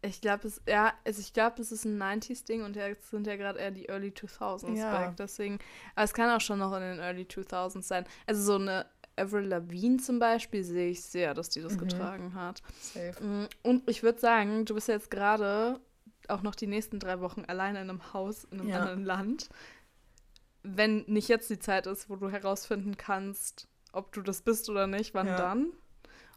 Ich 0.04 0.20
glaube, 0.20 0.48
es, 0.48 0.60
ja, 0.68 0.92
also 1.04 1.20
ich 1.20 1.32
glaube, 1.32 1.62
es 1.62 1.70
ist 1.70 1.84
ein 1.84 1.96
90s-Ding 1.96 2.62
und 2.64 2.74
jetzt 2.74 3.10
sind 3.10 3.26
ja 3.26 3.36
gerade 3.36 3.60
eher 3.60 3.70
die 3.70 3.88
Early 3.88 4.08
2000s 4.12 4.76
Ja. 4.78 4.90
back, 4.90 5.16
deswegen, 5.16 5.58
aber 5.94 6.04
es 6.04 6.12
kann 6.12 6.28
auch 6.30 6.40
schon 6.40 6.58
noch 6.58 6.72
in 6.74 6.80
den 6.80 6.98
Early 6.98 7.22
2000s 7.24 7.82
sein. 7.86 8.04
Also 8.26 8.42
so 8.42 8.54
eine 8.56 8.86
Avril 9.16 9.44
Lavigne 9.46 9.98
zum 9.98 10.18
Beispiel 10.18 10.64
sehe 10.64 10.90
ich 10.90 11.02
sehr, 11.02 11.34
dass 11.34 11.50
die 11.50 11.60
das 11.62 11.74
Mhm. 11.74 11.78
getragen 11.78 12.34
hat. 12.34 12.62
Safe. 12.80 13.22
Mm, 13.22 13.46
Und 13.62 13.88
ich 13.88 14.02
würde 14.02 14.18
sagen, 14.18 14.64
du 14.64 14.74
bist 14.74 14.88
jetzt 14.88 15.10
gerade 15.10 15.80
auch 16.28 16.42
noch 16.42 16.54
die 16.56 16.66
nächsten 16.66 16.98
drei 16.98 17.20
Wochen 17.20 17.44
alleine 17.46 17.80
in 17.82 17.90
einem 17.90 18.12
Haus 18.12 18.44
in 18.44 18.58
einem 18.60 18.70
Ja. 18.70 18.76
anderen 18.78 19.04
Land. 19.04 19.50
Wenn 20.64 21.04
nicht 21.06 21.28
jetzt 21.28 21.50
die 21.50 21.58
Zeit 21.58 21.86
ist, 21.86 22.08
wo 22.08 22.16
du 22.16 22.30
herausfinden 22.30 22.96
kannst, 22.96 23.68
ob 23.92 24.12
du 24.12 24.22
das 24.22 24.42
bist 24.42 24.68
oder 24.70 24.86
nicht, 24.86 25.12
wann 25.14 25.28
Ja. 25.28 25.36
dann? 25.36 25.72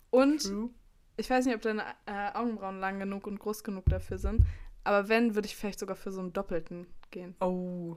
Und 0.10 0.42
True. 0.44 0.70
Ich 1.18 1.30
weiß 1.30 1.46
nicht, 1.46 1.56
ob 1.56 1.62
deine 1.62 1.84
äh, 2.06 2.32
Augenbrauen 2.34 2.80
lang 2.80 3.00
genug 3.00 3.28
und 3.28 3.40
groß 3.40 3.64
genug 3.64 3.86
dafür 3.86 4.18
sind. 4.18 4.46
Aber 4.84 5.10
wenn, 5.10 5.36
würde 5.36 5.48
ich 5.48 5.56
vielleicht 5.56 5.80
sogar 5.80 5.96
für 5.96 6.12
so 6.12 6.20
einen 6.22 6.34
doppelten 6.34 6.86
gehen. 7.12 7.36
Oh. 7.42 7.96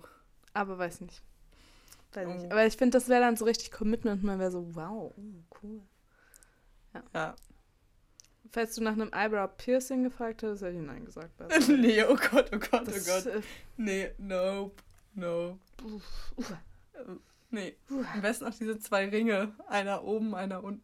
Aber 0.54 0.78
weiß 0.78 1.00
nicht. 1.02 1.22
Weiß 2.14 2.26
Oh. 2.26 2.32
nicht. 2.34 2.50
Aber 2.52 2.64
ich 2.66 2.76
finde, 2.76 2.96
das 2.96 3.08
wäre 3.08 3.20
dann 3.20 3.36
so 3.36 3.44
richtig 3.44 3.70
Commitment. 3.72 4.22
Man 4.24 4.38
wäre 4.38 4.50
so, 4.50 4.74
wow, 4.74 5.12
oh, 5.16 5.22
cool. 5.62 5.80
Ja. 7.14 7.34
Falls 8.50 8.74
du 8.76 8.82
nach 8.82 8.92
einem 8.92 9.12
Eyebrow-Piercing 9.12 10.04
gefragt 10.04 10.42
hättest, 10.42 10.62
hätte 10.62 10.76
ich 10.78 10.82
Nein 10.82 11.04
gesagt. 11.04 11.32
nee, 11.68 12.02
oh 12.04 12.16
Gott, 12.30 12.50
oh 12.54 12.58
Gott, 12.58 12.82
oh 12.82 12.84
Das, 12.84 13.06
Gott. 13.06 13.26
äh, 13.26 13.42
Nee, 13.76 14.10
nope, 14.16 14.82
nope. 15.14 15.58
uff, 15.84 16.32
uff. 16.36 16.54
Nee. 17.50 17.76
Am 18.14 18.22
besten 18.22 18.44
noch 18.46 18.54
diese 18.54 18.78
zwei 18.78 19.08
Ringe. 19.08 19.54
Einer 19.68 20.02
oben, 20.04 20.34
einer 20.34 20.64
unten. 20.64 20.82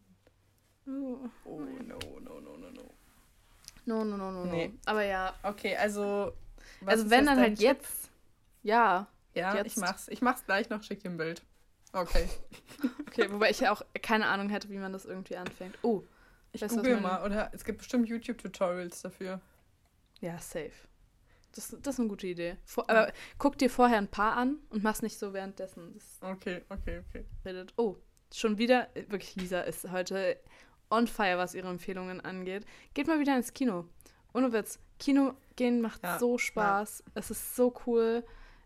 Oh. 0.87 1.19
Oh, 1.45 1.61
no, 1.61 1.99
no, 2.21 2.41
no, 2.41 2.57
no, 2.57 2.71
no. 2.71 2.91
No, 3.87 4.05
no, 4.05 4.17
no, 4.17 4.31
no, 4.31 4.45
Nee. 4.47 4.69
no. 4.69 4.75
Aber 4.87 5.05
ja. 5.05 5.35
Okay, 5.43 5.77
also. 5.77 6.33
also 6.87 7.11
wenn 7.11 7.27
dann 7.27 7.39
halt 7.39 7.57
Tipp? 7.59 7.67
jetzt. 7.67 8.11
Ja. 8.63 9.07
Ja, 9.35 9.55
jetzt. 9.57 9.67
ich 9.67 9.77
mach's. 9.77 10.09
Ich 10.09 10.23
mach's 10.23 10.45
gleich 10.47 10.71
noch, 10.71 10.83
schick 10.83 11.01
dir 11.01 11.11
ein 11.11 11.17
Bild. 11.17 11.43
Okay. 11.93 12.29
Okay, 13.07 13.31
wobei 13.31 13.51
ich 13.51 13.61
ja 13.61 13.71
auch 13.73 13.83
keine 14.03 14.27
Ahnung 14.27 14.49
hätte, 14.49 14.69
wie 14.71 14.79
man 14.79 14.93
das 14.93 15.05
irgendwie 15.05 15.37
anfängt. 15.37 15.79
Oh. 15.83 16.03
Ich 16.51 16.63
Weißt 16.63 16.75
google 16.75 16.95
meine- 16.97 17.07
mal, 17.07 17.25
oder? 17.25 17.49
Es 17.53 17.65
gibt 17.65 17.79
bestimmt 17.79 18.09
YouTube-Tutorials 18.09 19.03
dafür. 19.03 19.41
Ja, 20.21 20.37
safe. 20.39 20.73
Das, 21.55 21.69
das 21.81 21.95
ist 21.95 22.01
eine 22.01 22.09
gute 22.09 22.27
Idee. 22.27 22.57
Vor, 22.65 22.91
aber 22.91 23.13
guck 23.39 23.57
dir 23.59 23.71
vorher 23.71 23.99
ein 23.99 24.09
paar 24.09 24.37
an 24.37 24.57
und 24.71 24.83
mach's 24.83 25.01
nicht 25.03 25.17
so 25.17 25.33
währenddessen. 25.33 25.95
Das 25.95 26.19
Okay, 26.33 26.63
okay, 26.71 27.03
okay. 27.09 27.25
redet. 27.45 27.73
Oh, 27.77 27.97
schon 28.35 28.59
wieder. 28.59 28.89
äh, 28.97 29.03
Wirklich, 29.09 29.37
Lisa 29.37 29.61
ist 29.61 29.89
heute 29.93 30.37
on 30.91 31.07
fire, 31.07 31.39
was 31.39 31.55
ihre 31.55 31.69
Empfehlungen 31.69 32.21
angeht. 32.21 32.65
Geht 32.95 33.07
mal 33.07 33.21
wieder 33.21 33.37
ins 33.37 33.53
Kino. 33.53 33.87
Ohne 34.33 34.53
Witz. 34.53 34.79
Kino 34.99 35.35
gehen 35.57 35.81
macht 35.81 36.03
Ja, 36.03 36.19
so 36.19 36.39
Spaß. 36.39 37.05
Es 37.15 37.31
ist 37.31 37.57
so 37.57 37.75
cool. 37.87 38.25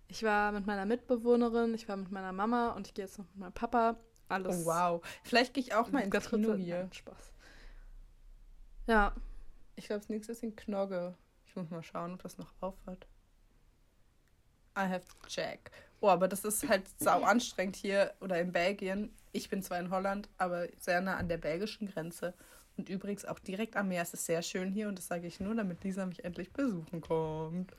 Ich 0.08 0.22
war 0.22 0.52
mit 0.52 0.66
meiner 0.66 0.86
Mitbewohnerin, 0.86 1.74
ich 1.74 1.88
war 1.88 1.96
mit 1.96 2.10
meiner 2.10 2.32
Mama 2.32 2.70
und 2.70 2.86
ich 2.86 2.94
gehe 2.94 3.04
jetzt 3.04 3.18
noch 3.18 3.26
mit 3.26 3.36
meinem 3.36 3.52
Papa. 3.52 3.96
Alles. 4.28 4.62
Oh, 4.62 4.66
wow. 4.66 5.06
Vielleicht 5.22 5.54
gehe 5.54 5.62
ich 5.62 5.74
auch 5.74 5.90
mal 5.90 6.00
ins 6.00 6.28
Kino 6.30 6.54
hier. 6.54 6.80
Nein, 6.80 6.92
Spaß. 6.92 7.32
Ja, 8.86 9.12
Ich 9.76 9.86
glaube, 9.86 10.00
das 10.00 10.08
nächste 10.08 10.32
ist 10.32 10.42
in 10.42 10.56
Knogge. 10.56 11.14
Ich 11.46 11.54
muss 11.56 11.70
mal 11.70 11.82
schauen, 11.82 12.14
ob 12.14 12.22
das 12.22 12.38
noch 12.38 12.52
auf 12.60 12.74
hat. 12.86 13.06
I 14.76 14.82
have 14.82 15.04
to 15.06 15.28
check. 15.28 15.70
Oh, 16.00 16.08
aber 16.08 16.28
das 16.28 16.44
ist 16.44 16.68
halt 16.68 16.88
sau 16.98 17.22
anstrengend 17.24 17.76
hier 17.76 18.14
oder 18.20 18.40
in 18.40 18.52
Belgien. 18.52 19.14
Ich 19.32 19.48
bin 19.48 19.62
zwar 19.62 19.78
in 19.78 19.90
Holland, 19.90 20.28
aber 20.38 20.66
sehr 20.78 21.00
nah 21.00 21.16
an 21.16 21.28
der 21.28 21.38
belgischen 21.38 21.88
Grenze. 21.88 22.34
Und 22.76 22.88
übrigens 22.88 23.24
auch 23.24 23.38
direkt 23.40 23.76
am 23.76 23.88
Meer. 23.88 24.02
Es 24.02 24.14
ist 24.14 24.26
sehr 24.26 24.42
schön 24.42 24.70
hier 24.70 24.88
und 24.88 24.98
das 24.98 25.08
sage 25.08 25.26
ich 25.26 25.40
nur, 25.40 25.54
damit 25.54 25.82
Lisa 25.82 26.06
mich 26.06 26.24
endlich 26.24 26.52
besuchen 26.52 27.00
kommt. 27.00 27.72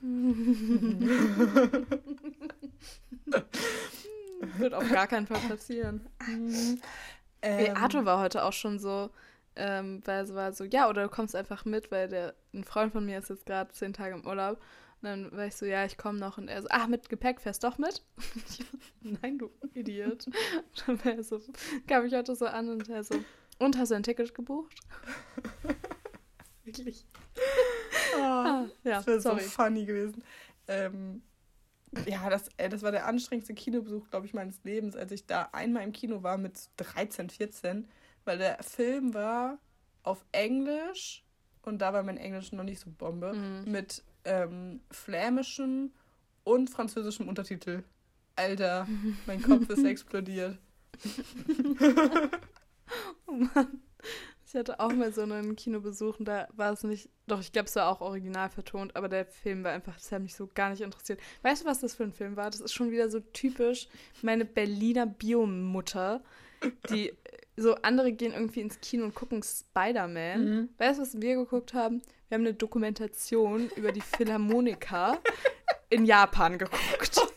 wird 4.58 4.74
auf 4.74 4.88
gar 4.90 5.06
keinen 5.06 5.26
Fall 5.26 5.40
passieren. 5.48 6.06
Ähm, 7.42 7.74
Arthur 7.74 8.04
war 8.04 8.20
heute 8.20 8.44
auch 8.44 8.52
schon 8.52 8.78
so, 8.78 9.08
ähm, 9.56 10.02
weil 10.04 10.24
es 10.24 10.34
war 10.34 10.52
so, 10.52 10.64
ja, 10.64 10.90
oder 10.90 11.04
du 11.04 11.08
kommst 11.08 11.34
einfach 11.34 11.64
mit, 11.64 11.90
weil 11.90 12.06
der 12.06 12.34
ein 12.52 12.64
Freund 12.64 12.92
von 12.92 13.06
mir 13.06 13.18
ist 13.18 13.30
jetzt 13.30 13.46
gerade 13.46 13.72
zehn 13.72 13.94
Tage 13.94 14.14
im 14.14 14.26
Urlaub. 14.26 14.60
Und 15.02 15.08
dann 15.08 15.32
war 15.32 15.46
ich 15.46 15.56
so, 15.56 15.64
ja, 15.64 15.84
ich 15.86 15.96
komme 15.96 16.18
noch. 16.18 16.36
Und 16.38 16.48
er 16.48 16.60
so, 16.60 16.68
ach, 16.70 16.86
mit 16.86 17.08
Gepäck 17.08 17.40
fährst 17.40 17.64
doch 17.64 17.78
mit? 17.78 18.02
Nein, 19.00 19.38
du 19.38 19.50
Idiot. 19.74 20.26
Und 20.26 20.34
dann 20.86 21.04
war 21.04 21.12
er 21.14 21.24
so, 21.24 21.40
kam 21.86 22.04
ich 22.06 22.12
heute 22.14 22.34
so 22.36 22.46
an 22.46 22.68
und 22.68 22.88
er 22.88 23.02
so, 23.04 23.14
und 23.58 23.78
hast 23.78 23.90
du 23.90 23.94
ein 23.94 24.02
Ticket 24.02 24.34
gebucht? 24.34 24.74
Wirklich. 26.64 27.06
oh, 28.16 28.20
Ah, 28.20 28.66
ja, 28.84 28.96
das 29.02 29.06
wäre 29.06 29.20
so 29.20 29.36
funny 29.38 29.84
gewesen. 29.86 30.22
Ähm, 30.68 31.22
ja, 32.06 32.28
das, 32.30 32.48
äh, 32.58 32.68
das 32.68 32.82
war 32.82 32.92
der 32.92 33.06
anstrengendste 33.06 33.54
Kinobesuch, 33.54 34.08
glaube 34.10 34.26
ich, 34.26 34.34
meines 34.34 34.62
Lebens, 34.64 34.94
als 34.94 35.10
ich 35.12 35.26
da 35.26 35.48
einmal 35.52 35.82
im 35.82 35.92
Kino 35.92 36.22
war 36.22 36.36
mit 36.38 36.58
13, 36.76 37.30
14, 37.30 37.88
weil 38.24 38.38
der 38.38 38.62
Film 38.62 39.14
war 39.14 39.58
auf 40.02 40.24
Englisch 40.32 41.24
und 41.62 41.78
da 41.80 41.92
war 41.92 42.02
mein 42.02 42.16
Englisch 42.18 42.52
noch 42.52 42.64
nicht 42.64 42.80
so 42.80 42.90
Bombe, 42.90 43.32
Mhm. 43.34 43.72
mit 43.72 44.04
ähm, 44.24 44.80
flämischem 44.90 45.92
und 46.44 46.70
französischem 46.70 47.28
Untertitel. 47.28 47.84
Alter, 48.36 48.86
mein 49.26 49.42
Kopf 49.42 49.68
ist 49.68 49.84
explodiert. 49.84 50.58
Oh 53.26 53.32
Mann. 53.32 53.82
Ich 54.50 54.56
hatte 54.56 54.80
auch 54.80 54.92
mal 54.92 55.12
so 55.12 55.22
einen 55.22 55.54
Kinobesuch 55.54 56.18
und 56.18 56.24
da 56.24 56.48
war 56.54 56.72
es 56.72 56.82
nicht, 56.82 57.08
doch 57.28 57.38
ich 57.38 57.52
glaube, 57.52 57.68
es 57.68 57.76
war 57.76 57.88
auch 57.88 58.00
original 58.00 58.50
vertont, 58.50 58.96
aber 58.96 59.08
der 59.08 59.24
Film 59.24 59.62
war 59.62 59.70
einfach, 59.70 59.94
das 59.94 60.10
hat 60.10 60.22
mich 60.22 60.34
so 60.34 60.48
gar 60.52 60.70
nicht 60.70 60.80
interessiert. 60.80 61.20
Weißt 61.42 61.62
du, 61.62 61.66
was 61.68 61.78
das 61.78 61.94
für 61.94 62.02
ein 62.02 62.12
Film 62.12 62.34
war? 62.34 62.50
Das 62.50 62.60
ist 62.60 62.72
schon 62.72 62.90
wieder 62.90 63.08
so 63.08 63.20
typisch 63.20 63.86
meine 64.22 64.44
Berliner 64.44 65.06
Biomutter, 65.06 66.24
die 66.90 67.12
so 67.56 67.74
andere 67.76 68.12
gehen 68.12 68.32
irgendwie 68.32 68.60
ins 68.60 68.80
Kino 68.80 69.04
und 69.04 69.14
gucken 69.14 69.42
Spider-Man. 69.42 70.44
Mhm. 70.44 70.68
Weißt 70.78 70.98
du, 70.98 71.02
was 71.02 71.20
wir 71.20 71.36
geguckt 71.36 71.74
haben? 71.74 72.02
Wir 72.28 72.36
haben 72.36 72.46
eine 72.46 72.54
Dokumentation 72.54 73.70
über 73.76 73.92
die 73.92 74.00
Philharmoniker 74.00 75.20
in 75.90 76.06
Japan 76.06 76.58
geguckt. 76.58 76.80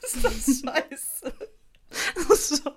ist 0.04 0.24
das 0.24 0.62
scheiße. 0.62 1.34
Das 2.16 2.52
ist 2.52 2.64
so, 2.64 2.72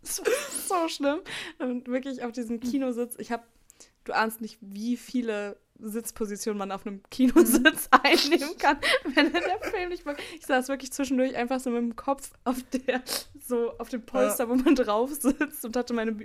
das 0.00 0.18
ist 0.18 0.68
so 0.68 0.88
schlimm. 0.88 1.20
Und 1.58 1.88
wirklich 1.88 2.22
auf 2.22 2.32
diesem 2.32 2.60
Kinositz, 2.60 3.16
ich 3.18 3.32
habe, 3.32 3.42
du 4.04 4.12
ahnst 4.12 4.40
nicht, 4.40 4.58
wie 4.60 4.96
viele 4.96 5.56
Sitzpositionen 5.82 6.58
man 6.58 6.72
auf 6.72 6.86
einem 6.86 7.02
Kinositz 7.10 7.88
einnehmen 8.02 8.56
kann, 8.58 8.78
wenn 9.14 9.32
der 9.32 9.60
Film 9.60 9.88
nicht 9.90 10.04
mag. 10.04 10.18
Ich 10.38 10.46
saß 10.46 10.68
wirklich 10.68 10.92
zwischendurch 10.92 11.36
einfach 11.36 11.60
so 11.60 11.70
mit 11.70 11.80
dem 11.80 11.96
Kopf 11.96 12.32
auf 12.44 12.62
der, 12.72 13.02
so 13.40 13.76
auf 13.78 13.88
dem 13.88 14.04
Polster, 14.04 14.48
wo 14.48 14.54
man 14.54 14.74
drauf 14.74 15.10
sitzt 15.12 15.64
und 15.64 15.76
hatte 15.76 15.94
meine 15.94 16.16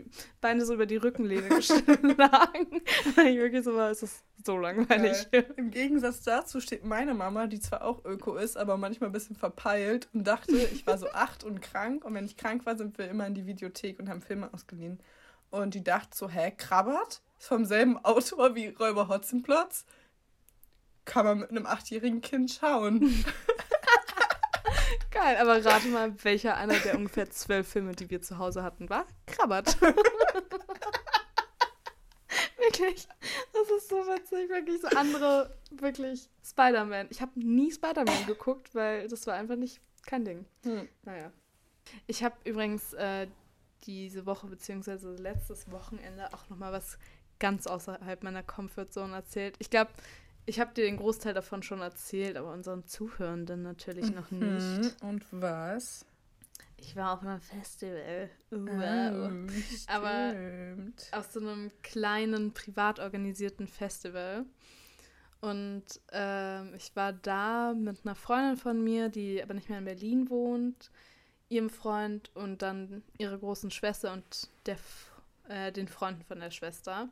Beine 0.41 0.65
so 0.65 0.73
über 0.73 0.85
die 0.85 0.97
Rückenlehne 0.97 1.49
geschlagen. 1.49 1.83
Weil 3.15 3.27
ich 3.27 3.37
wirklich 3.37 3.63
so 3.63 3.75
war, 3.75 3.91
es 3.91 4.03
ist 4.03 4.23
so 4.45 4.57
langweilig. 4.57 5.29
Geil. 5.31 5.53
Im 5.57 5.71
Gegensatz 5.71 6.21
dazu 6.21 6.59
steht 6.59 6.85
meine 6.85 7.13
Mama, 7.13 7.47
die 7.47 7.59
zwar 7.59 7.83
auch 7.83 8.05
Öko 8.05 8.35
ist, 8.35 8.57
aber 8.57 8.77
manchmal 8.77 9.09
ein 9.09 9.13
bisschen 9.13 9.35
verpeilt 9.35 10.07
und 10.13 10.25
dachte, 10.25 10.55
ich 10.55 10.85
war 10.85 10.97
so 10.97 11.09
acht 11.11 11.43
und 11.43 11.61
krank. 11.61 12.05
Und 12.05 12.13
wenn 12.13 12.25
ich 12.25 12.37
krank 12.37 12.65
war, 12.65 12.77
sind 12.77 12.97
wir 12.97 13.09
immer 13.09 13.27
in 13.27 13.33
die 13.33 13.45
Videothek 13.45 13.99
und 13.99 14.09
haben 14.09 14.21
Filme 14.21 14.53
ausgeliehen. 14.53 14.99
Und 15.49 15.73
die 15.73 15.83
dachte 15.83 16.15
so, 16.15 16.29
hä, 16.29 16.51
Krabbert? 16.55 17.21
Vom 17.45 17.63
selben 17.63 18.03
Autor 18.03 18.55
wie 18.55 18.69
Räuber 18.69 19.07
Hotzenplotz? 19.07 19.85
Kann 21.05 21.27
man 21.27 21.41
mit 21.41 21.51
einem 21.51 21.67
achtjährigen 21.67 22.21
Kind 22.21 22.49
schauen. 22.49 23.01
Geil, 25.11 25.37
aber 25.37 25.63
rate 25.63 25.89
mal, 25.89 26.11
welcher 26.23 26.57
einer 26.57 26.79
der 26.79 26.95
ungefähr 26.97 27.29
zwölf 27.29 27.67
Filme, 27.67 27.91
die 27.91 28.09
wir 28.09 28.23
zu 28.23 28.39
Hause 28.39 28.63
hatten, 28.63 28.89
war? 28.89 29.05
Krabbert. 29.27 29.79
wirklich. 32.57 33.07
Das 33.53 33.69
ist 33.77 33.89
so 33.89 33.97
witzig. 33.97 34.49
Wirklich 34.49 34.81
so 34.81 34.87
andere, 34.97 35.55
wirklich 35.69 36.27
Spider-Man. 36.43 37.09
Ich 37.11 37.21
habe 37.21 37.39
nie 37.39 37.71
Spider-Man 37.71 38.25
geguckt, 38.25 38.73
weil 38.73 39.07
das 39.07 39.27
war 39.27 39.35
einfach 39.35 39.55
nicht 39.55 39.79
kein 40.07 40.25
Ding. 40.25 40.47
Hm. 40.63 40.89
Naja. 41.03 41.31
Ich 42.07 42.23
habe 42.23 42.35
übrigens 42.43 42.93
äh, 42.93 43.27
diese 43.85 44.25
Woche 44.25 44.47
beziehungsweise 44.47 45.13
letztes 45.15 45.69
Wochenende 45.71 46.33
auch 46.33 46.49
noch 46.49 46.57
mal 46.57 46.71
was 46.71 46.97
ganz 47.39 47.67
außerhalb 47.67 48.23
meiner 48.23 48.43
Comfortzone 48.43 49.13
erzählt. 49.13 49.55
Ich 49.59 49.69
glaube, 49.69 49.91
ich 50.45 50.59
habe 50.59 50.73
dir 50.73 50.86
den 50.86 50.97
Großteil 50.97 51.33
davon 51.33 51.63
schon 51.63 51.81
erzählt, 51.81 52.38
aber 52.38 52.51
unseren 52.53 52.86
Zuhörenden 52.86 53.63
natürlich 53.63 54.13
noch 54.13 54.31
nicht. 54.31 55.01
Und 55.01 55.25
was? 55.31 56.05
Ich 56.77 56.95
war 56.95 57.13
auf 57.13 57.21
einem 57.21 57.41
Festival. 57.41 58.29
Wow. 58.51 59.31
Oh, 59.31 59.91
Aber-. 59.91 60.36
Auf 61.11 61.31
so 61.31 61.39
einem 61.39 61.71
kleinen, 61.81 62.53
privat 62.53 62.99
organisierten 62.99 63.67
Festival. 63.67 64.45
Und 65.41 65.83
ähm, 66.11 66.73
ich 66.75 66.95
war 66.95 67.13
da 67.13 67.73
mit 67.73 67.99
einer 68.03 68.15
Freundin 68.15 68.57
von 68.57 68.83
mir, 68.83 69.09
die 69.09 69.41
aber 69.41 69.53
nicht 69.53 69.69
mehr 69.69 69.79
in 69.79 69.86
Berlin 69.86 70.29
wohnt, 70.29 70.91
ihrem 71.49 71.69
Freund 71.69 72.31
und 72.36 72.61
dann 72.61 73.03
ihrer 73.17 73.38
großen 73.38 73.69
Schwester 73.71 74.13
und 74.13 74.49
der, 74.65 74.77
äh, 75.47 75.71
den 75.71 75.88
Freunden 75.88 76.23
von 76.23 76.39
der 76.39 76.51
Schwester. 76.51 77.09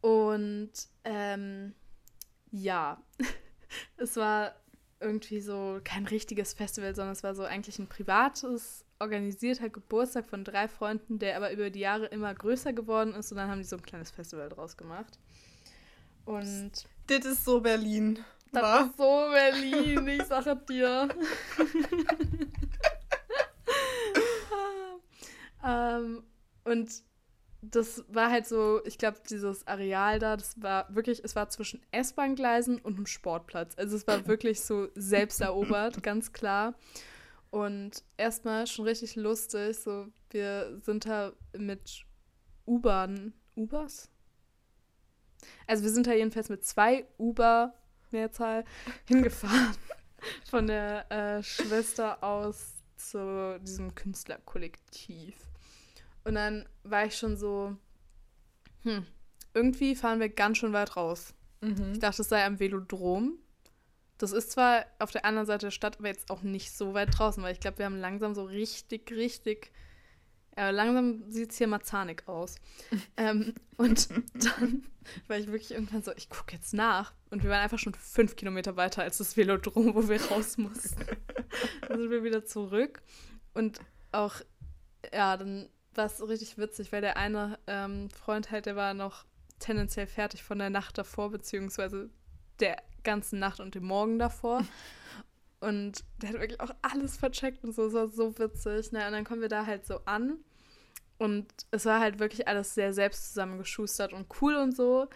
Und 0.00 0.72
ähm, 1.04 1.74
ja, 2.50 3.02
es 3.96 4.16
war 4.16 4.54
irgendwie 5.00 5.40
so 5.40 5.80
kein 5.82 6.06
richtiges 6.06 6.52
Festival, 6.52 6.94
sondern 6.94 7.12
es 7.12 7.22
war 7.22 7.34
so 7.34 7.44
eigentlich 7.44 7.78
ein 7.78 7.86
privates, 7.86 8.84
organisierter 8.98 9.70
Geburtstag 9.70 10.26
von 10.26 10.44
drei 10.44 10.68
Freunden, 10.68 11.18
der 11.18 11.36
aber 11.36 11.52
über 11.52 11.70
die 11.70 11.80
Jahre 11.80 12.06
immer 12.06 12.34
größer 12.34 12.72
geworden 12.72 13.14
ist 13.14 13.32
und 13.32 13.38
dann 13.38 13.50
haben 13.50 13.60
die 13.60 13.64
so 13.64 13.76
ein 13.76 13.82
kleines 13.82 14.10
Festival 14.10 14.48
draus 14.50 14.76
gemacht. 14.76 15.18
Und 16.26 16.72
Das 17.06 17.24
ist 17.24 17.44
so 17.44 17.60
Berlin. 17.60 18.18
das 18.52 18.62
wa? 18.62 18.80
ist 18.80 18.96
so 18.98 19.30
Berlin, 19.32 20.08
ich 20.08 20.24
sage 20.24 20.56
dir. 20.68 21.08
ähm, 25.64 26.22
und 26.64 27.02
das 27.62 28.04
war 28.08 28.30
halt 28.30 28.46
so, 28.46 28.80
ich 28.84 28.96
glaube, 28.96 29.18
dieses 29.28 29.66
Areal 29.66 30.18
da, 30.18 30.36
das 30.36 30.60
war 30.62 30.94
wirklich, 30.94 31.22
es 31.24 31.36
war 31.36 31.48
zwischen 31.50 31.82
S-Bahn-Gleisen 31.90 32.78
und 32.80 32.96
einem 32.96 33.06
Sportplatz. 33.06 33.74
Also 33.76 33.96
es 33.96 34.06
war 34.06 34.26
wirklich 34.26 34.60
so 34.60 34.88
selbst 34.94 35.40
erobert, 35.40 36.02
ganz 36.02 36.32
klar. 36.32 36.74
Und 37.50 38.04
erstmal 38.16 38.66
schon 38.66 38.86
richtig 38.86 39.16
lustig, 39.16 39.78
so 39.78 40.06
wir 40.30 40.80
sind 40.84 41.06
da 41.06 41.32
mit 41.56 42.04
U-Bahn, 42.66 43.34
Ubers? 43.56 44.08
Also 45.66 45.82
wir 45.82 45.90
sind 45.90 46.06
da 46.06 46.12
jedenfalls 46.12 46.48
mit 46.48 46.64
zwei 46.64 47.06
Uber, 47.18 47.74
Mehrzahl, 48.10 48.64
hingefahren. 49.06 49.74
Von 50.48 50.66
der 50.66 51.10
äh, 51.10 51.42
Schwester 51.42 52.22
aus 52.22 52.74
zu 52.96 53.58
diesem 53.60 53.94
Künstlerkollektiv. 53.94 55.49
Und 56.24 56.34
dann 56.34 56.68
war 56.82 57.06
ich 57.06 57.16
schon 57.16 57.36
so, 57.36 57.76
hm, 58.82 59.06
irgendwie 59.54 59.94
fahren 59.94 60.20
wir 60.20 60.28
ganz 60.28 60.58
schön 60.58 60.72
weit 60.72 60.96
raus. 60.96 61.34
Mhm. 61.60 61.92
Ich 61.92 61.98
dachte, 61.98 62.22
es 62.22 62.28
sei 62.28 62.44
am 62.44 62.58
Velodrom. 62.58 63.38
Das 64.18 64.32
ist 64.32 64.52
zwar 64.52 64.84
auf 64.98 65.10
der 65.10 65.24
anderen 65.24 65.46
Seite 65.46 65.66
der 65.66 65.70
Stadt, 65.70 65.98
aber 65.98 66.08
jetzt 66.08 66.30
auch 66.30 66.42
nicht 66.42 66.72
so 66.72 66.92
weit 66.92 67.18
draußen, 67.18 67.42
weil 67.42 67.52
ich 67.52 67.60
glaube, 67.60 67.78
wir 67.78 67.86
haben 67.86 67.98
langsam 67.98 68.34
so 68.34 68.44
richtig, 68.44 69.10
richtig. 69.12 69.72
Ja, 70.56 70.70
langsam 70.70 71.30
sieht 71.30 71.52
es 71.52 71.58
hier 71.58 71.68
marzahnig 71.68 72.28
aus. 72.28 72.56
ähm, 73.16 73.54
und 73.76 74.10
dann 74.34 74.84
war 75.28 75.38
ich 75.38 75.46
wirklich 75.46 75.70
irgendwann 75.70 76.02
so, 76.02 76.12
ich 76.16 76.28
gucke 76.28 76.54
jetzt 76.54 76.74
nach. 76.74 77.14
Und 77.30 77.42
wir 77.42 77.50
waren 77.50 77.62
einfach 77.62 77.78
schon 77.78 77.94
fünf 77.94 78.36
Kilometer 78.36 78.76
weiter 78.76 79.02
als 79.02 79.18
das 79.18 79.36
Velodrom, 79.36 79.94
wo 79.94 80.08
wir 80.08 80.20
raus 80.26 80.58
mussten. 80.58 81.06
dann 81.88 81.98
sind 81.98 82.10
wir 82.10 82.22
wieder 82.22 82.44
zurück. 82.44 83.02
Und 83.54 83.80
auch, 84.12 84.34
ja, 85.12 85.36
dann 85.36 85.68
war 85.94 86.06
es 86.06 86.18
so 86.18 86.24
richtig 86.24 86.58
witzig, 86.58 86.92
weil 86.92 87.00
der 87.00 87.16
eine 87.16 87.58
ähm, 87.66 88.10
Freund 88.10 88.50
halt, 88.50 88.66
der 88.66 88.76
war 88.76 88.94
noch 88.94 89.24
tendenziell 89.58 90.06
fertig 90.06 90.42
von 90.42 90.58
der 90.58 90.70
Nacht 90.70 90.98
davor, 90.98 91.30
beziehungsweise 91.30 92.10
der 92.60 92.82
ganzen 93.02 93.38
Nacht 93.38 93.60
und 93.60 93.74
dem 93.74 93.84
Morgen 93.84 94.18
davor. 94.18 94.64
Und 95.60 96.04
der 96.22 96.30
hat 96.30 96.40
wirklich 96.40 96.60
auch 96.60 96.74
alles 96.80 97.18
vercheckt 97.18 97.64
und 97.64 97.74
so, 97.74 97.84
es 97.88 97.92
war 97.92 98.08
so 98.08 98.38
witzig. 98.38 98.92
Na, 98.92 99.06
und 99.06 99.12
dann 99.12 99.24
kommen 99.24 99.42
wir 99.42 99.50
da 99.50 99.66
halt 99.66 99.84
so 99.84 100.00
an. 100.06 100.38
Und 101.18 101.52
es 101.70 101.84
war 101.84 102.00
halt 102.00 102.18
wirklich 102.18 102.48
alles 102.48 102.74
sehr 102.74 102.94
selbst 102.94 103.28
zusammengeschustert 103.28 104.14
und 104.14 104.26
cool 104.40 104.56
und 104.56 104.74
so. 104.74 105.06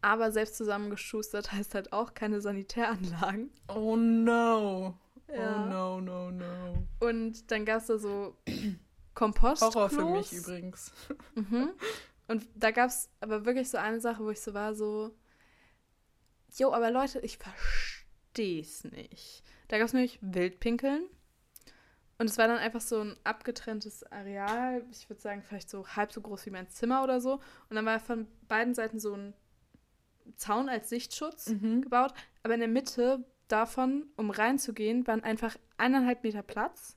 Aber 0.00 0.32
selbst 0.32 0.56
zusammengeschustert 0.56 1.52
heißt 1.52 1.76
halt 1.76 1.92
auch 1.92 2.14
keine 2.14 2.40
Sanitäranlagen. 2.40 3.52
Oh 3.68 3.94
no. 3.94 4.98
Ja. 5.32 5.66
Oh 5.66 5.68
no, 5.68 6.00
no, 6.00 6.30
no. 6.32 6.86
Und 6.98 7.48
dann 7.52 7.64
gab 7.64 7.80
es 7.80 7.86
da 7.86 7.98
so 7.98 8.36
Kompostklos. 9.20 9.74
Horror 9.74 9.90
für 9.90 10.04
mich 10.04 10.32
übrigens. 10.32 10.92
Mhm. 11.34 11.70
Und 12.26 12.46
da 12.54 12.70
gab 12.70 12.88
es 12.90 13.08
aber 13.20 13.44
wirklich 13.44 13.68
so 13.68 13.78
eine 13.78 14.00
Sache, 14.00 14.24
wo 14.24 14.30
ich 14.30 14.40
so 14.40 14.54
war, 14.54 14.74
so, 14.74 15.14
jo, 16.56 16.72
aber 16.72 16.90
Leute, 16.90 17.20
ich 17.20 17.38
verstehe 17.38 18.62
es 18.62 18.84
nicht. 18.84 19.42
Da 19.68 19.78
gab 19.78 19.86
es 19.86 19.92
nämlich 19.92 20.18
Wildpinkeln. 20.22 21.04
Und 22.18 22.28
es 22.28 22.36
war 22.38 22.48
dann 22.48 22.58
einfach 22.58 22.80
so 22.82 23.00
ein 23.00 23.16
abgetrenntes 23.24 24.02
Areal, 24.12 24.84
ich 24.90 25.08
würde 25.08 25.22
sagen, 25.22 25.42
vielleicht 25.42 25.70
so 25.70 25.86
halb 25.88 26.12
so 26.12 26.20
groß 26.20 26.44
wie 26.46 26.50
mein 26.50 26.68
Zimmer 26.68 27.02
oder 27.02 27.20
so. 27.20 27.34
Und 27.68 27.76
dann 27.76 27.86
war 27.86 27.98
von 27.98 28.26
beiden 28.48 28.74
Seiten 28.74 28.98
so 29.00 29.14
ein 29.14 29.34
Zaun 30.36 30.68
als 30.68 30.88
Sichtschutz 30.90 31.48
Mhm. 31.48 31.82
gebaut. 31.82 32.12
Aber 32.42 32.54
in 32.54 32.60
der 32.60 32.68
Mitte 32.68 33.24
davon, 33.48 34.06
um 34.16 34.30
reinzugehen, 34.30 35.06
waren 35.06 35.24
einfach 35.24 35.56
eineinhalb 35.78 36.22
Meter 36.22 36.42
Platz. 36.42 36.96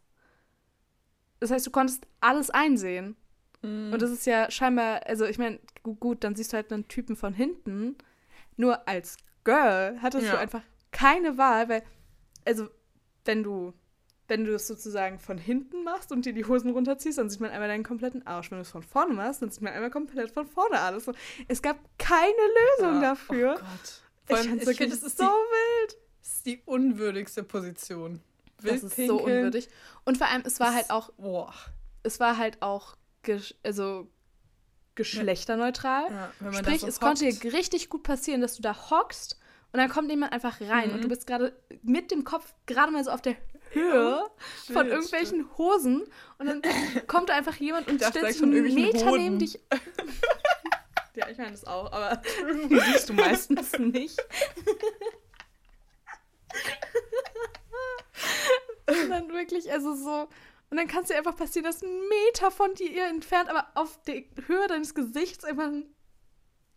Das 1.43 1.51
heißt, 1.51 1.67
du 1.67 1.71
konntest 1.71 2.07
alles 2.21 2.49
einsehen. 2.49 3.17
Mhm. 3.61 3.91
Und 3.91 4.01
das 4.01 4.11
ist 4.11 4.25
ja 4.25 4.49
scheinbar, 4.49 5.01
also 5.05 5.25
ich 5.25 5.37
meine, 5.37 5.59
gut, 5.83 6.23
dann 6.23 6.35
siehst 6.35 6.53
du 6.53 6.55
halt 6.55 6.71
einen 6.71 6.87
Typen 6.87 7.17
von 7.17 7.33
hinten. 7.33 7.97
Nur 8.55 8.87
als 8.87 9.17
Girl 9.43 9.99
hattest 10.01 10.25
Ja. 10.25 10.33
du 10.33 10.39
einfach 10.39 10.61
keine 10.91 11.37
Wahl, 11.37 11.67
weil, 11.67 11.83
also 12.45 12.69
wenn 13.25 13.43
du 13.43 13.73
wenn 14.29 14.45
du 14.45 14.55
es 14.55 14.67
sozusagen 14.67 15.19
von 15.19 15.37
hinten 15.37 15.83
machst 15.83 16.13
und 16.13 16.25
dir 16.25 16.31
die 16.31 16.45
Hosen 16.45 16.71
runterziehst, 16.71 17.17
dann 17.17 17.29
sieht 17.29 17.41
man 17.41 17.51
einmal 17.51 17.67
deinen 17.67 17.83
kompletten 17.83 18.25
Arsch. 18.25 18.51
Wenn 18.51 18.57
du 18.57 18.61
es 18.61 18.71
von 18.71 18.81
vorne 18.81 19.13
machst, 19.13 19.41
dann 19.41 19.51
sieht 19.51 19.61
man 19.61 19.73
einmal 19.73 19.91
komplett 19.91 20.31
von 20.31 20.47
vorne 20.47 20.79
alles. 20.79 21.11
Es 21.49 21.61
gab 21.61 21.77
keine 21.97 22.31
Lösung 22.79 22.95
ja. 22.95 23.09
dafür. 23.09 23.55
Oh 23.57 23.59
Gott. 23.59 24.01
Vor 24.25 24.37
allem, 24.37 24.59
ich, 24.61 24.69
ich 24.69 24.77
finde, 24.77 24.95
das 24.95 25.03
ist 25.03 25.17
so 25.17 25.25
die, 25.25 25.29
wild. 25.29 25.97
Das 26.21 26.35
ist 26.35 26.45
die 26.45 26.61
unwürdigste 26.65 27.43
Position. 27.43 28.21
Wild 28.63 28.75
das 28.75 28.83
ist 28.83 28.95
pinkeln. 28.95 29.19
so 29.19 29.23
unwürdig. 29.23 29.69
Und 30.05 30.17
vor 30.17 30.27
allem, 30.27 30.43
es 30.45 30.59
war 30.59 30.73
halt 30.73 30.89
auch. 30.89 31.11
Boah. 31.17 31.53
Es 32.03 32.19
war 32.19 32.37
halt 32.37 32.61
auch 32.61 32.97
also 33.63 34.07
geschlechterneutral. 34.95 36.31
Ja, 36.41 36.53
Sprich, 36.53 36.81
so 36.81 36.87
es 36.87 36.99
konnte 36.99 37.25
dir 37.25 37.53
richtig 37.53 37.89
gut 37.89 38.03
passieren, 38.03 38.41
dass 38.41 38.55
du 38.55 38.61
da 38.61 38.89
hockst 38.89 39.39
und 39.71 39.79
dann 39.79 39.89
kommt 39.89 40.09
jemand 40.09 40.31
einfach 40.33 40.61
rein 40.61 40.89
mhm. 40.89 40.95
und 40.95 41.03
du 41.03 41.07
bist 41.07 41.25
gerade 41.25 41.57
mit 41.81 42.11
dem 42.11 42.23
Kopf 42.23 42.53
gerade 42.67 42.91
mal 42.91 43.03
so 43.03 43.11
auf 43.11 43.21
der 43.21 43.35
Höhe 43.71 44.23
oh, 44.23 44.71
von 44.71 44.87
irgendwelchen 44.87 45.39
stimmt. 45.39 45.57
Hosen 45.57 46.03
und 46.37 46.45
dann 46.45 46.61
kommt 47.07 47.29
da 47.29 47.33
einfach 47.33 47.55
jemand 47.55 47.87
und 47.87 48.03
stellt 48.03 48.33
sich 48.33 48.43
einen 48.43 48.73
Meter 48.73 49.07
Hoden. 49.07 49.23
neben 49.23 49.39
dich. 49.39 49.55
ja, 51.15 51.27
ich 51.29 51.37
meine 51.39 51.51
das 51.51 51.65
auch, 51.65 51.91
aber 51.91 52.21
siehst 52.69 53.09
du 53.09 53.13
meistens 53.13 53.77
nicht. 53.79 54.17
und 58.89 59.09
dann 59.09 59.29
wirklich, 59.29 59.71
also 59.71 59.95
so. 59.95 60.27
Und 60.69 60.77
dann 60.77 60.87
kann 60.87 61.03
es 61.03 61.09
dir 61.09 61.17
einfach 61.17 61.35
passieren, 61.35 61.65
dass 61.65 61.83
ein 61.83 61.99
Meter 62.09 62.49
von 62.49 62.73
dir 62.73 63.05
entfernt, 63.07 63.49
aber 63.49 63.67
auf 63.75 64.01
der 64.03 64.23
Höhe 64.47 64.67
deines 64.67 64.95
Gesichts 64.95 65.43
einfach 65.43 65.69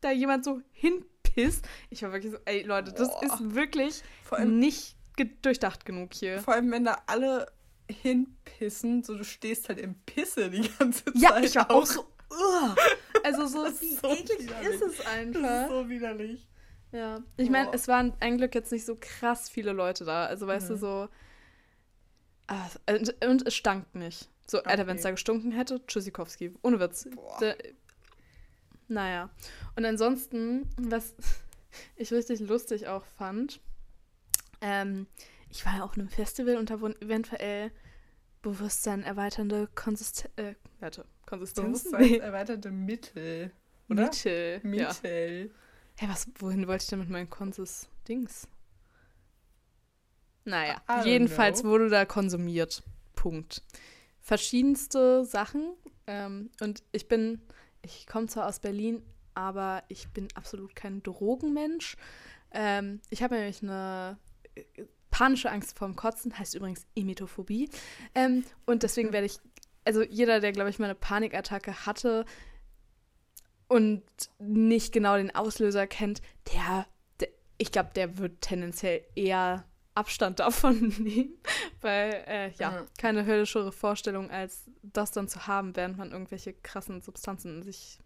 da 0.00 0.10
jemand 0.10 0.44
so 0.44 0.60
hinpisst. 0.72 1.66
Ich 1.90 2.02
war 2.02 2.12
wirklich 2.12 2.32
so, 2.32 2.38
ey 2.44 2.62
Leute, 2.62 2.92
das 2.92 3.08
Boah. 3.08 3.22
ist 3.22 3.54
wirklich 3.54 4.02
nicht 4.44 4.96
durchdacht 5.42 5.84
genug 5.86 6.12
hier. 6.12 6.40
Vor 6.40 6.54
allem, 6.54 6.70
wenn 6.70 6.84
da 6.84 7.02
alle 7.06 7.46
hinpissen, 7.88 9.02
so 9.02 9.16
du 9.16 9.24
stehst 9.24 9.68
halt 9.68 9.78
im 9.78 9.94
Pisse 10.04 10.50
die 10.50 10.68
ganze 10.78 11.04
Zeit. 11.04 11.16
Ja, 11.16 11.38
ich 11.38 11.54
war 11.54 11.70
auch 11.70 11.86
so. 11.86 12.00
Uh. 12.30 12.74
Also 13.22 13.46
so, 13.46 13.64
wie 13.80 13.94
so 13.94 14.08
eklig 14.08 14.40
widerlich. 14.40 14.68
ist 14.68 14.82
es 14.82 15.06
einfach. 15.06 15.40
Das 15.40 15.62
ist 15.62 15.70
so 15.70 15.88
widerlich. 15.88 16.48
Ja. 16.92 17.22
Ich 17.36 17.50
meine, 17.50 17.72
es 17.72 17.88
waren 17.88 18.12
ein 18.20 18.38
Glück 18.38 18.54
jetzt 18.54 18.72
nicht 18.72 18.84
so 18.84 18.96
krass 18.98 19.48
viele 19.48 19.72
Leute 19.72 20.04
da. 20.04 20.26
Also 20.26 20.46
weißt 20.46 20.70
mhm. 20.70 20.74
du, 20.74 20.78
so. 20.78 21.08
Ah, 22.48 22.68
und 23.26 23.46
es 23.46 23.54
stank 23.54 23.94
nicht. 23.94 24.28
So, 24.46 24.58
okay. 24.58 24.70
Alter, 24.70 24.86
wenn 24.86 24.96
es 24.96 25.02
da 25.02 25.10
gestunken 25.10 25.52
hätte, 25.52 25.84
Tschüssikowski. 25.86 26.54
Ohne 26.62 26.78
Witz. 26.78 27.08
Der, 27.40 27.56
naja. 28.88 29.30
Und 29.74 29.84
ansonsten, 29.84 30.68
was 30.76 31.14
ich 31.96 32.12
richtig 32.12 32.40
lustig 32.40 32.86
auch 32.86 33.04
fand, 33.04 33.60
ähm, 34.60 35.06
ich 35.50 35.64
war 35.66 35.76
ja 35.76 35.84
auf 35.84 35.94
einem 35.94 36.08
Festival 36.08 36.56
und 36.56 36.70
da 36.70 36.80
wurden 36.80 37.00
eventuell 37.00 37.72
Bewusstsein 38.42 39.02
erweiternde 39.02 39.68
Konsisten 39.74 40.30
äh, 40.36 40.54
warte, 40.78 41.04
Konsistenzen? 41.26 41.90
Bewusstsein 41.90 42.20
erweiternde 42.20 42.70
Mittel, 42.70 43.50
oder? 43.88 44.04
Mittel. 44.04 44.60
Mittel. 44.62 45.46
Ja. 45.46 45.52
Hey, 45.96 46.08
was, 46.08 46.28
wohin 46.38 46.66
wollte 46.68 46.84
ich 46.84 46.90
denn 46.90 47.00
mit 47.00 47.10
meinen 47.10 47.30
Konsis-Dings? 47.30 48.46
Naja, 50.46 50.80
jedenfalls 51.04 51.60
know. 51.60 51.70
wurde 51.70 51.88
da 51.90 52.04
konsumiert. 52.04 52.82
Punkt. 53.14 53.62
Verschiedenste 54.20 55.24
Sachen. 55.24 55.74
Ähm, 56.06 56.50
und 56.60 56.82
ich 56.92 57.08
bin, 57.08 57.42
ich 57.82 58.06
komme 58.06 58.28
zwar 58.28 58.46
aus 58.46 58.60
Berlin, 58.60 59.02
aber 59.34 59.82
ich 59.88 60.08
bin 60.08 60.28
absolut 60.34 60.74
kein 60.76 61.02
Drogenmensch. 61.02 61.96
Ähm, 62.52 63.00
ich 63.10 63.22
habe 63.22 63.34
nämlich 63.34 63.62
eine 63.62 64.18
panische 65.10 65.50
Angst 65.50 65.76
vorm 65.76 65.96
Kotzen, 65.96 66.38
heißt 66.38 66.54
übrigens 66.54 66.86
Emetophobie. 66.94 67.68
Ähm, 68.14 68.44
und 68.66 68.84
deswegen 68.84 69.12
werde 69.12 69.26
ich, 69.26 69.38
also 69.84 70.02
jeder, 70.02 70.40
der, 70.40 70.52
glaube 70.52 70.70
ich, 70.70 70.78
mal 70.78 70.86
eine 70.86 70.94
Panikattacke 70.94 71.86
hatte 71.86 72.24
und 73.66 74.02
nicht 74.38 74.92
genau 74.92 75.16
den 75.16 75.34
Auslöser 75.34 75.88
kennt, 75.88 76.22
der, 76.52 76.86
der 77.18 77.28
ich 77.58 77.72
glaube, 77.72 77.90
der 77.96 78.18
wird 78.18 78.42
tendenziell 78.42 79.02
eher 79.16 79.64
Abstand 79.96 80.38
davon 80.40 80.94
nehmen, 80.98 81.34
weil, 81.80 82.24
äh, 82.26 82.50
ja, 82.58 82.70
mhm. 82.70 82.86
keine 82.98 83.26
höllischere 83.26 83.72
Vorstellung, 83.72 84.30
als 84.30 84.64
das 84.82 85.12
dann 85.12 85.28
zu 85.28 85.46
haben, 85.46 85.74
während 85.76 85.96
man 85.98 86.12
irgendwelche 86.12 86.52
krassen 86.52 87.00
Substanzen 87.00 87.58
in 87.58 87.62
sich 87.62 87.98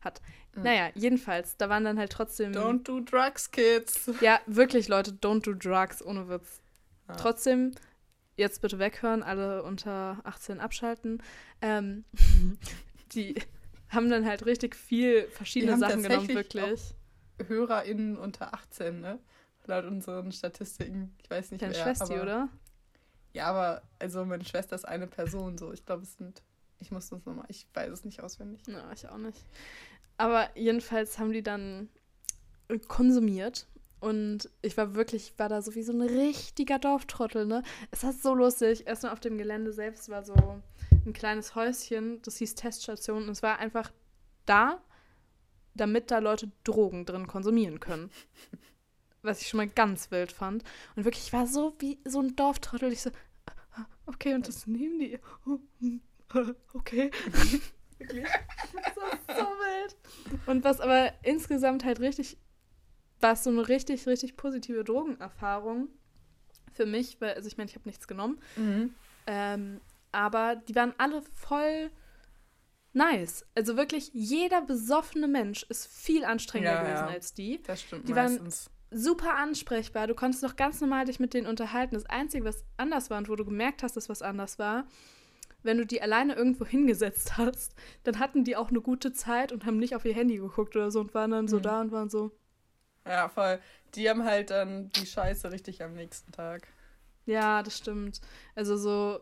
hat. 0.00 0.20
Mhm. 0.54 0.62
Naja, 0.62 0.90
jedenfalls, 0.94 1.56
da 1.56 1.68
waren 1.68 1.84
dann 1.84 1.98
halt 1.98 2.12
trotzdem. 2.12 2.52
Don't 2.52 2.84
do 2.84 3.00
drugs, 3.00 3.50
kids. 3.50 4.10
Ja, 4.20 4.40
wirklich, 4.46 4.88
Leute, 4.88 5.12
don't 5.12 5.44
do 5.44 5.52
drugs, 5.52 6.02
ohne 6.02 6.28
Witz. 6.28 6.60
Ja. 7.08 7.14
Trotzdem, 7.16 7.72
jetzt 8.36 8.62
bitte 8.62 8.78
weghören, 8.78 9.22
alle 9.22 9.62
unter 9.62 10.20
18 10.24 10.60
abschalten. 10.60 11.22
Ähm, 11.60 12.04
die 13.12 13.34
haben 13.88 14.10
dann 14.10 14.26
halt 14.26 14.46
richtig 14.46 14.74
viel 14.74 15.28
verschiedene 15.28 15.78
Sachen 15.78 16.02
genommen, 16.02 16.28
wirklich. 16.28 16.94
HörerInnen 17.46 18.16
unter 18.16 18.54
18, 18.54 19.00
ne? 19.00 19.18
Laut 19.66 19.84
unseren 19.84 20.32
Statistiken. 20.32 21.14
Ich 21.22 21.30
weiß 21.30 21.50
nicht 21.50 21.62
Deine 21.62 21.74
wer. 21.74 21.82
Schwester, 21.82 22.04
aber, 22.04 22.22
oder? 22.22 22.48
Ja, 23.32 23.46
aber 23.46 23.82
also 23.98 24.24
meine 24.24 24.44
Schwester 24.44 24.76
ist 24.76 24.86
eine 24.86 25.06
Person 25.06 25.58
so. 25.58 25.72
Ich 25.72 25.84
glaube, 25.84 26.02
es 26.02 26.16
sind. 26.16 26.42
Ich 26.78 26.90
muss 26.90 27.08
das 27.08 27.24
nochmal. 27.24 27.46
Ich 27.48 27.66
weiß 27.74 27.90
es 27.92 28.04
nicht 28.04 28.22
auswendig. 28.22 28.60
Ja, 28.66 28.90
ich 28.92 29.08
auch 29.08 29.18
nicht. 29.18 29.44
Aber 30.18 30.48
jedenfalls 30.56 31.18
haben 31.18 31.32
die 31.32 31.42
dann 31.42 31.88
konsumiert. 32.88 33.66
Und 33.98 34.50
ich 34.62 34.76
war 34.76 34.94
wirklich, 34.94 35.32
war 35.38 35.48
da 35.48 35.62
so 35.62 35.74
wie 35.74 35.82
so 35.82 35.92
ein 35.92 36.02
richtiger 36.02 36.78
Dorftrottel, 36.78 37.46
ne? 37.46 37.62
Es 37.90 38.04
war 38.04 38.12
so 38.12 38.34
lustig. 38.34 38.86
Erstmal 38.86 39.12
auf 39.12 39.20
dem 39.20 39.38
Gelände 39.38 39.72
selbst 39.72 40.08
war 40.10 40.22
so 40.22 40.34
ein 41.04 41.12
kleines 41.12 41.54
Häuschen, 41.54 42.20
das 42.22 42.36
hieß 42.36 42.54
Teststation. 42.54 43.24
Und 43.24 43.30
es 43.30 43.42
war 43.42 43.58
einfach 43.58 43.90
da, 44.44 44.82
damit 45.74 46.10
da 46.10 46.18
Leute 46.18 46.50
Drogen 46.64 47.06
drin 47.06 47.26
konsumieren 47.26 47.80
können. 47.80 48.10
Was 49.26 49.40
ich 49.40 49.48
schon 49.48 49.58
mal 49.58 49.68
ganz 49.68 50.10
wild 50.10 50.32
fand. 50.32 50.64
Und 50.94 51.04
wirklich, 51.04 51.24
ich 51.24 51.32
war 51.32 51.46
so 51.46 51.74
wie 51.78 51.98
so 52.04 52.20
ein 52.20 52.36
Dorftrottel. 52.36 52.92
Ich 52.92 53.02
so, 53.02 53.10
okay, 54.06 54.34
und 54.34 54.46
das 54.48 54.66
nehmen 54.66 54.98
die. 54.98 55.18
Okay. 56.72 57.10
Wirklich. 57.98 58.26
Das 58.72 58.96
war 58.96 59.36
so 59.36 59.42
wild. 59.42 59.96
Und 60.46 60.64
was 60.64 60.80
aber 60.80 61.12
insgesamt 61.22 61.84
halt 61.84 62.00
richtig, 62.00 62.36
war 63.20 63.36
so 63.36 63.50
eine 63.50 63.68
richtig, 63.68 64.06
richtig 64.06 64.36
positive 64.36 64.84
Drogenerfahrung 64.84 65.88
für 66.72 66.86
mich, 66.86 67.20
weil, 67.20 67.34
also 67.34 67.48
ich 67.48 67.56
meine, 67.56 67.70
ich 67.70 67.76
habe 67.76 67.88
nichts 67.88 68.06
genommen. 68.06 68.38
Mhm. 68.56 68.94
Ähm, 69.26 69.80
aber 70.12 70.56
die 70.56 70.74
waren 70.74 70.94
alle 70.98 71.22
voll 71.22 71.90
nice. 72.92 73.46
Also 73.54 73.76
wirklich, 73.76 74.10
jeder 74.12 74.62
besoffene 74.62 75.28
Mensch 75.28 75.64
ist 75.64 75.86
viel 75.86 76.24
anstrengender 76.24 76.74
ja, 76.74 76.82
gewesen 76.82 77.08
ja. 77.08 77.14
als 77.14 77.34
die. 77.34 77.62
Das 77.62 77.82
stimmt 77.82 78.08
die 78.08 78.12
meistens. 78.12 78.66
waren 78.66 78.75
super 78.90 79.36
ansprechbar. 79.36 80.06
Du 80.06 80.14
konntest 80.14 80.42
noch 80.42 80.56
ganz 80.56 80.80
normal 80.80 81.04
dich 81.06 81.20
mit 81.20 81.34
denen 81.34 81.46
unterhalten. 81.46 81.94
Das 81.94 82.06
Einzige, 82.06 82.44
was 82.44 82.64
anders 82.76 83.10
war 83.10 83.18
und 83.18 83.28
wo 83.28 83.36
du 83.36 83.44
gemerkt 83.44 83.82
hast, 83.82 83.96
dass 83.96 84.08
was 84.08 84.22
anders 84.22 84.58
war, 84.58 84.86
wenn 85.62 85.78
du 85.78 85.86
die 85.86 86.00
alleine 86.00 86.34
irgendwo 86.34 86.64
hingesetzt 86.64 87.36
hast, 87.36 87.74
dann 88.04 88.18
hatten 88.18 88.44
die 88.44 88.56
auch 88.56 88.70
eine 88.70 88.80
gute 88.80 89.12
Zeit 89.12 89.52
und 89.52 89.66
haben 89.66 89.78
nicht 89.78 89.94
auf 89.94 90.04
ihr 90.04 90.14
Handy 90.14 90.36
geguckt 90.38 90.76
oder 90.76 90.90
so 90.90 91.00
und 91.00 91.14
waren 91.14 91.30
dann 91.30 91.48
so 91.48 91.58
mhm. 91.58 91.62
da 91.62 91.80
und 91.80 91.92
waren 91.92 92.08
so. 92.08 92.32
Ja, 93.06 93.28
voll. 93.28 93.60
Die 93.94 94.08
haben 94.08 94.24
halt 94.24 94.50
dann 94.50 94.90
die 94.92 95.06
Scheiße 95.06 95.50
richtig 95.52 95.82
am 95.82 95.94
nächsten 95.94 96.32
Tag. 96.32 96.68
Ja, 97.24 97.62
das 97.62 97.78
stimmt. 97.78 98.20
Also 98.54 98.76
so, 98.76 99.20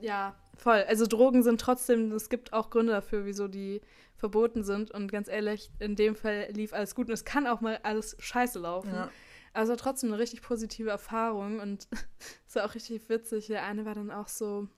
ja, 0.00 0.34
voll. 0.56 0.84
Also 0.88 1.06
Drogen 1.06 1.42
sind 1.42 1.60
trotzdem, 1.60 2.12
es 2.12 2.28
gibt 2.28 2.52
auch 2.52 2.70
Gründe 2.70 2.92
dafür, 2.92 3.24
wieso 3.24 3.48
die 3.48 3.80
verboten 4.16 4.62
sind. 4.62 4.90
Und 4.90 5.10
ganz 5.10 5.28
ehrlich, 5.28 5.70
in 5.78 5.96
dem 5.96 6.16
Fall 6.16 6.48
lief 6.50 6.72
alles 6.72 6.94
gut 6.94 7.08
und 7.08 7.14
es 7.14 7.24
kann 7.24 7.46
auch 7.46 7.60
mal 7.60 7.78
alles 7.82 8.16
scheiße 8.18 8.58
laufen. 8.58 8.94
Ja. 8.94 9.10
Also 9.52 9.76
trotzdem 9.76 10.10
eine 10.10 10.18
richtig 10.18 10.42
positive 10.42 10.90
Erfahrung 10.90 11.60
und 11.60 11.88
es 12.48 12.56
war 12.56 12.64
auch 12.64 12.74
richtig 12.74 13.08
witzig. 13.08 13.46
Der 13.46 13.64
eine 13.64 13.84
war 13.84 13.94
dann 13.94 14.10
auch 14.10 14.28
so, 14.28 14.68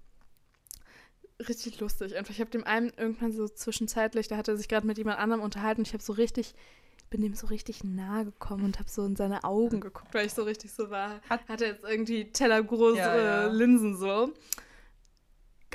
richtig 1.49 1.81
lustig. 1.81 2.17
Einfach, 2.17 2.33
ich 2.33 2.41
habe 2.41 2.51
dem 2.51 2.65
einen 2.65 2.93
irgendwann 2.97 3.33
so 3.33 3.49
zwischenzeitlich, 3.49 4.29
da 4.29 4.37
hat 4.37 4.49
er 4.49 4.57
sich 4.57 4.69
gerade 4.69 4.87
mit 4.87 4.99
jemand 4.99 5.19
anderem 5.19 5.43
unterhalten 5.43 5.81
und 5.83 5.89
ich 5.89 5.93
habe 5.93 6.03
so 6.03 6.13
richtig, 6.13 6.55
bin 7.11 7.21
dem 7.21 7.35
so 7.35 7.47
richtig 7.47 7.85
nahe 7.85 8.25
gekommen 8.25 8.65
und 8.65 8.79
habe 8.79 8.89
so 8.89 9.05
in 9.05 9.17
seine 9.17 9.45
Augen 9.45 9.81
geguckt, 9.81 10.13
weil 10.13 10.27
ich 10.27 10.35
so 10.35 10.43
richtig 10.43 10.73
so 10.73 10.91
war. 10.91 11.21
Hat, 11.29 11.61
er 11.61 11.69
jetzt 11.69 11.85
irgendwie 11.85 12.33
tellergroße 12.33 12.99
ja, 12.99 13.17
ja. 13.17 13.47
Linsen 13.47 13.97
so. 13.97 14.33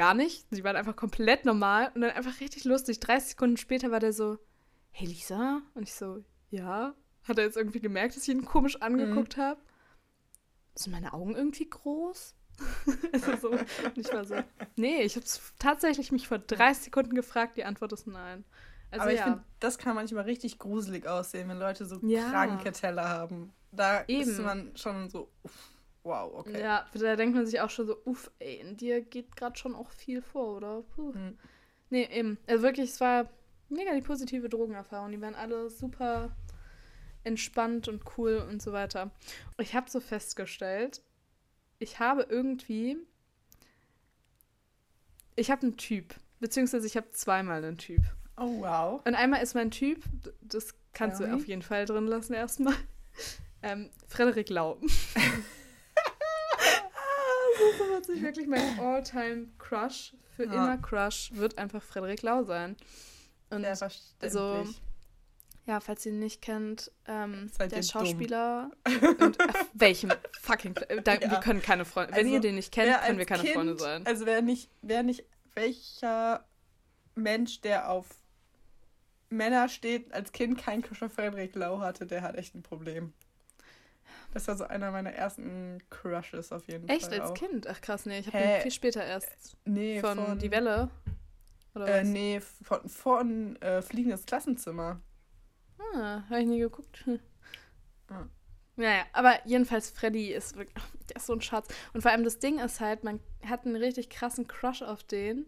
Gar 0.02 0.16
nicht. 0.16 0.47
Sie 0.49 0.64
waren 0.64 0.76
einfach 0.76 0.95
komplett 0.95 1.45
normal 1.45 1.91
und 1.93 2.02
dann 2.02 2.10
einfach 2.10 2.39
richtig 2.39 2.64
lustig. 2.64 2.99
30 3.02 3.30
Sekunden 3.30 3.58
später 3.58 3.91
war 3.91 3.99
der 3.99 4.14
so, 4.14 4.39
hey 4.89 5.06
Lisa? 5.08 5.62
Und 5.76 5.84
ich 5.84 5.93
so, 5.93 6.24
ja. 6.49 6.95
Hat 7.22 7.38
er 7.38 7.43
jetzt 7.43 7.56
irgendwie 7.56 7.82
gemerkt, 7.82 8.16
dass 8.16 8.24
ich 8.24 8.30
ihn 8.30 8.43
komisch 8.43 8.82
angeguckt 8.82 9.38
mhm. 9.38 9.41
habe? 9.43 9.62
Sind 10.74 10.91
meine 10.91 11.14
Augen 11.14 11.36
irgendwie 11.36 11.70
groß? 11.70 12.34
also 13.14 13.38
so, 13.38 13.60
ich 13.93 14.12
war 14.12 14.26
so, 14.26 14.38
nee, 14.76 15.04
ich 15.04 15.16
habe 15.18 15.26
tatsächlich 15.60 16.12
mich 16.12 16.28
vor 16.28 16.39
30 16.39 16.86
Sekunden 16.86 17.14
gefragt, 17.14 17.56
die 17.56 17.64
Antwort 17.64 17.93
ist 17.93 18.08
nein. 18.08 18.43
Also, 18.89 19.04
Aber 19.04 19.14
ich 19.14 19.20
ja. 19.20 19.26
finde, 19.26 19.43
das 19.60 19.78
kann 19.78 19.93
manchmal 19.93 20.24
richtig 20.24 20.58
gruselig 20.58 21.06
aussehen, 21.06 21.47
wenn 21.47 21.60
Leute 21.60 21.86
so 21.86 21.99
ja. 22.02 22.28
kranke 22.32 22.72
Teller 22.72 23.08
haben. 23.08 23.54
Da 23.72 24.04
Eben. 24.08 24.28
ist 24.28 24.39
man 24.39 24.76
schon 24.76 25.12
so. 25.12 25.32
Uff. 25.43 25.70
Wow, 26.04 26.32
okay. 26.34 26.60
Ja, 26.62 26.88
da 26.93 27.16
denkt 27.16 27.36
man 27.36 27.45
sich 27.45 27.60
auch 27.62 27.70
schon 27.70 27.88
so, 27.88 27.97
uff, 28.06 28.32
ey, 28.39 28.56
in 28.58 28.78
dir 28.78 29.02
geht 29.02 29.36
gerade 29.36 29.58
schon 29.58 29.76
auch 29.76 29.89
viel 29.91 30.22
vor, 30.22 30.58
oder? 30.58 30.82
Puh. 30.95 31.14
Mhm. 31.14 31.38
Nee, 31.89 32.08
eben. 32.12 32.38
Also 32.47 32.64
wirklich, 32.64 32.89
es 32.91 33.02
war 33.02 33.30
mega 33.70 33.93
die 33.93 34.02
positive 34.02 34.49
Drogenerfahrung. 34.49 35.12
Die 35.12 35.22
waren 35.22 35.36
alle 35.36 35.70
super 35.70 36.36
entspannt 37.24 37.88
und 37.88 38.04
cool 38.18 38.45
und 38.49 38.62
so 38.62 38.72
weiter. 38.72 39.12
Und 39.58 39.64
ich 39.64 39.76
habe 39.76 39.89
so 39.89 39.99
festgestellt, 39.99 41.02
ich 41.80 41.99
habe 41.99 42.24
irgendwie, 42.30 42.97
ich 45.36 45.52
habe 45.52 45.64
einen 45.64 45.78
Typ, 45.78 46.16
beziehungsweise 46.39 46.88
ich 46.88 46.97
habe 46.97 47.12
zweimal 47.12 47.64
einen 47.64 47.78
Typ. 47.78 48.02
Oh, 48.38 48.62
wow. 48.62 49.02
Und 49.06 49.16
einmal 49.16 49.41
ist 49.43 49.54
mein 49.54 49.72
Typ, 49.72 50.04
das 50.41 50.74
kannst 50.93 51.20
Ja. 51.22 51.28
du 51.28 51.36
auf 51.36 51.47
jeden 51.47 51.62
Fall 51.62 51.86
drin 51.86 52.08
lassen 52.08 52.34
erstmal, 52.34 52.76
ähm, 53.62 53.89
Frederik 54.08 54.49
Lau. 54.49 54.80
ist 58.12 58.22
wirklich 58.22 58.47
mein 58.47 58.80
All-Time-Crush. 58.80 60.14
Für 60.36 60.45
Ja. 60.45 60.53
immer 60.53 60.78
Crush 60.78 61.32
wird 61.34 61.57
einfach 61.57 61.84
Frederik 61.84 62.22
Lau 62.22 62.43
sein. 62.43 62.78
Und 63.49 63.62
Sehr 63.64 63.89
also, 64.22 64.66
ja, 65.66 65.80
falls 65.80 66.05
ihr 66.05 66.14
ihn 66.14 66.20
nicht 66.20 66.41
kennt, 66.41 66.91
ähm, 67.05 67.51
der 67.59 67.84
Schauspieler 67.84 68.72
und 69.20 69.39
auf 69.49 69.70
welchem 69.74 70.12
fucking 70.41 70.74
da, 71.03 71.20
Wir 71.20 71.28
Ja. 71.28 71.39
können 71.39 71.62
keine 71.62 71.86
Freunde. 71.86 72.14
Wenn 72.14 72.26
Also, 72.26 72.34
ihr 72.34 72.39
den 72.39 72.55
nicht 72.55 72.72
kennt, 72.72 72.97
können 73.01 73.18
wir 73.20 73.26
keine 73.26 73.43
kind, 73.43 73.53
Freunde 73.55 73.78
sein. 73.78 74.05
Also 74.05 74.26
wer 74.26 74.41
nicht, 74.41 74.70
wer 74.82 75.03
nicht, 75.03 75.24
welcher 75.53 76.45
Mensch, 77.16 77.62
der 77.62 77.89
auf 77.89 78.07
Männer 79.30 79.70
steht, 79.70 80.12
als 80.14 80.32
Kind 80.32 80.57
kein 80.57 80.82
Crush 80.82 81.03
auf 81.03 81.14
Frederik 81.14 81.55
Lau 81.55 81.80
hatte, 81.80 82.05
der 82.05 82.22
hat 82.22 82.36
echt 82.36 82.55
ein 82.55 82.64
Problem. 82.64 83.14
Das 84.32 84.48
war 84.48 84.56
so 84.56 84.64
einer 84.64 84.92
meiner 84.92 85.12
ersten 85.12 85.80
Crushes 85.90 86.52
auf 86.52 86.66
jeden 86.68 86.88
Echt, 86.88 87.08
Fall. 87.10 87.20
als 87.22 87.32
auch. 87.32 87.34
Kind? 87.34 87.68
Ach 87.68 87.82
krass, 87.82 88.06
nee, 88.06 88.20
ich 88.20 88.28
habe 88.28 88.38
den 88.38 88.62
viel 88.62 88.72
später 88.72 89.04
erst 89.04 89.58
Nee, 89.66 90.00
von, 90.00 90.18
von, 90.18 90.40
Die 90.40 90.52
Welle. 90.52 90.90
Oder 91.76 91.88
Äh, 91.88 92.02
was? 92.02 92.08
nee, 92.08 92.40
von, 92.40 92.88
von 92.90 93.56
äh, 93.62 93.82
Fliegendes 93.82 94.26
Klassenzimmer. 94.26 95.02
Ah, 95.96 96.24
habe 96.30 96.40
ich 96.42 96.48
nie 96.48 96.60
geguckt. 96.60 97.06
Hm. 97.06 97.20
Ah. 98.10 98.26
Naja, 98.78 99.04
aber 99.14 99.46
jedenfalls 99.46 99.90
Freddy 99.90 100.32
ist 100.32 100.56
wirklich, 100.56 100.76
der 101.10 101.18
ist 101.18 101.26
so 101.26 101.34
ein 101.34 101.42
Schatz. 101.42 101.68
Und 101.94 102.02
vor 102.02 102.12
allem 102.12 102.24
das 102.24 102.40
Ding 102.40 102.60
ist 102.60 102.80
halt, 102.80 103.04
man 103.04 103.20
hat 103.46 103.66
einen 103.66 103.76
richtig 103.76 104.10
krassen 104.10 104.48
Crush 104.48 104.82
auf 104.82 105.04
den, 105.04 105.46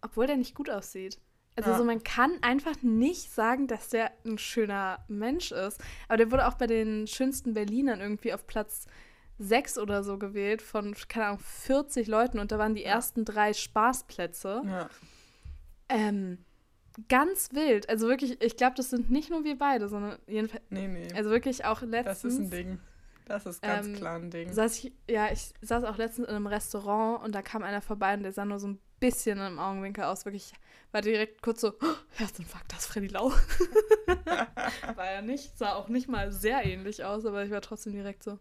obwohl 0.00 0.26
der 0.26 0.36
nicht 0.36 0.54
gut 0.54 0.70
aussieht. 0.70 1.20
Also 1.60 1.70
Ja. 1.70 1.78
so, 1.78 1.84
man 1.84 2.02
kann 2.02 2.32
einfach 2.42 2.82
nicht 2.82 3.30
sagen, 3.32 3.66
dass 3.66 3.88
der 3.88 4.10
ein 4.24 4.38
schöner 4.38 5.04
Mensch 5.08 5.52
ist. 5.52 5.80
Aber 6.08 6.16
der 6.16 6.30
wurde 6.30 6.46
auch 6.46 6.54
bei 6.54 6.66
den 6.66 7.06
schönsten 7.06 7.54
Berlinern 7.54 8.00
irgendwie 8.00 8.32
auf 8.32 8.46
Platz 8.46 8.86
6 9.38 9.78
oder 9.78 10.02
so 10.04 10.18
gewählt 10.18 10.60
von, 10.62 10.94
keine 11.08 11.26
Ahnung, 11.26 11.38
40 11.40 12.06
Leuten. 12.08 12.38
Und 12.38 12.52
da 12.52 12.58
waren 12.58 12.74
die 12.74 12.82
Ja. 12.82 12.90
ersten 12.90 13.24
drei 13.24 13.52
Spaßplätze. 13.52 14.62
Ja. 14.66 14.88
Ähm, 15.88 16.38
ganz 17.08 17.50
wild. 17.52 17.88
Also 17.88 18.08
wirklich, 18.08 18.40
ich 18.42 18.56
glaube, 18.56 18.74
das 18.76 18.90
sind 18.90 19.10
nicht 19.10 19.30
nur 19.30 19.44
wir 19.44 19.56
beide, 19.58 19.88
sondern 19.88 20.18
jedenfalls, 20.26 20.62
Nee, 20.70 20.88
nee. 20.88 21.08
also 21.14 21.30
wirklich 21.30 21.64
auch 21.64 21.82
letztens. 21.82 22.22
das 22.22 22.24
ist 22.32 22.38
ein 22.38 22.50
Ding. 22.50 22.78
Das 23.26 23.46
ist 23.46 23.62
ganz 23.62 23.86
ähm, 23.86 23.94
klar 23.94 24.16
ein 24.16 24.30
Ding. 24.30 24.52
Saß 24.52 24.76
ich, 24.84 24.92
ja, 25.08 25.30
ich 25.32 25.52
saß 25.62 25.84
auch 25.84 25.96
letztens 25.98 26.28
in 26.28 26.34
einem 26.34 26.48
Restaurant 26.48 27.22
und 27.24 27.32
da 27.34 27.42
kam 27.42 27.62
einer 27.62 27.80
vorbei 27.80 28.14
und 28.14 28.24
der 28.24 28.32
sah 28.32 28.44
nur 28.44 28.58
so 28.58 28.68
ein 28.68 28.78
bisschen 29.00 29.38
im 29.40 29.58
Augenwinkel 29.58 30.04
aus. 30.04 30.24
Wirklich, 30.24 30.52
war 30.92 31.00
direkt 31.00 31.42
kurz 31.42 31.62
so, 31.62 31.72
oh, 31.80 31.94
Herzinfarkt, 32.16 32.72
das 32.72 32.80
ist 32.80 32.86
Freddy 32.86 33.08
Lau. 33.08 33.30
war 34.94 35.06
er 35.06 35.22
nicht, 35.22 35.56
sah 35.58 35.74
auch 35.74 35.88
nicht 35.88 36.08
mal 36.08 36.32
sehr 36.32 36.64
ähnlich 36.64 37.04
aus, 37.04 37.24
aber 37.24 37.44
ich 37.44 37.50
war 37.50 37.60
trotzdem 37.60 37.92
direkt 37.92 38.22
so, 38.22 38.38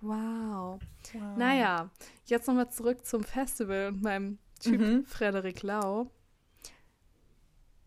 wow. 0.00 0.80
Wow. 1.12 1.36
Naja, 1.36 1.90
jetzt 2.26 2.46
nochmal 2.48 2.70
zurück 2.70 3.06
zum 3.06 3.24
Festival 3.24 3.88
und 3.88 4.02
meinem 4.02 4.38
Typ 4.60 4.80
Mhm. 4.80 5.04
Frederik 5.04 5.62
Lau. 5.62 6.10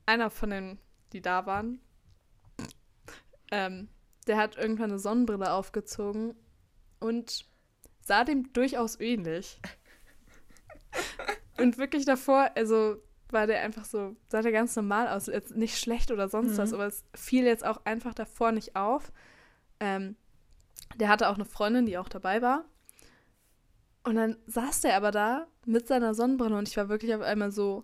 Einer 0.05 0.29
von 0.29 0.49
den, 0.49 0.79
die 1.13 1.21
da 1.21 1.45
waren, 1.45 1.81
ähm, 3.51 3.89
der 4.27 4.37
hat 4.37 4.57
irgendwann 4.57 4.91
eine 4.91 4.99
Sonnenbrille 4.99 5.51
aufgezogen 5.51 6.35
und 6.99 7.45
sah 8.01 8.23
dem 8.23 8.53
durchaus 8.53 8.99
ähnlich. 8.99 9.59
und 11.61 11.77
wirklich 11.77 12.05
davor, 12.05 12.49
also 12.55 12.97
war 13.31 13.45
der 13.47 13.61
einfach 13.61 13.85
so, 13.85 14.15
sah 14.27 14.41
der 14.41 14.51
ganz 14.51 14.75
normal 14.75 15.07
aus, 15.07 15.27
jetzt 15.27 15.55
nicht 15.55 15.77
schlecht 15.77 16.09
oder 16.11 16.27
sonst 16.29 16.53
Mhm. 16.53 16.57
was, 16.57 16.73
aber 16.73 16.87
es 16.87 17.03
fiel 17.15 17.45
jetzt 17.45 17.63
auch 17.65 17.85
einfach 17.85 18.13
davor 18.13 18.51
nicht 18.51 18.75
auf. 18.75 19.11
Ähm, 19.79 20.15
der 20.95 21.09
hatte 21.09 21.29
auch 21.29 21.35
eine 21.35 21.45
Freundin, 21.45 21.85
die 21.85 21.97
auch 21.97 22.09
dabei 22.09 22.41
war. 22.41 22.65
Und 24.03 24.15
dann 24.15 24.37
saß 24.47 24.81
der 24.81 24.95
aber 24.97 25.11
da 25.11 25.47
mit 25.65 25.87
seiner 25.87 26.15
Sonnenbrille 26.15 26.57
und 26.57 26.67
ich 26.67 26.77
war 26.77 26.89
wirklich 26.89 27.13
auf 27.13 27.21
einmal 27.21 27.51
so. 27.51 27.83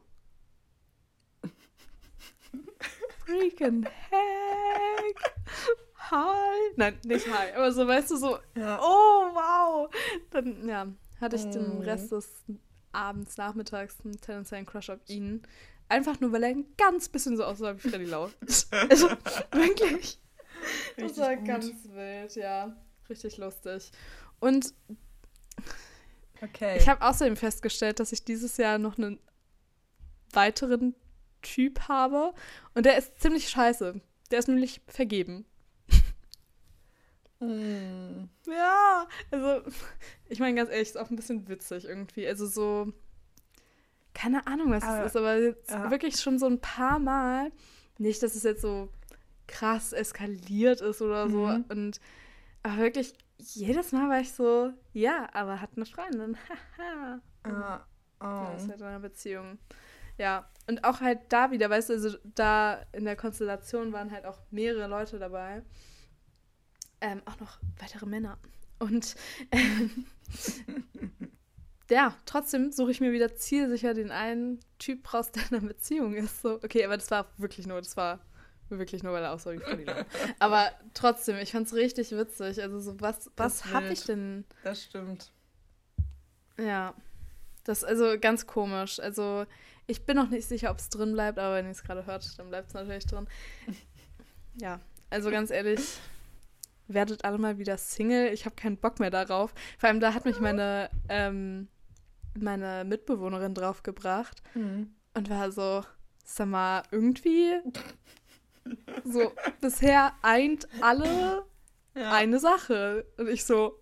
Freaking 3.25 3.83
heck! 4.09 5.33
Hi! 6.11 6.71
Nein, 6.75 6.97
nicht 7.05 7.27
hi, 7.27 7.51
aber 7.55 7.71
so, 7.71 7.87
weißt 7.87 8.11
du, 8.11 8.17
so, 8.17 8.37
Ja. 8.55 8.79
oh 8.81 9.29
wow! 9.33 9.89
Dann, 10.31 10.67
ja, 10.67 10.87
hatte 11.19 11.35
ich 11.35 11.43
den 11.49 11.79
Oh. 11.79 11.81
Rest 11.81 12.11
des 12.11 12.43
Abends, 12.95 13.37
Nachmittags 13.37 13.97
einen 14.03 14.19
tendenziellen 14.19 14.65
Crush 14.65 14.89
auf 14.89 14.99
ihn. 15.07 15.43
Einfach 15.87 16.19
nur, 16.19 16.31
weil 16.31 16.43
er 16.43 16.49
ein 16.49 16.65
ganz 16.77 17.09
bisschen 17.09 17.37
so 17.37 17.43
aussah 17.43 17.75
wie 17.75 17.89
Freddy 17.89 18.05
Lau. 18.05 18.29
also, 18.89 19.09
wirklich. 19.51 20.19
Das 20.95 21.05
Richtig 21.05 21.17
war 21.23 21.35
gut. 21.35 21.45
ganz 21.47 21.71
wild, 21.93 22.35
ja. 22.35 22.75
Richtig 23.09 23.37
lustig. 23.37 23.91
Und 24.39 24.73
Okay. 26.41 26.77
ich 26.77 26.89
habe 26.89 27.05
außerdem 27.05 27.37
festgestellt, 27.37 27.99
dass 27.99 28.11
ich 28.11 28.23
dieses 28.25 28.57
Jahr 28.57 28.77
noch 28.77 28.97
einen 28.97 29.19
weiteren 30.33 30.95
Typ 31.41 31.87
habe. 31.87 32.33
Und 32.73 32.85
der 32.85 32.97
ist 32.97 33.19
ziemlich 33.21 33.49
scheiße. 33.49 34.01
Der 34.31 34.39
ist 34.39 34.47
nämlich 34.47 34.81
vergeben. 34.87 35.45
Hm. 37.47 38.29
Ja, 38.47 39.07
also, 39.31 39.61
ich 40.29 40.39
meine 40.39 40.55
ganz 40.55 40.69
ehrlich, 40.69 40.89
ist 40.89 40.97
auch 40.97 41.09
ein 41.09 41.15
bisschen 41.15 41.47
witzig 41.47 41.85
irgendwie. 41.85 42.27
Also 42.27 42.45
so, 42.47 42.91
keine 44.13 44.47
Ahnung, 44.47 44.71
was 44.71 44.83
Aber- 44.83 45.01
es 45.01 45.07
ist, 45.07 45.17
aber 45.17 45.37
jetzt 45.37 45.71
ja. 45.71 45.91
wirklich 45.91 46.15
schon 46.19 46.39
so 46.39 46.45
ein 46.47 46.59
paar 46.61 46.99
Mal. 46.99 47.51
Nicht, 47.97 48.21
dass 48.23 48.35
es 48.35 48.43
jetzt 48.43 48.61
so 48.61 48.89
krass 49.47 49.93
eskaliert 49.93 50.81
ist 50.81 51.01
oder 51.01 51.29
so. 51.29 51.47
Mhm. 51.47 51.65
Und 51.69 51.99
aber 52.63 52.77
wirklich, 52.77 53.13
jedes 53.37 53.91
Mal 53.91 54.09
war 54.09 54.19
ich 54.19 54.31
so, 54.33 54.71
ja, 54.93 55.27
aber 55.33 55.61
hat 55.61 55.71
eine 55.75 55.85
Freundin. 55.85 56.37
Haha. 56.77 57.21
Ah, 57.43 57.85
Ja, 58.21 58.51
oh. 58.53 58.55
ist 58.57 58.69
halt 58.69 58.79
in 58.81 58.87
einer 58.87 58.99
Beziehung. 58.99 59.59
Ja, 60.17 60.49
und 60.67 60.83
auch 60.85 61.01
halt 61.01 61.19
da 61.29 61.51
wieder, 61.51 61.69
weißt 61.69 61.89
du, 61.89 61.93
also 61.93 62.17
da 62.23 62.81
in 62.93 63.03
der 63.05 63.15
Konstellation 63.17 63.91
waren 63.91 64.11
halt 64.11 64.25
auch 64.25 64.39
mehrere 64.49 64.87
Leute 64.87 65.19
dabei. 65.19 65.61
Ähm, 67.05 67.21
auch 67.25 67.39
noch 67.39 67.59
weitere 67.77 68.07
Männer. 68.07 68.39
Und 68.79 69.15
ähm, 69.51 70.07
ja, 71.87 72.15
trotzdem 72.25 72.71
suche 72.71 72.89
ich 72.89 72.99
mir 72.99 73.11
wieder 73.11 73.35
zielsicher 73.35 73.93
den 73.93 74.09
einen 74.09 74.59
Typ 74.79 75.13
raus, 75.13 75.31
der 75.31 75.43
in 75.51 75.57
einer 75.57 75.67
Beziehung 75.67 76.15
ist. 76.15 76.41
So, 76.41 76.55
okay, 76.55 76.83
aber 76.83 76.97
das 76.97 77.11
war 77.11 77.27
wirklich 77.37 77.67
nur, 77.67 77.79
das 77.79 77.95
war 77.95 78.21
wirklich 78.69 79.03
nur, 79.03 79.13
weil 79.13 79.23
er 79.23 79.37
wie 79.37 79.59
Freddy 79.59 79.83
Lau. 79.83 80.03
Aber 80.39 80.71
trotzdem, 80.95 81.37
ich 81.37 81.51
fand 81.51 81.67
es 81.67 81.75
richtig 81.75 82.11
witzig. 82.11 82.59
Also 82.59 82.79
so, 82.79 82.99
was, 82.99 83.29
was 83.37 83.65
habe 83.65 83.89
ich 83.89 84.03
denn 84.05 84.43
Das 84.63 84.83
stimmt. 84.83 85.31
ja. 86.57 86.95
Das 87.65 87.79
ist 87.79 87.83
also 87.83 88.19
ganz 88.19 88.47
komisch. 88.47 88.99
Also, 88.99 89.45
ich 89.85 90.05
bin 90.05 90.17
noch 90.17 90.29
nicht 90.29 90.47
sicher, 90.47 90.71
ob 90.71 90.79
es 90.79 90.89
drin 90.89 91.13
bleibt, 91.13 91.37
aber 91.37 91.55
wenn 91.55 91.65
ihr 91.65 91.71
es 91.71 91.83
gerade 91.83 92.07
hört, 92.07 92.39
dann 92.39 92.49
bleibt 92.49 92.69
es 92.69 92.73
natürlich 92.73 93.05
drin. 93.05 93.27
Ja, 94.57 94.79
also 95.09 95.29
ganz 95.31 95.51
ehrlich, 95.51 95.81
werdet 96.87 97.25
alle 97.25 97.37
mal 97.37 97.57
wieder 97.57 97.77
Single. 97.77 98.31
Ich 98.33 98.45
habe 98.45 98.55
keinen 98.55 98.77
Bock 98.77 98.99
mehr 98.99 99.09
darauf. 99.11 99.53
Vor 99.77 99.89
allem, 99.89 99.99
da 99.99 100.13
hat 100.13 100.25
mich 100.25 100.39
meine, 100.39 100.89
ähm, 101.09 101.67
meine 102.37 102.83
Mitbewohnerin 102.85 103.53
draufgebracht 103.53 104.41
Mhm. 104.53 104.93
und 105.13 105.29
war 105.29 105.51
so, 105.51 105.83
sag 106.23 106.47
mal, 106.47 106.83
irgendwie 106.91 107.53
so, 109.03 109.31
bisher 109.61 110.13
eint 110.21 110.67
alle 110.81 111.45
Ja. 111.95 112.11
eine 112.11 112.39
Sache. 112.39 113.05
Und 113.17 113.27
ich 113.29 113.45
so, 113.45 113.81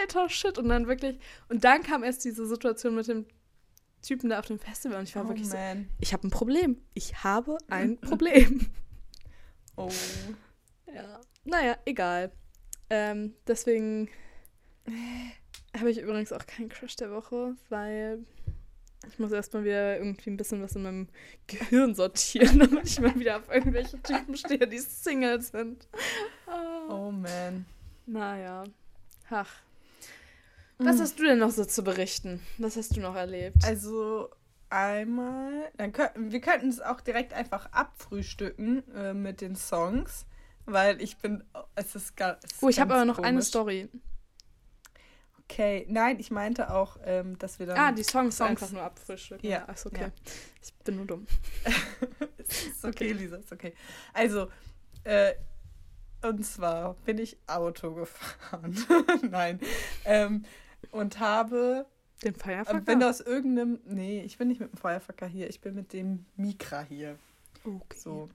alter 0.00 0.28
Shit. 0.28 0.58
Und 0.58 0.68
dann 0.68 0.86
wirklich, 0.86 1.18
und 1.48 1.64
dann 1.64 1.82
kam 1.82 2.02
erst 2.02 2.24
diese 2.24 2.46
Situation 2.46 2.94
mit 2.94 3.06
dem 3.08 3.26
Typen 4.02 4.28
da 4.30 4.38
auf 4.38 4.46
dem 4.46 4.58
Festival 4.58 4.98
und 4.98 5.08
ich 5.08 5.16
war 5.16 5.24
oh 5.24 5.28
wirklich 5.28 5.48
so, 5.48 5.56
man. 5.56 5.88
ich 6.00 6.12
habe 6.12 6.26
ein 6.26 6.30
Problem. 6.30 6.82
Ich 6.94 7.22
habe 7.24 7.56
ein 7.68 7.96
Problem. 8.00 8.70
Oh. 9.76 9.88
ja. 10.94 11.20
Naja, 11.44 11.76
egal. 11.84 12.32
Ähm, 12.90 13.34
deswegen 13.46 14.08
habe 15.78 15.90
ich 15.90 15.98
übrigens 15.98 16.32
auch 16.32 16.46
keinen 16.46 16.68
Crush 16.68 16.96
der 16.96 17.10
Woche, 17.10 17.54
weil 17.68 18.24
ich 19.08 19.18
muss 19.18 19.32
erstmal 19.32 19.64
wieder 19.64 19.98
irgendwie 19.98 20.30
ein 20.30 20.36
bisschen 20.36 20.62
was 20.62 20.76
in 20.76 20.82
meinem 20.82 21.08
Gehirn 21.46 21.94
sortieren, 21.94 22.58
damit 22.60 22.86
ich 22.86 23.00
mal 23.00 23.18
wieder 23.18 23.36
auf 23.36 23.48
irgendwelche 23.52 24.00
Typen 24.02 24.36
stehe, 24.36 24.66
die 24.66 24.78
Single 24.78 25.40
sind. 25.40 25.88
Ah. 26.46 26.88
Oh 26.88 27.10
man. 27.10 27.66
Naja. 28.06 28.64
Ach. 29.30 29.50
Was 30.78 31.00
hast 31.00 31.18
du 31.18 31.24
denn 31.24 31.38
noch 31.38 31.50
so 31.50 31.64
zu 31.64 31.84
berichten? 31.84 32.40
Was 32.58 32.76
hast 32.76 32.96
du 32.96 33.00
noch 33.00 33.14
erlebt? 33.14 33.64
Also 33.64 34.28
einmal, 34.70 35.70
dann 35.76 35.92
könnten 35.92 36.32
wir 36.32 36.40
könnten 36.40 36.68
es 36.68 36.80
auch 36.80 37.00
direkt 37.00 37.32
einfach 37.32 37.66
abfrühstücken 37.72 38.82
äh, 38.92 39.14
mit 39.14 39.40
den 39.40 39.54
Songs, 39.54 40.26
weil 40.66 41.00
ich 41.02 41.16
bin, 41.18 41.44
es 41.74 41.94
ist 41.94 42.16
gar. 42.16 42.38
Es 42.42 42.52
ist 42.52 42.62
oh, 42.62 42.68
ich 42.68 42.80
habe 42.80 42.94
aber 42.94 43.04
noch 43.04 43.18
eine 43.18 43.36
komisch. 43.38 43.46
Story. 43.48 43.88
Okay, 45.46 45.84
nein, 45.88 46.18
ich 46.18 46.30
meinte 46.30 46.72
auch, 46.72 46.96
ähm, 47.04 47.38
dass 47.38 47.58
wir 47.58 47.66
dann. 47.66 47.76
Ah, 47.78 47.92
die 47.92 48.02
Songs, 48.02 48.36
Songs- 48.36 48.50
einfach 48.50 48.70
nur 48.72 48.82
abfrühstücken. 48.82 49.48
Ja, 49.48 49.68
Achso, 49.68 49.90
okay. 49.90 50.00
ja. 50.04 50.10
Ich 50.62 50.72
bin 50.84 50.96
nur 50.96 51.06
dumm. 51.06 51.26
ist 52.38 52.84
okay, 52.84 53.12
Lisa, 53.12 53.36
ist 53.36 53.52
okay. 53.52 53.74
Also, 54.14 54.48
äh, 55.04 55.34
und 56.22 56.44
zwar 56.44 56.94
bin 57.04 57.18
ich 57.18 57.36
Auto 57.46 57.92
gefahren. 57.94 58.74
Nein. 59.30 59.60
Ähm, 60.06 60.44
und 60.90 61.18
habe, 61.20 61.86
Den 62.22 62.34
Feierfacker? 62.34 62.80
bin 62.80 63.02
aus 63.02 63.20
irgendeinem, 63.20 63.80
nee, 63.84 64.22
ich 64.22 64.38
bin 64.38 64.48
nicht 64.48 64.60
mit 64.60 64.72
dem 64.72 64.78
Firefucker 64.78 65.26
hier, 65.26 65.48
ich 65.50 65.60
bin 65.60 65.74
mit 65.74 65.92
dem 65.92 66.24
Mikra 66.36 66.80
hier. 66.82 67.18
okay. 67.64 67.96
So. 67.98 68.30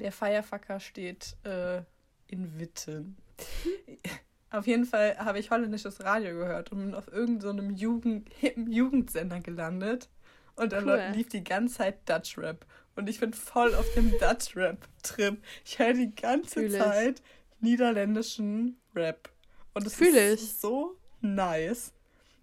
Der 0.00 0.12
Firefucker 0.12 0.80
steht 0.80 1.36
äh, 1.44 1.82
in 2.26 2.58
Witten. 2.58 3.16
Auf 4.50 4.66
jeden 4.66 4.84
Fall 4.84 5.18
habe 5.18 5.40
ich 5.40 5.50
holländisches 5.50 6.04
Radio 6.04 6.32
gehört 6.34 6.70
und 6.70 6.78
bin 6.78 6.94
auf 6.94 7.08
irgendeinem 7.12 7.70
so 7.70 7.76
Jugend, 7.76 8.28
hippen 8.38 8.70
Jugendsender 8.70 9.40
gelandet. 9.40 10.08
Und 10.54 10.72
da 10.72 10.80
Cool. 10.80 11.12
lief 11.16 11.28
die 11.28 11.42
ganze 11.42 11.78
Zeit 11.78 12.08
Dutch 12.08 12.38
Rap. 12.38 12.64
Und 12.94 13.08
ich 13.08 13.18
bin 13.18 13.32
voll 13.32 13.74
auf 13.74 13.92
dem 13.94 14.12
Dutch 14.20 14.54
Rap-Trip. 14.54 15.42
Ich 15.64 15.80
höre 15.80 15.94
die 15.94 16.14
ganze 16.14 16.60
Fühl 16.60 16.72
ich. 16.72 16.78
Zeit 16.80 17.22
niederländischen 17.58 18.78
Rap. 18.94 19.28
Und 19.72 19.86
es 19.86 20.00
ist 20.00 20.42
ich. 20.42 20.52
so 20.54 20.96
nice. 21.20 21.92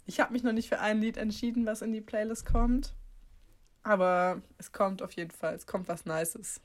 Ich 0.05 0.19
habe 0.19 0.33
mich 0.33 0.43
noch 0.43 0.51
nicht 0.51 0.67
für 0.67 0.79
ein 0.79 0.99
Lied 0.99 1.15
entschieden, 1.15 1.65
was 1.65 1.81
in 1.81 1.93
die 1.93 2.01
Playlist 2.01 2.45
kommt. 2.45 2.93
Aber 3.83 4.41
es 4.57 4.73
kommt 4.73 5.01
auf 5.01 5.13
jeden 5.13 5.31
Fall. 5.31 5.55
Es 5.55 5.65
kommt 5.65 5.87
was 5.87 6.05
Nices. 6.05 6.59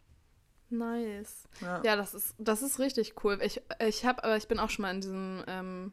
Nice. 0.69 1.45
Ja. 1.61 1.83
Ja, 1.85 1.97
das 1.97 2.15
ist, 2.15 2.35
das 2.39 2.63
ist 2.63 2.79
richtig 2.79 3.23
cool. 3.25 3.39
Ich, 3.43 3.63
ich 3.81 4.05
habe, 4.05 4.25
aber 4.25 4.37
ich 4.37 4.49
bin 4.49 4.59
auch 4.59 4.71
schon 4.71 4.83
mal 4.83 4.95
in 4.95 5.01
diesem, 5.01 5.45
ähm, 5.47 5.93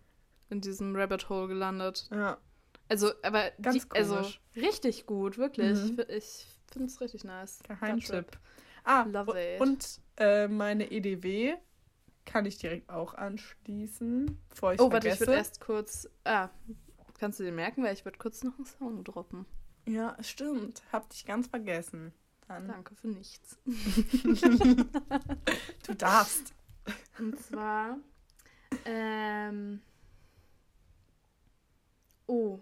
in 0.50 0.62
diesem 0.62 0.96
Rabbit 0.96 1.30
Hole 1.30 1.48
gelandet. 1.48 2.08
ja. 2.12 2.38
Also, 2.90 3.12
aber 3.24 3.50
Ganz 3.62 3.88
die, 3.88 3.96
also 3.98 4.22
richtig 4.58 5.06
gut, 5.08 5.38
wirklich. 5.38 5.80
Mhm. 5.80 6.00
Ich, 6.10 6.16
ich 6.18 6.46
finde 6.72 6.88
es 6.90 7.00
richtig 7.02 7.24
nice. 7.24 7.60
Geheimtipp. 7.66 8.38
Ah, 8.84 9.04
Love 9.04 9.40
it. 9.56 9.62
und 9.62 10.02
äh, 10.18 10.48
meine 10.50 10.92
EDW 10.92 11.56
kann 12.26 12.46
ich 12.46 12.58
direkt 12.58 12.90
auch 12.90 13.14
anschließen, 13.14 14.38
bevor 14.50 14.74
ich 14.74 14.82
Oh, 14.82 14.92
warte, 14.92 15.08
ich 15.08 15.14
vergesse. 15.16 15.28
würde 15.32 15.38
erst 15.38 15.62
kurz. 15.62 16.10
Ah, 16.26 16.50
kannst 17.20 17.40
du 17.40 17.44
dir 17.44 17.54
merken, 17.54 17.84
weil 17.84 17.94
ich 17.94 18.04
würde 18.06 18.18
kurz 18.18 18.44
noch 18.44 18.56
einen 18.58 18.66
Song 18.66 19.04
droppen. 19.06 19.46
ja, 19.88 20.16
stimmt. 20.22 20.84
Hab 20.92 21.10
dich 21.10 21.26
ganz 21.26 21.48
vergessen. 21.48 22.14
Dann. 22.48 22.68
Danke 22.68 22.96
für 22.96 23.08
nichts. 23.08 23.58
Du 25.86 25.94
darfst. 25.96 26.54
Und 27.20 27.40
zwar. 27.40 27.98
Ähm. 28.86 29.82
Oh. 32.28 32.60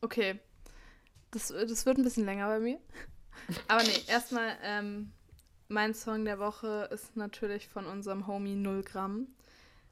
Okay. 0.00 0.40
Das, 1.30 1.48
das 1.48 1.86
wird 1.86 1.98
ein 1.98 2.04
bisschen 2.04 2.24
länger 2.24 2.48
bei 2.48 2.58
mir. 2.58 2.80
Aber 3.68 3.82
nee, 3.82 4.02
erstmal, 4.08 4.56
ähm, 4.62 5.12
mein 5.68 5.94
Song 5.94 6.24
der 6.24 6.38
Woche 6.38 6.88
ist 6.92 7.16
natürlich 7.16 7.68
von 7.68 7.86
unserem 7.86 8.26
Homie 8.26 8.56
0 8.56 8.82
Gramm. 8.82 9.28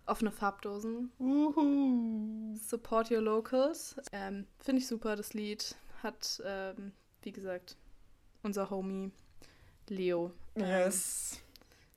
Offene 0.06 0.30
Farbdosen. 0.30 1.12
Uhu. 1.18 2.56
Support 2.56 3.10
Your 3.10 3.20
Locals. 3.20 3.96
Ähm, 4.12 4.46
Finde 4.58 4.80
ich 4.80 4.88
super, 4.88 5.16
das 5.16 5.34
Lied. 5.34 5.76
Hat, 6.02 6.40
ähm, 6.44 6.92
wie 7.22 7.32
gesagt, 7.32 7.76
unser 8.46 8.70
Homie 8.70 9.10
Leo. 9.88 10.32
Ähm, 10.54 10.62
Yes. 10.64 11.40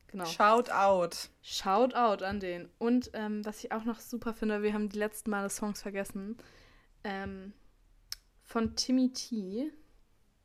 Genau. 0.07 0.25
Shout 0.25 0.71
out. 0.71 1.29
Shout 1.43 1.93
out 1.93 2.23
an 2.23 2.39
den. 2.39 2.67
Und 2.79 3.11
ähm, 3.13 3.45
was 3.45 3.63
ich 3.63 3.71
auch 3.71 3.83
noch 3.85 3.99
super 3.99 4.33
finde, 4.33 4.63
wir 4.63 4.73
haben 4.73 4.89
die 4.89 4.97
letzten 4.97 5.29
Male 5.29 5.49
Songs 5.51 5.81
vergessen. 5.83 6.35
Ähm, 7.03 7.53
von 8.43 8.75
Timmy 8.75 9.13
T. 9.13 9.71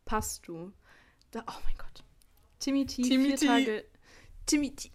Passt 0.04 0.46
du. 0.46 0.70
Da, 1.30 1.42
oh 1.48 1.60
mein 1.64 1.74
Gott. 1.78 2.04
Timmy 2.58 2.84
T. 2.84 3.02
Timmy 3.02 3.28
vier 3.28 3.36
T. 3.36 3.46
Tage. 3.46 3.84
Timmy 4.44 4.74
T. 4.76 4.90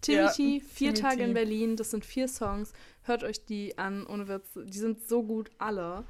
Timmy 0.00 0.18
Ja, 0.18 0.30
T. 0.32 0.60
Vier 0.60 0.92
Timmy 0.92 1.00
Tage 1.00 1.16
T. 1.18 1.24
in 1.24 1.34
Berlin. 1.34 1.76
Das 1.76 1.92
sind 1.92 2.04
vier 2.04 2.26
Songs. 2.26 2.72
Hört 3.02 3.22
euch 3.22 3.44
die 3.44 3.78
an, 3.78 4.04
ohne 4.06 4.26
Witz. 4.26 4.48
Die 4.56 4.78
sind 4.78 5.06
so 5.06 5.22
gut, 5.22 5.50
alle. 5.58 6.04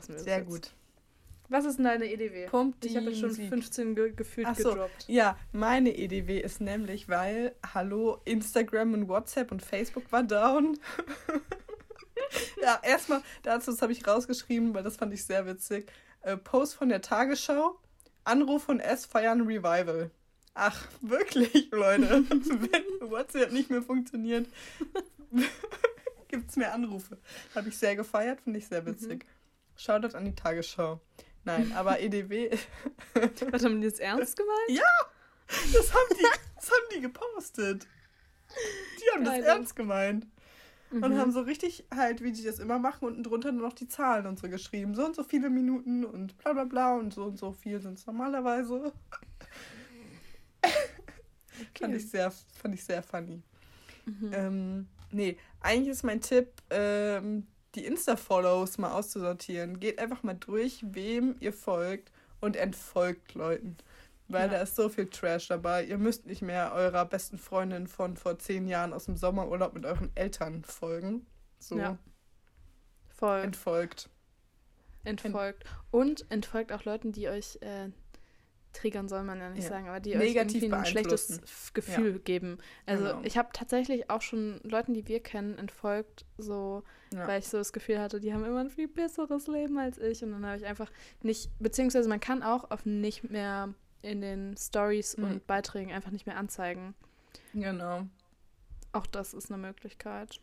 Sehr 0.00 0.42
gut. 0.42 0.72
Was 1.48 1.64
ist 1.64 1.76
denn 1.76 1.84
deine 1.84 2.10
EDW? 2.10 2.46
Pumpt 2.46 2.84
Ich 2.84 2.96
habe 2.96 3.06
jetzt 3.06 3.20
schon 3.20 3.28
Musik. 3.28 3.48
15 3.48 3.94
ge 3.94 4.12
gefühlt 4.12 4.46
Ach 4.48 4.56
so. 4.56 4.70
gedroppt. 4.70 5.04
Ja, 5.08 5.38
meine 5.52 5.96
EDW 5.96 6.40
ist 6.40 6.60
nämlich, 6.60 7.08
weil, 7.08 7.54
hallo, 7.74 8.20
Instagram 8.24 8.94
und 8.94 9.08
WhatsApp 9.08 9.52
und 9.52 9.62
Facebook 9.62 10.10
war 10.10 10.22
down. 10.22 10.78
ja, 12.62 12.80
erstmal 12.82 13.22
dazu, 13.42 13.70
das 13.70 13.82
habe 13.82 13.92
ich 13.92 14.06
rausgeschrieben, 14.06 14.74
weil 14.74 14.82
das 14.82 14.96
fand 14.96 15.12
ich 15.12 15.24
sehr 15.24 15.46
witzig. 15.46 15.90
Äh, 16.22 16.36
Post 16.36 16.74
von 16.74 16.88
der 16.88 17.00
Tagesschau, 17.00 17.78
Anruf 18.24 18.64
von 18.64 18.80
S 18.80 19.06
feiern 19.06 19.42
Revival. 19.42 20.10
Ach, 20.54 20.88
wirklich, 21.02 21.70
Leute. 21.70 22.24
Wenn 22.30 23.10
WhatsApp 23.10 23.52
nicht 23.52 23.70
mehr 23.70 23.82
funktioniert, 23.82 24.48
gibt 26.28 26.50
es 26.50 26.56
mehr 26.56 26.72
Anrufe. 26.72 27.18
Habe 27.54 27.68
ich 27.68 27.76
sehr 27.76 27.94
gefeiert, 27.94 28.40
finde 28.40 28.58
ich 28.58 28.66
sehr 28.66 28.84
witzig. 28.86 29.26
Shoutout 29.76 30.16
an 30.16 30.24
die 30.24 30.34
Tagesschau. 30.34 31.00
Nein, 31.46 31.72
aber 31.72 32.00
EDW 32.02 32.50
Was 33.50 33.64
haben 33.64 33.80
die 33.80 33.86
jetzt 33.86 34.00
ernst 34.00 34.36
gemeint? 34.36 34.82
Das 35.72 35.94
haben 35.94 36.08
die, 36.18 36.26
das 36.56 36.70
haben 36.70 36.86
die 36.94 37.00
gepostet. 37.00 37.86
Die 38.98 39.14
haben 39.14 39.24
Geil. 39.24 39.40
das 39.40 39.48
ernst 39.48 39.76
gemeint. 39.76 40.26
Und 40.90 41.00
Mhm. 41.12 41.18
haben 41.18 41.32
so 41.32 41.40
richtig 41.40 41.84
halt, 41.92 42.22
wie 42.22 42.30
die 42.30 42.44
das 42.44 42.60
immer 42.60 42.78
machen, 42.78 43.06
unten 43.08 43.24
drunter 43.24 43.50
nur 43.50 43.66
noch 43.66 43.72
die 43.74 43.88
Zahlen 43.88 44.24
und 44.26 44.38
so 44.38 44.48
geschrieben. 44.48 44.94
So 44.94 45.04
und 45.04 45.16
so 45.16 45.24
viele 45.24 45.50
Minuten 45.50 46.04
und 46.04 46.38
bla 46.38 46.52
bla 46.52 46.62
bla 46.64 46.94
und 46.94 47.12
so 47.12 47.24
und 47.24 47.38
so 47.38 47.50
viel 47.52 47.80
sind 47.80 47.98
es 47.98 48.06
normalerweise. 48.06 48.92
Fand 51.78 51.94
ich 51.94 52.08
sehr, 52.08 52.30
fand 52.30 52.74
ich 52.74 52.84
sehr 52.84 53.02
funny. 53.02 53.42
Mhm. 54.04 54.30
Ähm, 54.32 54.88
nee, 55.10 55.36
eigentlich 55.60 55.88
ist 55.88 56.02
mein 56.04 56.20
Tipp, 56.20 56.48
ähm, 56.70 57.46
die 57.76 57.84
Insta-Follows 57.86 58.78
mal 58.78 58.92
auszusortieren. 58.92 59.78
Geht 59.80 59.98
einfach 59.98 60.22
mal 60.22 60.34
durch, 60.34 60.80
wem 60.82 61.36
ihr 61.40 61.52
folgt 61.52 62.10
und 62.40 62.56
entfolgt 62.56 63.34
Leuten. 63.34 63.76
Weil 64.28 64.46
Ja. 64.46 64.54
da 64.54 64.62
ist 64.62 64.74
so 64.74 64.88
viel 64.88 65.06
Trash 65.08 65.48
dabei. 65.48 65.84
Ihr 65.84 65.98
müsst 65.98 66.26
nicht 66.26 66.42
mehr 66.42 66.72
eurer 66.72 67.04
besten 67.04 67.38
Freundin 67.38 67.86
von 67.86 68.16
vor 68.16 68.38
zehn 68.38 68.66
Jahren 68.66 68.92
aus 68.92 69.04
dem 69.04 69.16
Sommerurlaub 69.16 69.72
mit 69.74 69.86
euren 69.86 70.10
Eltern 70.16 70.64
folgen. 70.64 71.26
So, 71.58 71.78
Ja. 71.78 71.96
Voll. 73.08 73.40
entfolgt. 73.40 74.10
entfolgt. 75.04 75.64
Und 75.92 76.28
entfolgt 76.30 76.72
auch 76.72 76.84
Leuten, 76.84 77.12
die 77.12 77.28
euch 77.28 77.58
äh, 77.62 77.90
triggern, 78.76 79.08
soll 79.08 79.22
man 79.24 79.38
ja 79.40 79.50
nicht 79.50 79.64
Ja. 79.64 79.68
sagen, 79.70 79.88
aber 79.88 80.00
die 80.00 80.14
Negativ 80.14 80.56
euch 80.56 80.62
irgendwie 80.62 80.74
ein 80.76 80.84
schlechtes 80.86 81.72
Gefühl 81.74 82.18
geben. 82.20 82.58
Also 82.86 83.04
Genau. 83.06 83.20
ich 83.24 83.36
habe 83.38 83.48
tatsächlich 83.52 84.10
auch 84.10 84.22
schon 84.22 84.60
Leuten, 84.62 84.94
die 84.94 85.06
wir 85.08 85.20
kennen, 85.20 85.58
entfolgt, 85.58 86.24
so, 86.38 86.82
Ja. 87.12 87.26
weil 87.26 87.40
ich 87.40 87.48
so 87.48 87.58
das 87.58 87.72
Gefühl 87.72 87.98
hatte, 88.00 88.20
die 88.20 88.32
haben 88.32 88.44
immer 88.44 88.60
ein 88.60 88.70
viel 88.70 88.88
besseres 88.88 89.46
Leben 89.46 89.78
als 89.78 89.98
ich. 89.98 90.22
Und 90.22 90.32
dann 90.32 90.44
habe 90.46 90.56
ich 90.58 90.66
einfach 90.66 90.90
nicht, 91.22 91.50
beziehungsweise 91.58 92.08
man 92.08 92.20
kann 92.20 92.42
auch 92.42 92.70
auf 92.70 92.84
nicht 92.86 93.30
mehr 93.30 93.74
in 94.02 94.20
den 94.20 94.56
Stories 94.56 95.16
Mhm. 95.16 95.24
und 95.24 95.46
Beiträgen 95.46 95.92
einfach 95.92 96.10
nicht 96.10 96.26
mehr 96.26 96.36
anzeigen. 96.36 96.94
Genau. 97.54 98.06
Auch 98.92 99.06
das 99.06 99.34
ist 99.34 99.50
eine 99.50 99.58
Möglichkeit. 99.60 100.40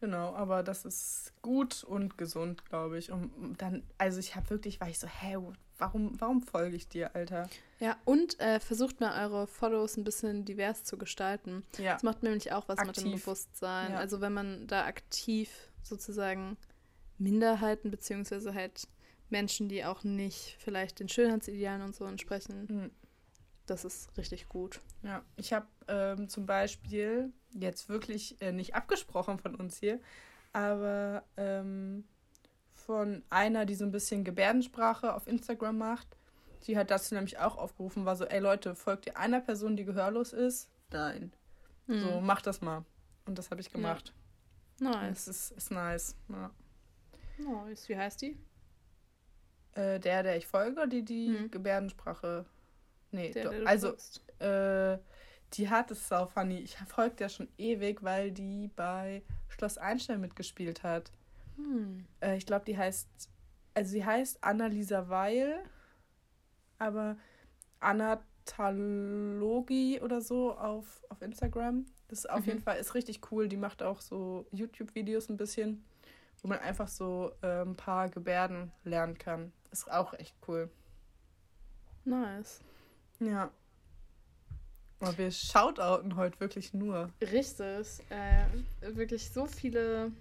Genau, 0.00 0.34
aber 0.34 0.62
das 0.62 0.84
ist 0.84 1.32
gut 1.40 1.82
und 1.84 2.18
gesund, 2.18 2.64
glaube 2.66 2.98
ich. 2.98 3.10
Und 3.10 3.56
dann, 3.62 3.82
also 3.96 4.18
ich 4.20 4.36
habe 4.36 4.50
wirklich, 4.50 4.80
war 4.80 4.88
ich 4.88 4.98
so, 4.98 5.06
hä, 5.06 5.36
warum, 5.78 6.18
warum 6.20 6.42
folge 6.42 6.76
ich 6.76 6.88
dir, 6.88 7.14
Alter? 7.14 7.48
Ja, 7.80 7.96
und 8.04 8.38
äh, 8.40 8.60
versucht 8.60 9.00
mal 9.00 9.24
eure 9.24 9.46
Follows 9.46 9.96
ein 9.96 10.04
bisschen 10.04 10.44
divers 10.44 10.84
zu 10.84 10.96
gestalten. 10.98 11.64
Ja. 11.78 11.94
Das 11.94 12.02
macht 12.02 12.22
nämlich 12.22 12.52
auch 12.52 12.68
was 12.68 12.78
mit 12.84 12.96
dem 12.96 13.04
Aktiv. 13.06 13.24
Bewusstsein. 13.24 13.92
Ja. 13.92 13.98
Also 13.98 14.20
wenn 14.20 14.32
man 14.32 14.66
da 14.66 14.84
aktiv 14.86 15.50
sozusagen 15.82 16.56
Minderheiten 17.18 17.90
beziehungsweise 17.90 18.54
halt 18.54 18.88
Menschen, 19.30 19.68
die 19.68 19.84
auch 19.84 20.04
nicht 20.04 20.56
vielleicht 20.58 21.00
den 21.00 21.08
Schönheitsidealen 21.08 21.82
und 21.82 21.94
so 21.94 22.04
entsprechen, 22.04 22.66
Mhm. 22.68 22.90
das 23.66 23.84
ist 23.84 24.16
richtig 24.16 24.48
gut. 24.48 24.80
Ja, 25.02 25.22
ich 25.36 25.52
habe 25.52 25.66
ähm, 25.88 26.28
zum 26.28 26.46
Beispiel 26.46 27.32
jetzt 27.52 27.88
wirklich 27.88 28.40
äh, 28.40 28.52
nicht 28.52 28.74
abgesprochen 28.74 29.38
von 29.38 29.54
uns 29.54 29.78
hier, 29.78 30.00
aber 30.52 31.24
ähm, 31.36 32.04
von 32.86 33.22
einer, 33.30 33.66
die 33.66 33.74
so 33.74 33.84
ein 33.84 33.92
bisschen 33.92 34.24
Gebärdensprache 34.24 35.14
auf 35.14 35.26
Instagram 35.26 35.78
macht, 35.78 36.16
die 36.66 36.76
hat 36.78 36.90
dazu 36.90 37.14
nämlich 37.14 37.38
auch 37.38 37.56
aufgerufen, 37.56 38.04
war 38.06 38.16
so, 38.16 38.24
ey 38.24 38.40
Leute, 38.40 38.74
folgt 38.74 39.06
ihr 39.06 39.16
einer 39.18 39.40
Person, 39.40 39.76
die 39.76 39.84
gehörlos 39.84 40.32
ist? 40.32 40.68
Nein. 40.90 41.32
So, 41.86 42.20
Mhm. 42.20 42.26
macht 42.26 42.46
das 42.46 42.60
mal. 42.60 42.84
Und 43.26 43.38
das 43.38 43.50
habe 43.50 43.60
ich 43.60 43.70
gemacht. 43.70 44.14
Nice. 44.80 45.26
Es 45.26 45.28
ist, 45.28 45.50
ist 45.52 45.70
nice. 45.70 46.16
Ja. 46.28 46.50
Nice. 47.38 47.88
Wie 47.88 47.96
heißt 47.96 48.22
die? 48.22 48.38
Äh, 49.72 49.98
der, 50.00 50.22
der 50.22 50.36
ich 50.36 50.46
folge, 50.46 50.86
die 50.88 51.04
die 51.04 51.28
Mhm. 51.28 51.50
Gebärdensprache. 51.50 52.44
Nee, 53.10 53.30
Der, 53.32 53.50
der 53.50 53.60
du 53.60 53.66
also 53.66 53.94
äh, 54.44 54.98
die 55.54 55.68
hat 55.68 55.90
es 55.90 56.08
sau 56.08 56.26
funny. 56.26 56.58
Ich 56.60 56.76
folge 56.88 57.16
der 57.16 57.28
schon 57.28 57.48
ewig, 57.58 58.02
weil 58.02 58.30
die 58.32 58.70
bei 58.74 59.22
Schloss 59.48 59.78
Einstein 59.78 60.20
mitgespielt 60.20 60.82
hat. 60.82 61.12
Hm. 61.56 62.04
Äh, 62.20 62.36
ich 62.36 62.46
glaube, 62.46 62.64
die 62.64 62.76
heißt, 62.76 63.08
also 63.74 63.90
sie 63.90 64.04
heißt 64.04 64.42
Annalisa 64.42 65.08
Weil, 65.08 65.62
aber 66.78 67.16
Anatologie 67.80 70.00
oder 70.00 70.20
so 70.20 70.56
auf, 70.56 71.02
auf 71.08 71.22
Instagram. 71.22 71.86
Das 72.08 72.20
ist 72.20 72.30
auf 72.30 72.40
Mhm. 72.40 72.46
jeden 72.46 72.60
Fall 72.60 72.78
ist 72.78 72.94
richtig 72.94 73.20
cool. 73.32 73.48
Die 73.48 73.56
macht 73.56 73.82
auch 73.82 74.00
so 74.00 74.46
YouTube-Videos 74.52 75.28
ein 75.28 75.36
bisschen, 75.36 75.84
wo 76.42 76.48
man 76.48 76.58
einfach 76.58 76.88
so 76.88 77.32
äh, 77.42 77.62
ein 77.62 77.76
paar 77.76 78.08
Gebärden 78.08 78.72
lernen 78.84 79.18
kann. 79.18 79.52
Ist 79.70 79.90
auch 79.90 80.12
echt 80.14 80.34
cool. 80.46 80.70
Nice. 82.04 82.60
Ja. 83.20 83.50
Aber 85.00 85.18
wir 85.18 85.30
shoutouten 85.30 86.16
heute 86.16 86.38
wirklich 86.40 86.72
nur. 86.74 87.10
Richtig. 87.20 88.02
Äh, 88.10 88.46
wirklich 88.94 89.30
so 89.30 89.46
viele 89.46 90.12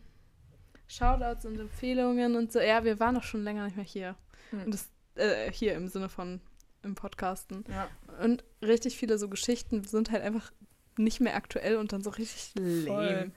Shoutouts 0.88 1.46
und 1.46 1.60
Empfehlungen 1.60 2.36
und 2.36 2.52
so. 2.52 2.60
Ja, 2.60 2.84
wir 2.84 3.00
waren 3.00 3.18
auch 3.18 3.24
schon 3.24 3.44
länger 3.44 3.66
nicht 3.66 3.76
mehr 3.76 3.86
hier. 3.86 4.16
Hm. 4.52 4.64
Und 4.66 4.74
das, 4.74 4.90
äh, 5.16 5.52
hier 5.52 5.76
im 5.76 5.88
Sinne 5.88 6.10
von 6.10 6.42
im 6.84 6.96
Podcasten. 6.96 7.64
Ja. 7.70 7.90
Und 8.24 8.44
richtig 8.62 8.98
viele 8.98 9.18
so 9.18 9.30
Geschichten 9.30 9.84
sind 9.84 10.12
halt 10.12 10.24
einfach 10.24 10.52
nicht 10.98 11.22
mehr 11.22 11.36
aktuell 11.36 11.78
und 11.78 11.92
dann 11.92 12.04
so 12.04 12.12
richtig 12.12 12.52
lame. 12.56 13.32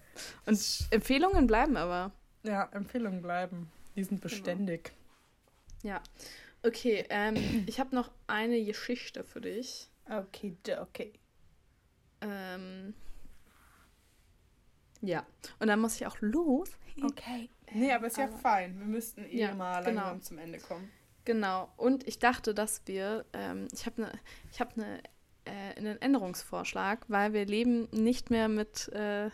Und 0.44 0.88
Empfehlungen 0.90 1.46
bleiben 1.46 1.76
aber. 1.76 2.12
Ja, 2.42 2.68
Empfehlungen 2.72 3.22
bleiben. 3.22 3.70
Die 3.94 4.04
sind 4.04 4.20
beständig. 4.20 4.92
Ja. 5.82 6.02
Okay, 6.62 7.04
ähm, 7.10 7.64
ich 7.66 7.80
habe 7.80 7.94
noch 7.94 8.10
eine 8.26 8.62
Geschichte 8.64 9.24
für 9.24 9.40
dich. 9.40 9.88
Okay, 10.08 10.56
okay. 10.80 11.12
Ähm, 12.20 12.94
ja. 15.02 15.24
Und 15.58 15.68
dann 15.68 15.80
muss 15.80 15.96
ich 15.96 16.06
auch 16.06 16.16
los. 16.20 16.70
Okay. 17.04 17.50
Nee, 17.74 17.92
aber 17.92 18.06
ist 18.06 18.16
ja 18.16 18.24
Aber- 18.24 18.38
fein. 18.38 18.78
Wir 18.78 18.86
müssten 18.86 19.22
eh 19.26 19.36
Ja, 19.40 19.54
mal 19.54 19.84
genau. 19.84 20.00
langsam 20.00 20.22
zum 20.22 20.38
Ende 20.38 20.58
kommen. 20.58 20.90
Genau. 21.26 21.70
Und 21.76 22.08
ich 22.08 22.18
dachte, 22.18 22.54
dass 22.54 22.80
wir, 22.86 23.26
ähm, 23.34 23.68
ich 23.72 23.84
habe 23.84 24.02
eine, 24.04 24.12
ich 24.50 24.60
habe 24.60 24.72
eine, 24.76 25.02
äh, 25.44 25.76
einen 25.76 26.00
Änderungsvorschlag, 26.00 27.04
weil 27.08 27.34
wir 27.34 27.44
leben 27.44 27.86
nicht 27.92 28.30
mehr 28.30 28.48
mit 28.48 28.88
äh, 28.94 29.28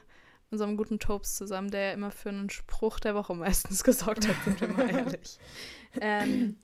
unserem 0.50 0.76
guten 0.76 0.98
Topes 0.98 1.36
zusammen, 1.36 1.70
der 1.70 1.88
ja 1.88 1.92
immer 1.92 2.10
für 2.10 2.30
einen 2.30 2.50
Spruch 2.50 2.98
der 2.98 3.14
Woche 3.14 3.34
meistens 3.36 3.84
gesorgt 3.84 4.26
hat, 4.26 4.34
sind 4.44 4.60
wir 4.60 4.68
mal 4.68 4.90
ehrlich. 4.94 5.38
Ähm, 6.00 6.56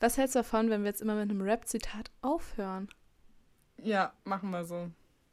was 0.00 0.16
hältst 0.16 0.34
du 0.34 0.40
davon, 0.40 0.68
wenn 0.68 0.82
wir 0.82 0.88
jetzt 0.90 1.00
immer 1.02 1.14
mit 1.14 1.30
einem 1.30 1.42
Rap-Zitat 1.42 2.10
aufhören? 2.22 2.88
Ja, 3.80 4.12
machen 4.24 4.50
wir 4.50 4.64
so. 4.64 4.90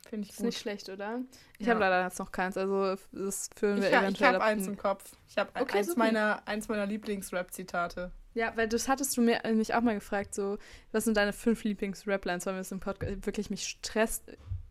Finde 0.08 0.26
ich 0.26 0.32
Ist 0.32 0.38
gut. 0.38 0.46
nicht 0.48 0.60
schlecht, 0.60 0.88
oder? 0.90 1.22
Ich 1.58 1.66
Ja. 1.66 1.72
habe 1.72 1.80
leider 1.82 2.04
jetzt 2.04 2.20
noch 2.20 2.32
keins, 2.32 2.56
also 2.58 2.96
das 3.12 3.50
führen 3.56 3.82
wir 3.82 3.90
ich 3.90 3.96
ha- 3.96 4.00
ich 4.00 4.04
eventuell 4.04 4.28
habe 4.34 4.38
ab- 4.44 4.50
eins 4.50 4.68
im 4.68 4.78
Kopf. 4.78 5.12
Ich 5.28 5.38
habe 5.38 5.50
Okay, 5.60 5.80
eins, 5.80 5.88
super. 5.88 6.00
meiner, 6.00 6.48
eins 6.48 6.68
meiner 6.68 6.86
Lieblings-Rap-Zitate. 6.86 8.12
Ja, 8.36 8.52
weil 8.56 8.68
das 8.68 8.88
hattest 8.88 9.16
du 9.18 9.22
mir 9.22 9.42
mich 9.54 9.74
auch 9.74 9.82
mal 9.82 9.96
gefragt, 9.96 10.36
so, 10.36 10.58
was 10.92 11.06
sind 11.06 11.18
deine 11.18 11.34
fünf 11.34 11.64
Lieblings-Rap-Lines, 11.64 12.46
weil 12.46 12.54
wir 12.54 12.62
es 12.62 12.72
im 12.72 12.80
Podcast 12.80 13.26
wirklich 13.26 13.50
mich 13.50 13.66
stresst. 13.68 14.24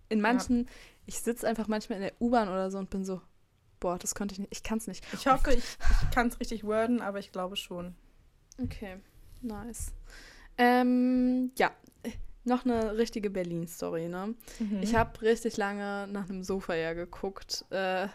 In 0.08 0.20
manchen, 0.20 0.68
ich 1.06 1.18
sitze 1.18 1.48
einfach 1.48 1.66
manchmal 1.66 1.96
in 1.96 2.02
der 2.04 2.12
U-Bahn 2.20 2.48
oder 2.48 2.70
so 2.70 2.78
und 2.78 2.90
bin 2.90 3.04
so, 3.04 3.20
boah, 3.80 3.98
das 3.98 4.14
konnte 4.14 4.34
ich 4.34 4.38
nicht, 4.38 4.52
ich 4.52 4.62
kann 4.62 4.78
es 4.78 4.86
nicht. 4.86 5.04
Ich 5.14 5.26
hoffe, 5.26 5.52
ich, 5.52 5.64
ich 6.02 6.10
kann 6.14 6.28
es 6.28 6.38
richtig 6.38 6.62
worden, 6.64 7.00
aber 7.00 7.18
ich 7.18 7.32
glaube 7.32 7.56
schon. 7.56 7.96
Okay, 8.62 8.98
nice. 9.40 9.92
Ähm, 10.58 11.50
ja, 11.58 11.72
noch 12.44 12.64
eine 12.64 12.96
richtige 12.98 13.30
Berlin-Story, 13.30 14.08
ne? 14.08 14.34
Mhm. 14.58 14.78
Ich 14.80 14.94
habe 14.94 15.20
richtig 15.22 15.56
lange 15.56 16.06
nach 16.08 16.28
einem 16.28 16.42
Sofa 16.42 16.74
ja 16.74 16.92
geguckt 16.94 17.64
äh, 17.70 18.08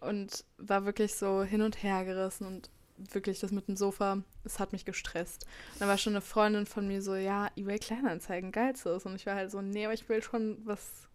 und 0.00 0.44
war 0.58 0.84
wirklich 0.84 1.14
so 1.14 1.42
hin 1.42 1.62
und 1.62 1.82
her 1.82 2.04
gerissen 2.04 2.46
und 2.46 2.70
wirklich 2.98 3.40
das 3.40 3.50
mit 3.50 3.68
dem 3.68 3.76
Sofa, 3.76 4.22
es 4.44 4.58
hat 4.58 4.72
mich 4.72 4.84
gestresst. 4.84 5.46
Und 5.74 5.80
dann 5.80 5.88
war 5.88 5.98
schon 5.98 6.12
eine 6.12 6.20
Freundin 6.20 6.66
von 6.66 6.86
mir 6.86 7.00
so, 7.02 7.14
ja, 7.14 7.48
eBay 7.56 7.78
Kleinanzeigen, 7.78 8.52
geilstes. 8.52 9.06
Und 9.06 9.14
ich 9.16 9.26
war 9.26 9.36
halt 9.36 9.50
so, 9.50 9.62
nee, 9.62 9.84
aber 9.86 9.94
ich 9.94 10.08
will 10.08 10.22
schon 10.22 10.58
was, 10.64 11.08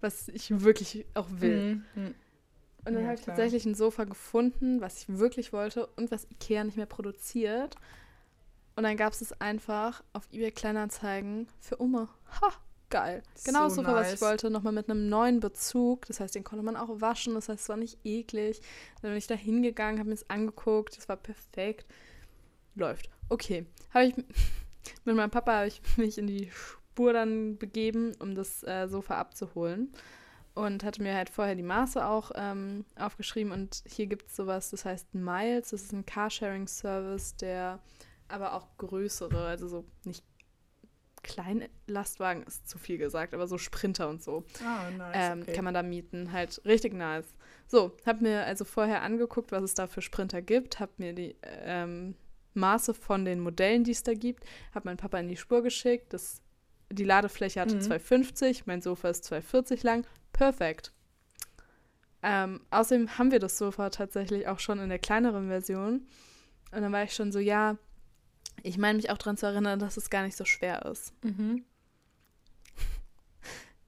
was 0.00 0.28
ich 0.28 0.60
wirklich 0.62 1.06
auch 1.14 1.28
will. 1.30 1.62
Mhm. 1.62 1.84
Mhm. 1.94 2.14
Und 2.86 2.94
dann 2.94 3.02
Ja, 3.02 3.08
habe 3.08 3.14
ich 3.14 3.22
tatsächlich 3.22 3.64
ein 3.64 3.74
Sofa 3.74 4.04
gefunden, 4.04 4.80
was 4.80 4.98
ich 5.02 5.18
wirklich 5.18 5.52
wollte 5.52 5.86
und 5.96 6.10
was 6.10 6.26
Ikea 6.30 6.64
nicht 6.64 6.76
mehr 6.76 6.86
produziert. 6.86 7.76
Und 8.76 8.82
dann 8.82 8.96
gab 8.96 9.12
es 9.12 9.20
es 9.20 9.40
einfach 9.40 10.02
auf 10.12 10.26
eBay 10.32 10.50
Kleinanzeigen 10.50 11.48
für 11.60 11.76
Umme. 11.76 12.08
Ha, 12.40 12.52
geil. 12.90 13.22
Genau 13.44 13.68
So 13.68 13.76
Sofa, 13.76 13.94
was 13.94 14.06
nice. 14.08 14.14
ich 14.14 14.20
wollte, 14.20 14.50
nochmal 14.50 14.72
mit 14.72 14.90
einem 14.90 15.08
neuen 15.08 15.40
Bezug. 15.40 16.06
Das 16.06 16.20
heißt, 16.20 16.34
den 16.34 16.44
konnte 16.44 16.64
man 16.64 16.76
auch 16.76 17.00
waschen. 17.00 17.34
Das 17.34 17.48
heißt, 17.48 17.62
es 17.62 17.68
war 17.68 17.76
nicht 17.76 17.98
eklig. 18.04 18.60
Dann 19.00 19.12
bin 19.12 19.18
ich 19.18 19.26
da 19.26 19.34
hingegangen, 19.34 19.98
habe 19.98 20.08
mir 20.08 20.14
es 20.14 20.28
angeguckt. 20.28 20.96
Das 20.96 21.08
war 21.08 21.16
perfekt. 21.16 21.86
Läuft. 22.74 23.08
Okay. 23.28 23.66
Habe 23.92 24.06
ich 24.06 24.16
mit 25.04 25.16
meinem 25.16 25.30
Papa 25.30 25.52
habe 25.52 25.68
ich 25.68 25.80
mich 25.96 26.18
in 26.18 26.26
die 26.26 26.50
Spur 26.50 27.12
dann 27.12 27.58
begeben, 27.58 28.12
um 28.18 28.34
das 28.34 28.64
äh, 28.64 28.88
Sofa 28.88 29.18
abzuholen 29.18 29.92
und 30.54 30.84
hatte 30.84 31.02
mir 31.02 31.14
halt 31.14 31.30
vorher 31.30 31.54
die 31.54 31.62
Maße 31.62 32.04
auch 32.06 32.30
ähm, 32.34 32.84
aufgeschrieben 32.96 33.52
und 33.52 33.82
hier 33.86 34.06
gibt 34.06 34.28
es 34.28 34.36
sowas, 34.36 34.70
das 34.70 34.84
heißt 34.84 35.14
Miles, 35.14 35.70
das 35.70 35.82
ist 35.82 35.92
ein 35.92 36.06
Carsharing-Service, 36.06 37.36
der 37.36 37.80
aber 38.28 38.54
auch 38.54 38.68
größere, 38.78 39.46
also 39.46 39.68
so 39.68 39.84
nicht 40.04 40.24
kleine 41.22 41.70
Lastwagen 41.86 42.42
ist 42.42 42.68
zu 42.68 42.76
viel 42.78 42.98
gesagt, 42.98 43.32
aber 43.32 43.46
so 43.46 43.56
Sprinter 43.56 44.10
und 44.10 44.22
so 44.22 44.44
Ah, 44.62 44.90
nice. 44.90 45.16
ähm, 45.32 45.42
okay. 45.42 45.52
kann 45.54 45.64
man 45.64 45.72
da 45.74 45.82
mieten, 45.82 46.32
halt 46.32 46.60
richtig 46.66 46.92
nice. 46.92 47.34
So, 47.66 47.96
hab 48.04 48.20
mir 48.20 48.44
also 48.44 48.64
vorher 48.66 49.00
angeguckt, 49.02 49.50
was 49.50 49.62
es 49.62 49.72
da 49.74 49.86
für 49.86 50.02
Sprinter 50.02 50.42
gibt, 50.42 50.80
hab 50.80 50.98
mir 50.98 51.14
die 51.14 51.34
ähm, 51.42 52.14
Maße 52.52 52.92
von 52.92 53.24
den 53.24 53.40
Modellen, 53.40 53.84
die 53.84 53.92
es 53.92 54.02
da 54.02 54.12
gibt, 54.12 54.44
hab 54.74 54.84
meinen 54.84 54.98
Papa 54.98 55.18
in 55.18 55.28
die 55.28 55.36
Spur 55.38 55.62
geschickt, 55.62 56.12
das, 56.12 56.42
die 56.92 57.04
Ladefläche 57.04 57.60
hatte 57.62 57.76
Mhm. 57.76 57.80
250, 57.80 58.66
mein 58.66 58.82
Sofa 58.82 59.08
ist 59.08 59.24
240 59.24 59.82
lang, 59.82 60.06
perfekt. 60.32 60.92
Ähm, 62.22 62.60
außerdem 62.70 63.18
haben 63.18 63.30
wir 63.32 63.38
das 63.38 63.56
Sofa 63.58 63.90
tatsächlich 63.90 64.46
auch 64.48 64.58
schon 64.58 64.78
in 64.78 64.88
der 64.88 64.98
kleineren 64.98 65.48
Version. 65.48 66.06
Und 66.72 66.82
dann 66.82 66.92
war 66.92 67.02
ich 67.02 67.14
schon 67.14 67.32
so, 67.32 67.38
ja, 67.38 67.76
ich 68.64 68.78
meine 68.78 68.96
mich 68.96 69.10
auch 69.10 69.18
daran 69.18 69.36
zu 69.36 69.46
erinnern, 69.46 69.78
dass 69.78 69.96
es 69.96 70.10
gar 70.10 70.24
nicht 70.24 70.36
so 70.36 70.44
schwer 70.44 70.84
ist. 70.86 71.12
Mhm. 71.22 71.64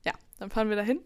Ja, 0.04 0.12
dann 0.38 0.50
fahren 0.50 0.68
wir 0.68 0.76
dahin. 0.76 1.00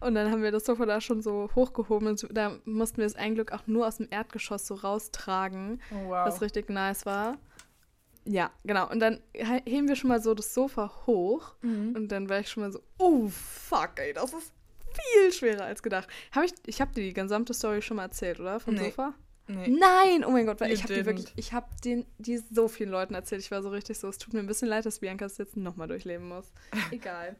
Und 0.00 0.14
dann 0.14 0.30
haben 0.30 0.42
wir 0.42 0.50
das 0.50 0.64
Sofa 0.64 0.86
da 0.86 1.00
schon 1.00 1.22
so 1.22 1.50
hochgehoben. 1.54 2.08
Und 2.08 2.26
da 2.32 2.56
mussten 2.64 2.98
wir 2.98 3.04
es 3.06 3.14
ein 3.14 3.34
Glück 3.34 3.52
auch 3.52 3.66
nur 3.66 3.86
aus 3.86 3.98
dem 3.98 4.08
Erdgeschoss 4.10 4.66
so 4.66 4.74
raustragen, 4.74 5.80
Oh, 5.92 6.08
wow. 6.08 6.26
was 6.26 6.40
richtig 6.40 6.70
nice 6.70 7.06
war. 7.06 7.36
Ja, 8.24 8.50
genau. 8.64 8.88
Und 8.90 9.00
dann 9.00 9.20
he- 9.34 9.62
heben 9.64 9.88
wir 9.88 9.96
schon 9.96 10.08
mal 10.08 10.22
so 10.22 10.34
das 10.34 10.54
Sofa 10.54 10.90
hoch. 11.06 11.54
Mhm. 11.62 11.94
Und 11.94 12.08
dann 12.08 12.28
war 12.28 12.40
ich 12.40 12.48
schon 12.48 12.62
mal 12.62 12.72
so, 12.72 12.80
oh 12.98 13.28
fuck, 13.28 13.98
ey, 13.98 14.12
das 14.12 14.32
ist 14.32 14.52
viel 14.92 15.32
schwerer 15.32 15.64
als 15.64 15.82
gedacht. 15.82 16.08
Hab 16.32 16.44
ich 16.44 16.52
ich 16.66 16.80
habe 16.80 16.92
dir 16.94 17.02
die 17.02 17.12
gesamte 17.14 17.54
Story 17.54 17.82
schon 17.82 17.96
mal 17.98 18.04
erzählt, 18.04 18.40
oder? 18.40 18.58
Vom 18.60 18.74
Nee. 18.74 18.86
Sofa? 18.86 19.14
Nee. 19.48 19.68
Nein, 19.68 20.24
oh 20.24 20.30
mein 20.30 20.46
Gott, 20.46 20.60
weil 20.60 20.68
You 20.70 20.74
ich 20.74 20.82
habe 20.84 20.94
die 20.94 21.04
wirklich, 21.04 21.32
ich 21.36 21.52
habe 21.52 21.66
den 21.84 22.06
die 22.18 22.38
so 22.38 22.68
vielen 22.68 22.90
Leuten 22.90 23.14
erzählt. 23.14 23.40
Ich 23.42 23.50
war 23.50 23.62
so 23.62 23.70
richtig 23.70 23.98
so, 23.98 24.08
es 24.08 24.18
tut 24.18 24.32
mir 24.34 24.40
ein 24.40 24.46
bisschen 24.46 24.68
leid, 24.68 24.86
dass 24.86 25.00
Bianca 25.00 25.24
es 25.24 25.36
jetzt 25.38 25.56
nochmal 25.56 25.88
durchleben 25.88 26.28
muss. 26.28 26.52
Egal. 26.90 27.36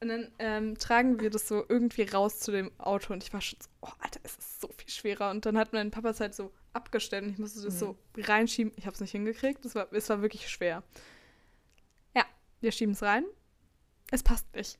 Und 0.00 0.08
dann 0.08 0.30
ähm, 0.38 0.78
tragen 0.78 1.18
wir 1.20 1.30
das 1.30 1.48
so 1.48 1.64
irgendwie 1.68 2.02
raus 2.02 2.38
zu 2.38 2.52
dem 2.52 2.70
Auto 2.78 3.12
und 3.12 3.24
ich 3.24 3.32
war 3.32 3.40
schon 3.40 3.58
so, 3.60 3.68
oh 3.80 3.90
Alter, 3.98 4.20
es 4.22 4.36
ist 4.36 4.60
so 4.60 4.68
viel 4.76 4.88
schwerer. 4.90 5.30
Und 5.30 5.44
dann 5.46 5.56
hat 5.58 5.72
mein 5.72 5.90
Papa 5.90 6.10
es 6.10 6.20
halt 6.20 6.34
so 6.36 6.52
abgestellt 6.72 7.24
und 7.24 7.30
ich 7.30 7.38
musste 7.38 7.62
das 7.62 7.74
Mhm. 7.74 7.78
so 7.78 7.98
reinschieben. 8.16 8.72
Ich 8.76 8.86
habe 8.86 8.94
es 8.94 9.00
nicht 9.00 9.10
hingekriegt. 9.10 9.64
Es 9.64 9.74
war, 9.74 9.92
es 9.92 10.08
war 10.08 10.22
wirklich 10.22 10.48
schwer. 10.48 10.84
Ja, 12.14 12.24
wir 12.60 12.70
schieben 12.70 12.92
es 12.92 13.02
rein. 13.02 13.24
Es 14.12 14.22
passt 14.22 14.46
nicht. 14.54 14.78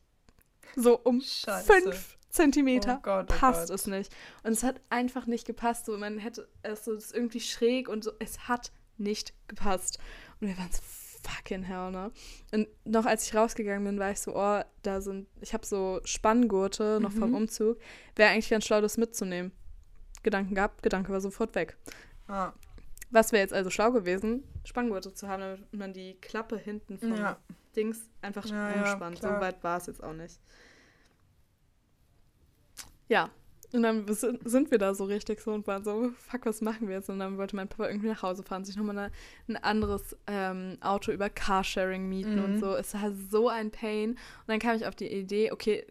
So 0.77 0.99
um 0.99 1.21
Scheiße. 1.21 1.73
fünf 1.73 2.18
Zentimeter 2.31 2.97
Oh 2.99 3.03
Gott, 3.03 3.27
oh 3.31 3.35
passt 3.39 3.69
Gott. 3.69 3.75
es 3.81 3.87
nicht. 3.87 4.15
Und 4.43 4.53
es 4.53 4.63
hat 4.63 4.81
einfach 4.91 5.27
nicht 5.27 5.47
gepasst. 5.47 5.87
So, 5.87 5.97
man 5.97 6.19
hätte 6.19 6.49
es 6.63 6.85
so 6.85 6.95
das 6.95 7.07
ist 7.07 7.15
irgendwie 7.15 7.41
schräg 7.41 7.89
und 7.89 8.05
so. 8.05 8.13
Es 8.19 8.49
hat 8.49 8.71
nicht 8.99 9.33
gepasst. 9.49 9.99
Und 10.41 10.49
wir 10.49 10.59
waren 10.59 10.71
so 10.71 10.81
fucking 11.29 11.63
hell, 11.63 11.91
ne? 11.91 12.11
Und 12.53 12.69
noch 12.85 13.07
als 13.07 13.25
ich 13.27 13.35
rausgegangen 13.35 13.85
bin, 13.85 13.99
war 13.99 14.11
ich 14.11 14.21
so, 14.21 14.37
oh, 14.37 14.61
da 14.83 15.01
sind, 15.01 15.27
ich 15.41 15.53
habe 15.55 15.65
so 15.67 16.01
Spanngurte 16.05 16.99
noch 17.01 17.13
vom 17.13 17.31
Mhm. 17.31 17.37
Umzug. 17.37 17.79
Wäre 18.17 18.31
eigentlich 18.31 18.49
ganz 18.51 18.67
schlau, 18.67 18.81
das 18.81 18.97
mitzunehmen. 18.99 19.53
Gedanken 20.23 20.55
gehabt, 20.55 20.83
Gedanke 20.83 21.13
war 21.13 21.21
sofort 21.21 21.55
weg. 21.55 21.77
Ah, 22.27 22.53
Was 23.11 23.33
wäre 23.33 23.41
jetzt 23.43 23.55
also 23.55 23.71
schlau 23.71 23.91
gewesen, 23.93 24.45
Spanngurte 24.65 25.15
zu 25.15 25.29
haben, 25.29 25.41
damit 25.41 25.73
man 25.73 25.93
die 25.95 26.15
Klappe 26.21 26.59
hinten 26.59 26.99
vom 26.99 27.15
ja. 27.15 27.39
Dings 27.75 28.01
einfach 28.21 28.45
Ja, 28.47 28.75
ja, 28.75 28.83
umspannt. 28.83 29.17
so 29.19 29.29
klar. 29.29 29.41
weit 29.41 29.63
war 29.65 29.79
es 29.79 29.87
jetzt 29.87 30.03
auch 30.03 30.13
nicht. 30.13 30.39
Ja, 33.09 33.31
Und 33.73 33.83
dann 33.83 34.07
sind 34.09 34.71
wir 34.71 34.79
da 34.79 34.95
so 34.95 35.05
richtig 35.05 35.41
so 35.41 35.53
und 35.53 35.67
waren 35.67 35.85
so, 35.85 36.11
fuck, 36.17 36.47
was 36.47 36.63
machen 36.63 36.89
wir 36.89 36.97
jetzt? 36.97 37.11
Und 37.11 37.19
dann 37.19 37.37
wollte 37.37 37.55
mein 37.55 37.69
Papa 37.69 37.89
irgendwie 37.89 38.09
nach 38.09 38.23
Hause 38.23 38.43
fahren, 38.43 38.65
sich 38.65 38.77
nochmal 38.77 39.11
ein 39.47 39.57
anderes 39.57 40.17
ähm, 40.27 40.79
Auto 40.81 41.13
über 41.13 41.29
Carsharing 41.29 42.09
mieten 42.09 42.37
mhm. 42.37 42.45
und 42.45 42.59
so. 42.61 42.75
Es 42.75 42.95
war 42.95 43.13
so 43.13 43.49
ein 43.49 43.71
Pain. 43.71 44.11
Und 44.13 44.19
dann 44.47 44.59
kam 44.59 44.75
ich 44.75 44.87
auf 44.87 44.95
die 44.95 45.13
Idee, 45.13 45.53
okay, 45.53 45.85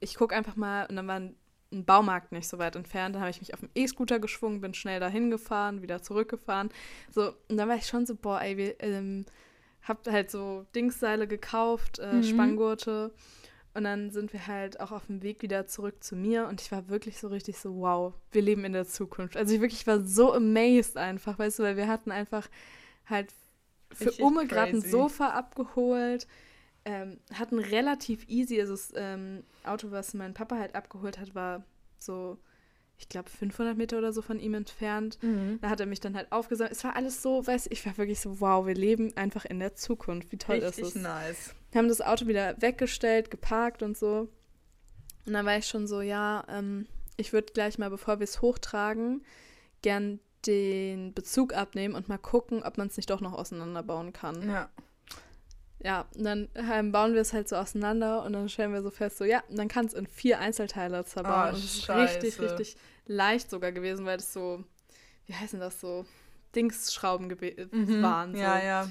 ich 0.00 0.14
gucke 0.14 0.34
einfach 0.34 0.56
mal 0.56 0.86
und 0.86 0.96
dann 0.96 1.06
war 1.06 1.16
ein, 1.16 1.36
ein 1.70 1.84
Baumarkt 1.84 2.32
nicht 2.32 2.48
so 2.48 2.58
weit 2.58 2.76
entfernt. 2.76 3.14
Dann 3.14 3.20
habe 3.20 3.30
ich 3.30 3.40
mich 3.40 3.52
auf 3.52 3.60
dem 3.60 3.70
E-Scooter 3.74 4.20
geschwungen, 4.20 4.62
bin 4.62 4.72
schnell 4.72 5.00
dahin 5.00 5.30
gefahren, 5.30 5.82
wieder 5.82 6.02
zurückgefahren. 6.02 6.70
So, 7.10 7.34
und 7.48 7.58
dann 7.58 7.68
war 7.68 7.76
ich 7.76 7.86
schon 7.86 8.06
so, 8.06 8.14
boah, 8.14 8.40
ey, 8.40 8.56
wir, 8.56 8.82
ähm, 8.82 9.26
hab 9.82 10.06
halt 10.08 10.30
so 10.30 10.64
Dingsseile 10.74 11.26
gekauft, 11.26 11.98
äh, 11.98 12.14
mhm. 12.14 12.22
Spanngurte. 12.22 13.12
Und 13.78 13.84
dann 13.84 14.10
sind 14.10 14.32
wir 14.32 14.48
halt 14.48 14.80
auch 14.80 14.90
auf 14.90 15.06
dem 15.06 15.22
Weg 15.22 15.40
wieder 15.40 15.68
zurück 15.68 16.02
zu 16.02 16.16
mir 16.16 16.48
und 16.48 16.60
ich 16.60 16.72
war 16.72 16.88
wirklich 16.88 17.20
so 17.20 17.28
richtig 17.28 17.58
so, 17.58 17.76
wow, 17.76 18.12
wir 18.32 18.42
leben 18.42 18.64
in 18.64 18.72
der 18.72 18.88
Zukunft. 18.88 19.36
Also 19.36 19.54
ich 19.54 19.60
wirklich 19.60 19.86
war 19.86 20.00
so 20.00 20.32
amazed 20.32 20.96
einfach, 20.96 21.38
weißt 21.38 21.60
du, 21.60 21.62
weil 21.62 21.76
wir 21.76 21.86
hatten 21.86 22.10
einfach 22.10 22.48
halt 23.06 23.32
für 23.92 24.10
Umme 24.20 24.48
gerade 24.48 24.72
ein 24.72 24.80
Sofa 24.80 25.28
abgeholt, 25.28 26.26
ähm, 26.84 27.20
hatten 27.32 27.60
relativ 27.60 28.28
easy, 28.28 28.60
also 28.60 28.72
das 28.72 28.92
ähm, 28.96 29.44
Auto, 29.62 29.92
was 29.92 30.12
mein 30.12 30.34
Papa 30.34 30.56
halt 30.56 30.74
abgeholt 30.74 31.20
hat, 31.20 31.36
war 31.36 31.62
so 32.00 32.36
ich 32.98 33.08
glaube, 33.08 33.30
500 33.30 33.76
Meter 33.76 33.98
oder 33.98 34.12
so 34.12 34.22
von 34.22 34.40
ihm 34.40 34.54
entfernt. 34.54 35.22
Mhm. 35.22 35.60
Da 35.62 35.70
hat 35.70 35.78
er 35.78 35.86
mich 35.86 36.00
dann 36.00 36.16
halt 36.16 36.32
aufgesammelt. 36.32 36.72
Es 36.72 36.82
war 36.82 36.96
alles 36.96 37.22
so, 37.22 37.46
weißt 37.46 37.66
du, 37.66 37.70
ich 37.70 37.86
war 37.86 37.96
wirklich 37.96 38.18
so, 38.18 38.40
wow, 38.40 38.66
wir 38.66 38.74
leben 38.74 39.16
einfach 39.16 39.44
in 39.44 39.60
der 39.60 39.76
Zukunft. 39.76 40.32
Wie 40.32 40.36
toll 40.36 40.56
Richtig 40.56 40.82
ist 40.82 40.96
es? 40.96 41.02
nice. 41.02 41.54
Wir 41.70 41.80
haben 41.80 41.88
das 41.88 42.00
Auto 42.00 42.26
wieder 42.26 42.60
weggestellt, 42.60 43.30
geparkt 43.30 43.82
und 43.82 43.96
so. 43.96 44.28
Und 45.26 45.32
dann 45.32 45.44
war 45.44 45.58
ich 45.58 45.66
schon 45.66 45.86
so, 45.86 46.00
ja, 46.00 46.44
ähm, 46.48 46.86
ich 47.16 47.32
würde 47.32 47.52
gleich 47.52 47.78
mal, 47.78 47.90
bevor 47.90 48.18
wir 48.20 48.24
es 48.24 48.40
hochtragen, 48.40 49.24
gern 49.82 50.20
den 50.46 51.12
Bezug 51.12 51.52
abnehmen 51.52 51.94
und 51.94 52.08
mal 52.08 52.18
gucken, 52.18 52.62
ob 52.62 52.78
man 52.78 52.86
es 52.86 52.96
nicht 52.96 53.10
doch 53.10 53.20
noch 53.20 53.34
auseinanderbauen 53.34 54.12
kann. 54.12 54.48
Ja. 54.48 54.70
Ja, 55.80 56.06
und 56.16 56.24
dann 56.24 56.48
ähm, 56.56 56.90
bauen 56.90 57.14
wir 57.14 57.20
es 57.20 57.32
halt 57.32 57.48
so 57.48 57.54
auseinander 57.54 58.24
und 58.24 58.32
dann 58.32 58.48
stellen 58.48 58.72
wir 58.72 58.82
so 58.82 58.90
fest, 58.90 59.18
so 59.18 59.24
ja, 59.24 59.44
dann 59.48 59.68
kann 59.68 59.86
es 59.86 59.94
in 59.94 60.08
vier 60.08 60.40
Einzelteile 60.40 61.04
zerbauen. 61.04 61.52
Oh, 61.52 61.54
und 61.54 61.64
das 61.64 61.76
ist 61.76 61.88
richtig, 61.88 62.40
richtig 62.40 62.76
leicht 63.06 63.48
sogar 63.48 63.70
gewesen, 63.70 64.04
weil 64.04 64.16
das 64.16 64.32
so, 64.32 64.64
wie 65.26 65.34
heißen 65.34 65.60
das 65.60 65.80
so, 65.80 66.04
Dingsschrauben 66.56 67.28
mhm, 67.28 68.02
waren. 68.02 68.34
So. 68.34 68.40
Ja, 68.40 68.60
ja. 68.60 68.90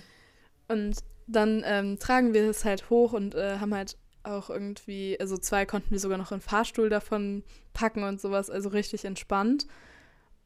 Und 0.70 0.98
dann 1.28 1.64
ähm, 1.66 2.00
tragen 2.00 2.34
wir 2.34 2.50
es 2.50 2.66
halt 2.66 2.90
hoch 2.90 3.14
und 3.14 3.36
äh, 3.36 3.60
haben 3.60 3.74
halt 3.74 3.98
auch 4.24 4.50
irgendwie, 4.50 5.18
also 5.20 5.38
zwei 5.38 5.66
konnten 5.66 5.92
wir 5.92 6.00
sogar 6.00 6.18
noch 6.18 6.32
einen 6.32 6.42
Fahrstuhl 6.42 6.90
davon 6.90 7.44
packen 7.74 8.04
und 8.04 8.20
sowas, 8.20 8.50
also 8.50 8.70
richtig 8.70 9.06
entspannt. 9.06 9.68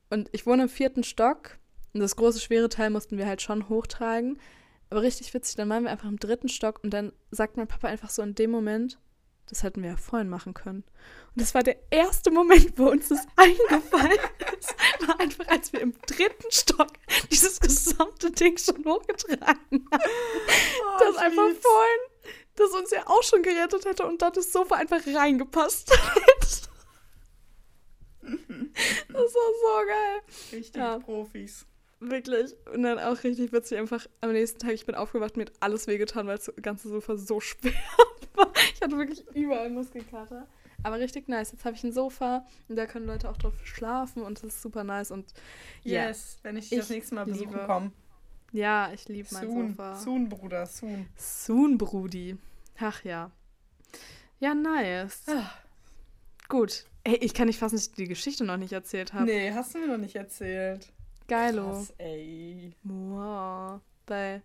Und 0.09 0.29
ich 0.33 0.45
wohne 0.45 0.63
im 0.63 0.69
vierten 0.69 1.03
Stock 1.03 1.57
und 1.93 1.99
das 1.99 2.15
große 2.15 2.39
schwere 2.39 2.69
Teil 2.69 2.89
mussten 2.89 3.17
wir 3.17 3.25
halt 3.25 3.41
schon 3.41 3.69
hochtragen. 3.69 4.39
Aber 4.89 5.01
richtig 5.01 5.33
witzig, 5.33 5.55
dann 5.55 5.69
waren 5.69 5.83
wir 5.83 5.91
einfach 5.91 6.09
im 6.09 6.19
dritten 6.19 6.49
Stock 6.49 6.83
und 6.83 6.91
dann 6.91 7.13
sagt 7.31 7.57
mein 7.57 7.67
Papa 7.67 7.87
einfach 7.87 8.09
so 8.09 8.21
in 8.21 8.35
dem 8.35 8.51
Moment, 8.51 8.99
das 9.47 9.63
hätten 9.63 9.81
wir 9.81 9.91
ja 9.91 9.97
vorhin 9.97 10.29
machen 10.29 10.53
können. 10.53 10.83
Und 11.33 11.41
das 11.41 11.53
war 11.53 11.63
der 11.63 11.77
erste 11.89 12.29
Moment, 12.29 12.77
wo 12.77 12.89
uns 12.89 13.07
das 13.07 13.25
eingefallen 13.37 14.19
ist. 14.59 14.75
War 15.07 15.19
einfach, 15.19 15.47
als 15.47 15.71
wir 15.71 15.79
im 15.79 15.93
dritten 16.05 16.51
Stock 16.51 16.91
dieses 17.31 17.59
gesamte 17.59 18.31
Ding 18.31 18.57
schon 18.57 18.83
hochgetragen 18.83 19.45
haben. 19.45 19.87
Oh, 19.91 20.99
das 20.99 21.15
einfach 21.15 21.49
vorhin, 21.61 22.35
das 22.55 22.71
uns 22.71 22.91
ja 22.91 23.07
auch 23.07 23.23
schon 23.23 23.43
gerettet 23.43 23.85
hätte 23.85 24.05
und 24.05 24.21
dann 24.21 24.33
das 24.33 24.51
Sofa 24.51 24.75
einfach 24.75 25.01
reingepasst 25.07 25.91
hat. 26.15 26.69
das 28.21 29.15
war 29.15 29.27
so 29.27 29.87
geil. 29.87 30.21
Richtig 30.51 30.75
ja. 30.75 30.99
Profis. 30.99 31.65
Wirklich. 32.01 32.55
Und 32.73 32.83
dann 32.83 32.99
auch 32.99 33.23
richtig 33.23 33.53
witzig, 33.53 33.77
einfach 33.77 34.05
am 34.21 34.31
nächsten 34.33 34.59
Tag, 34.59 34.71
ich 34.73 34.85
bin 34.85 34.95
aufgewacht, 34.95 35.37
mir 35.37 35.45
hat 35.45 35.53
alles 35.59 35.87
wehgetan, 35.87 36.27
weil 36.27 36.37
das 36.37 36.51
ganze 36.61 36.89
Sofa 36.89 37.15
so 37.15 37.39
schwer 37.39 37.73
war. 38.33 38.51
Ich 38.73 38.81
hatte 38.81 38.97
wirklich 38.97 39.23
überall 39.33 39.69
Muskelkater. 39.69 40.47
Aber 40.83 40.99
richtig 40.99 41.27
nice. 41.27 41.51
Jetzt 41.51 41.65
habe 41.65 41.75
ich 41.75 41.83
ein 41.83 41.93
Sofa 41.93 42.45
und 42.67 42.75
da 42.75 42.85
können 42.85 43.05
Leute 43.05 43.29
auch 43.29 43.37
drauf 43.37 43.53
schlafen 43.65 44.23
und 44.23 44.37
das 44.37 44.55
ist 44.55 44.61
super 44.61 44.83
nice. 44.83 45.11
Und 45.11 45.33
yeah, 45.85 46.07
yes, 46.07 46.39
wenn 46.43 46.57
ich, 46.57 46.71
ich 46.71 46.79
das 46.79 46.89
nächste 46.89 47.15
Mal 47.15 47.25
besuchen 47.25 47.59
komme. 47.65 47.91
Ja, 48.51 48.91
ich 48.93 49.07
liebe 49.07 49.29
mein 49.31 49.47
soon, 49.47 49.69
Sofa. 49.69 49.95
Soon, 49.95 50.29
Bruder, 50.29 50.65
soon. 50.65 51.07
Soon, 51.15 51.77
Brudi. 51.77 52.37
Ach 52.79 53.03
ja. 53.03 53.31
Ja, 54.39 54.53
nice. 54.53 55.23
Ah. 55.27 55.51
Gut. 56.49 56.85
Ey, 57.03 57.15
ich 57.15 57.33
kann 57.33 57.47
nicht 57.47 57.59
fassen, 57.59 57.75
dass 57.75 57.87
ich 57.87 57.93
die 57.93 58.07
Geschichte 58.07 58.43
noch 58.43 58.57
nicht 58.57 58.73
erzählt 58.73 59.13
habe. 59.13 59.25
Nee, 59.25 59.53
hast 59.53 59.73
du 59.73 59.79
mir 59.79 59.87
noch 59.87 59.97
nicht 59.97 60.15
erzählt. 60.15 60.91
Geilo. 61.27 61.69
Krass, 61.69 61.93
ey. 61.97 62.75
Wow. 62.83 63.79
Weil, 64.07 64.41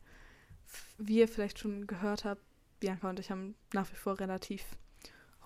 wie 0.98 1.18
ihr 1.18 1.28
vielleicht 1.28 1.58
schon 1.58 1.86
gehört 1.86 2.24
habt, 2.24 2.40
Bianca 2.78 3.10
und 3.10 3.18
ich 3.18 3.30
haben 3.30 3.56
nach 3.72 3.90
wie 3.90 3.96
vor 3.96 4.20
relativ 4.20 4.64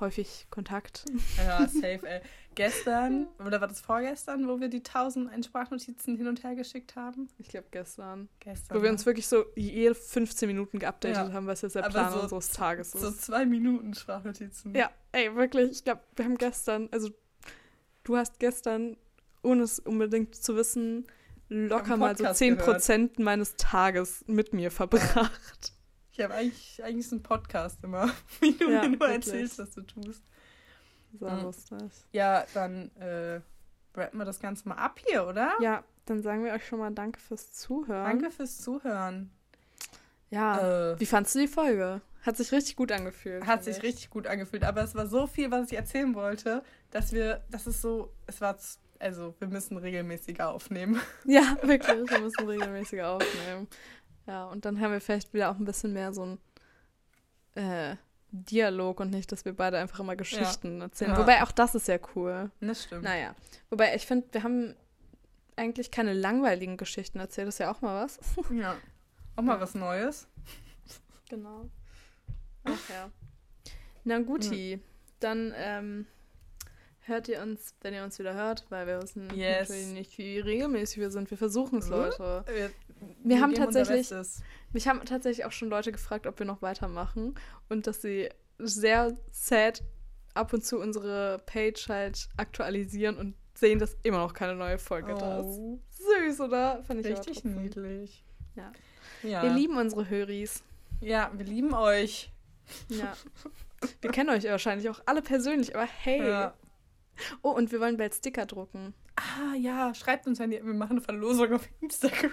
häufig 0.01 0.47
Kontakt. 0.51 1.05
Ja, 1.37 1.59
safe, 1.69 2.01
ey. 2.07 2.21
Gestern, 2.57 3.29
oder 3.39 3.61
war 3.61 3.69
das 3.69 3.81
vorgestern, 3.81 4.49
wo 4.49 4.61
wir 4.61 4.69
die 4.69 4.79
1001 4.79 5.47
Sprachnotizen 5.47 6.17
hin 6.17 6.27
und 6.27 6.43
her 6.43 6.57
geschickt 6.57 6.97
haben? 6.97 7.29
Ich 7.39 7.49
glaube 7.49 7.69
gestern. 7.71 8.29
Gestern. 8.41 8.77
Wo 8.77 8.83
wir 8.83 8.91
uns 8.91 9.07
wirklich 9.07 9.29
so 9.29 9.45
jede 9.55 9.95
15 9.95 10.49
Minuten 10.49 10.81
geupdatet 10.81 11.29
ja. 11.29 11.33
haben, 11.33 11.47
was 11.47 11.63
jetzt 11.63 11.77
der 11.77 11.83
Plan 11.83 12.13
so, 12.13 12.21
unseres 12.21 12.51
Tages 12.51 12.95
ist. 12.95 13.03
So 13.03 13.13
zwei 13.13 13.47
Minuten 13.47 13.95
Sprachnotizen. 13.95 14.75
Ja, 14.75 14.91
ey, 15.13 15.35
wirklich. 15.37 15.71
Ich 15.71 15.85
glaube, 15.85 16.01
wir 16.17 16.25
haben 16.25 16.37
gestern, 16.39 16.89
also 16.91 17.11
du 18.03 18.17
hast 18.17 18.41
gestern, 18.41 18.97
ohne 19.43 19.63
es 19.63 19.79
unbedingt 19.79 20.35
zu 20.35 20.57
wissen, 20.57 21.07
locker 21.49 21.97
mal 21.97 22.17
so 22.17 22.25
10% 22.25 22.57
gehört. 22.57 23.19
meines 23.19 23.57
Tages 23.57 24.25
mit 24.27 24.53
mir 24.53 24.71
verbracht. 24.71 25.73
Ich 26.21 26.25
habe 26.25 26.35
eigentlich, 26.35 26.85
eigentlich 26.85 27.09
so 27.09 27.17
einen 27.17 27.23
Podcast 27.23 27.83
immer, 27.83 28.11
wie 28.41 28.53
du 28.53 28.71
ja, 28.71 28.83
mir 28.83 28.91
nur 28.91 29.01
wirklich. 29.01 29.27
erzählst, 29.27 29.59
was 29.59 29.71
du 29.71 29.81
tust. 29.81 30.23
So 31.19 31.27
mhm. 31.27 31.51
Ja, 32.13 32.45
dann 32.53 32.95
äh, 32.97 33.41
rappen 33.95 34.19
wir 34.19 34.27
das 34.27 34.39
Ganze 34.39 34.69
mal 34.69 34.75
ab 34.75 35.01
hier, 35.07 35.27
oder? 35.27 35.55
Ja, 35.61 35.83
dann 36.05 36.21
sagen 36.21 36.45
wir 36.45 36.53
euch 36.53 36.67
schon 36.67 36.79
mal 36.79 36.91
Danke 36.91 37.19
fürs 37.19 37.55
Zuhören. 37.55 38.05
Danke 38.05 38.31
fürs 38.31 38.59
Zuhören. 38.59 39.31
Ja, 40.29 40.91
äh, 40.93 41.01
wie 41.01 41.07
fandest 41.07 41.37
du 41.37 41.39
die 41.39 41.49
Folge? 41.49 42.03
Hat 42.21 42.37
sich 42.37 42.53
richtig 42.53 42.77
gut 42.77 42.93
angefühlt. 42.93 43.47
Hat 43.47 43.65
sich 43.65 43.79
ich. 43.79 43.83
richtig 43.83 44.11
gut 44.11 44.27
angefühlt, 44.27 44.65
aber 44.65 44.83
es 44.83 44.95
war 44.95 45.07
so 45.07 45.27
viel, 45.27 45.51
was 45.51 45.73
ich 45.73 45.79
erzählen 45.79 46.15
wollte, 46.15 46.63
dass 46.91 47.15
wir, 47.15 47.43
das 47.49 47.67
ist 47.67 47.81
so, 47.81 48.13
es 48.27 48.43
war 48.43 48.59
also, 49.01 49.35
wir 49.39 49.49
müssen 49.49 49.79
regelmäßiger 49.79 50.51
aufnehmen. 50.51 51.01
Ja, 51.25 51.57
wirklich, 51.63 52.11
wir 52.11 52.21
müssen 52.21 52.47
regelmäßiger 52.47 53.09
aufnehmen. 53.09 53.67
Ja, 54.31 54.45
und 54.47 54.65
dann 54.65 54.81
haben 54.81 54.93
wir 54.93 55.01
vielleicht 55.01 55.35
wieder 55.35 55.51
auch 55.51 55.57
ein 55.57 55.65
bisschen 55.65 55.93
mehr 55.93 56.13
so 56.13 56.25
ein 56.25 56.39
äh, 57.57 57.97
Dialog 58.31 59.01
und 59.01 59.11
nicht, 59.11 59.33
dass 59.33 59.45
wir 59.45 59.53
beide 59.53 59.79
einfach 59.79 59.99
immer 59.99 60.15
Geschichten 60.15 60.79
ja. 60.79 60.85
erzählen. 60.85 61.11
Ja. 61.11 61.19
Wobei 61.19 61.43
auch 61.43 61.51
das 61.51 61.75
ist 61.75 61.89
ja 61.89 61.99
cool. 62.15 62.53
Das 62.61 62.85
stimmt. 62.85 63.03
Naja. 63.03 63.35
Wobei 63.71 63.93
ich 63.97 64.07
finde, 64.07 64.29
wir 64.31 64.45
haben 64.45 64.77
eigentlich 65.57 65.91
keine 65.91 66.13
langweiligen 66.13 66.77
Geschichten 66.77 67.19
erzählt. 67.19 67.49
Das 67.49 67.57
ist 67.57 67.59
ja 67.59 67.73
auch 67.73 67.81
mal 67.81 68.05
was. 68.05 68.21
Ja. 68.53 68.77
Auch 69.35 69.43
mal 69.43 69.61
was 69.61 69.75
Neues. 69.75 70.29
Genau. 71.29 71.69
Ach 72.65 72.89
ja. 72.89 73.11
Na 74.05 74.21
guti. 74.21 74.77
Mhm. 74.77 74.83
Dann 75.19 75.53
ähm, 75.57 76.07
hört 77.03 77.29
ihr 77.29 77.41
uns, 77.43 77.75
wenn 77.81 77.95
ihr 77.95 78.05
uns 78.05 78.19
wieder 78.19 78.35
hört, 78.35 78.67
weil 78.71 78.87
wir 78.87 79.03
wissen 79.03 79.29
yes. 79.35 79.69
natürlich 79.69 79.93
nicht, 79.93 80.19
wie 80.19 80.39
regelmäßig 80.39 80.99
wir 80.99 81.11
sind. 81.11 81.31
Wir 81.31 81.39
versuchen 81.39 81.79
es, 81.79 81.89
Leute. 81.89 82.45
Wir, 82.53 82.71
wir 83.25 83.41
haben 83.41 83.55
tatsächlich, 83.55 84.11
mich 84.73 84.89
haben 84.89 85.05
tatsächlich 85.05 85.45
auch 85.47 85.53
schon 85.53 85.69
Leute 85.69 85.93
gefragt, 85.93 86.27
ob 86.27 86.39
wir 86.39 86.47
noch 86.47 86.63
weitermachen 86.63 87.35
und 87.69 87.87
dass 87.87 88.03
sie 88.03 88.29
sehr 88.59 89.17
sad 89.31 89.83
ab 90.35 90.53
und 90.53 90.65
zu 90.65 90.79
unsere 90.79 91.41
Page 91.47 91.89
halt 91.89 92.29
aktualisieren 92.37 93.17
und 93.17 93.35
sehen, 93.55 93.79
dass 93.79 93.97
immer 94.03 94.19
noch 94.19 94.35
keine 94.35 94.55
neue 94.55 94.79
Folge 94.79 95.15
oh. 95.15 95.19
da 95.19 95.41
ist. 95.41 95.59
Oh. 95.59 95.79
Süß, 95.91 96.41
oder? 96.41 96.83
Fand 96.85 97.01
ich 97.01 97.07
Richtig 97.07 97.45
niedlich. 97.45 98.25
Ja. 98.55 98.73
ja. 99.23 99.43
Wir 99.43 99.51
lieben 99.51 99.77
unsere 99.77 100.09
Höris. 100.09 100.63
Ja, 101.01 101.31
wir 101.35 101.45
lieben 101.45 101.75
euch. 101.75 102.31
Ja. 102.89 103.15
Wir 104.03 104.11
kennen 104.11 104.29
euch 104.29 104.45
wahrscheinlich 104.45 104.91
auch 104.91 105.01
alle 105.07 105.23
persönlich, 105.23 105.75
aber 105.75 105.87
hey, 105.87 106.29
ja. 106.29 106.55
Oh, 107.43 107.51
und 107.51 107.73
wir 107.73 107.81
wollen 107.81 107.97
bald 107.97 108.15
Sticker 108.15 108.47
drucken. 108.47 108.95
Ah, 109.17 109.55
ja, 109.55 109.95
schreibt 109.95 110.27
uns, 110.27 110.39
wenn 110.39 110.53
ihr, 110.53 110.65
wir 110.65 110.75
machen 110.75 110.93
eine 110.93 111.01
Verlosung 111.01 111.53
auf 111.53 111.69
Instagram. 111.81 112.33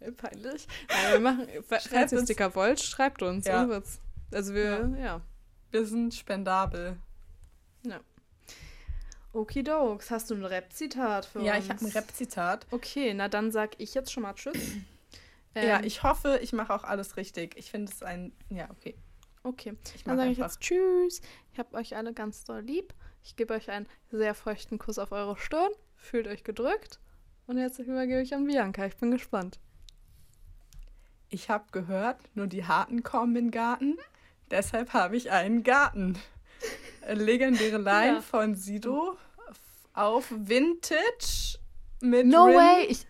Äh, 0.00 0.12
peinlich. 0.12 0.66
Nein, 0.88 1.12
wir 1.12 1.20
machen, 1.20 1.48
falls 1.68 2.12
ihr 2.12 2.22
Sticker 2.22 2.54
wollt, 2.54 2.80
schreibt 2.80 3.22
uns. 3.22 3.46
Ja. 3.46 3.68
Also 4.32 4.54
wir, 4.54 4.90
ja. 4.96 5.04
ja. 5.04 5.20
Wir 5.70 5.84
sind 5.86 6.14
spendabel. 6.14 6.96
Ja. 7.82 8.00
Okidokes, 9.32 10.10
hast 10.10 10.30
du 10.30 10.34
ein 10.34 10.44
Rap-Zitat 10.44 11.26
für 11.26 11.42
ja, 11.42 11.56
uns? 11.56 11.66
Ja, 11.66 11.74
ich 11.74 11.82
habe 11.82 11.84
ein 11.84 11.92
Rap-Zitat. 11.92 12.66
Okay, 12.70 13.12
na 13.12 13.28
dann 13.28 13.50
sag 13.50 13.78
ich 13.78 13.94
jetzt 13.94 14.10
schon 14.10 14.22
mal 14.22 14.34
Tschüss. 14.34 14.56
ähm, 15.54 15.68
ja, 15.68 15.82
ich 15.82 16.02
hoffe, 16.02 16.38
ich 16.42 16.52
mache 16.52 16.72
auch 16.72 16.84
alles 16.84 17.16
richtig. 17.16 17.54
Ich 17.56 17.70
finde 17.70 17.92
es 17.92 18.02
ein, 18.02 18.32
ja, 18.48 18.70
okay. 18.70 18.96
Okay, 19.42 19.76
ich 19.94 20.04
dann 20.04 20.16
sage 20.16 20.30
ich 20.30 20.38
jetzt 20.38 20.60
Tschüss. 20.60 21.20
Ich 21.52 21.58
habe 21.58 21.76
euch 21.76 21.94
alle 21.94 22.12
ganz 22.12 22.44
doll 22.44 22.62
lieb. 22.62 22.94
Ich 23.26 23.34
gebe 23.34 23.54
euch 23.54 23.70
einen 23.70 23.88
sehr 24.12 24.36
feuchten 24.36 24.78
Kuss 24.78 25.00
auf 25.00 25.10
eure 25.10 25.36
Stirn. 25.36 25.72
Fühlt 25.96 26.28
euch 26.28 26.44
gedrückt. 26.44 27.00
Und 27.48 27.58
jetzt 27.58 27.80
übergebe 27.80 28.22
ich 28.22 28.32
an 28.32 28.46
Bianca. 28.46 28.86
Ich 28.86 28.96
bin 28.96 29.10
gespannt. 29.10 29.58
Ich 31.28 31.50
habe 31.50 31.64
gehört, 31.72 32.20
nur 32.36 32.46
die 32.46 32.66
Harten 32.66 33.02
kommen 33.02 33.34
in 33.34 33.46
den 33.46 33.50
Garten. 33.50 33.98
Deshalb 34.52 34.92
habe 34.92 35.16
ich 35.16 35.32
einen 35.32 35.64
Garten. 35.64 36.16
Legendäre 37.12 37.78
Line 37.82 38.14
ja. 38.14 38.20
von 38.20 38.54
Sido 38.54 39.18
auf 39.92 40.30
Vintage 40.30 41.58
mit 42.00 42.26
No 42.26 42.44
Rin 42.44 42.56
way! 42.56 42.86
Ich 42.88 43.06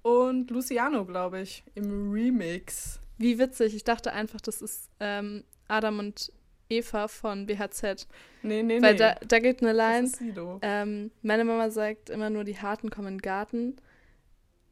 und 0.00 0.50
Luciano, 0.50 1.04
glaube 1.04 1.42
ich, 1.42 1.62
im 1.74 2.10
Remix. 2.10 3.00
Wie 3.18 3.38
witzig. 3.38 3.74
Ich 3.74 3.84
dachte 3.84 4.14
einfach, 4.14 4.40
das 4.40 4.62
ist 4.62 4.88
ähm, 4.98 5.44
Adam 5.68 5.98
und 5.98 6.32
Eva 6.72 7.08
von 7.08 7.46
BHZ. 7.46 8.06
Nee, 8.42 8.62
nee, 8.62 8.82
Weil 8.82 8.92
nee. 8.92 8.98
Da, 8.98 9.14
da 9.26 9.38
gibt 9.38 9.62
eine 9.62 9.72
Line. 9.72 10.02
Das 10.02 10.12
ist 10.12 10.18
Sido. 10.18 10.58
Ähm, 10.62 11.10
meine 11.22 11.44
Mama 11.44 11.70
sagt 11.70 12.10
immer 12.10 12.30
nur, 12.30 12.44
die 12.44 12.58
Harten 12.58 12.90
kommen 12.90 13.08
in 13.08 13.14
den 13.14 13.22
Garten. 13.22 13.76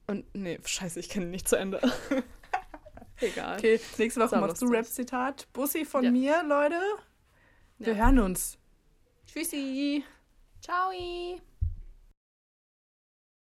Und 0.06 0.24
nee, 0.35 0.59
scheiße, 0.64 0.98
ich 0.98 1.09
kenne 1.09 1.27
ihn 1.27 1.31
nicht 1.31 1.48
zu 1.48 1.56
Ende. 1.56 1.81
Egal. 3.20 3.59
Okay, 3.59 3.81
nächste 3.98 4.20
Woche 4.20 4.36
machst 4.39 4.62
du 4.62 4.66
Rap-Zitat. 4.66 5.47
Bussi 5.52 5.85
von 5.85 6.05
ja. 6.05 6.10
mir, 6.10 6.43
Leute. 6.43 6.81
Wir 7.78 7.94
ja. 7.94 8.05
hören 8.05 8.18
uns. 8.18 8.59
Tschüssi. 9.27 10.05
Ciao. 10.60 10.90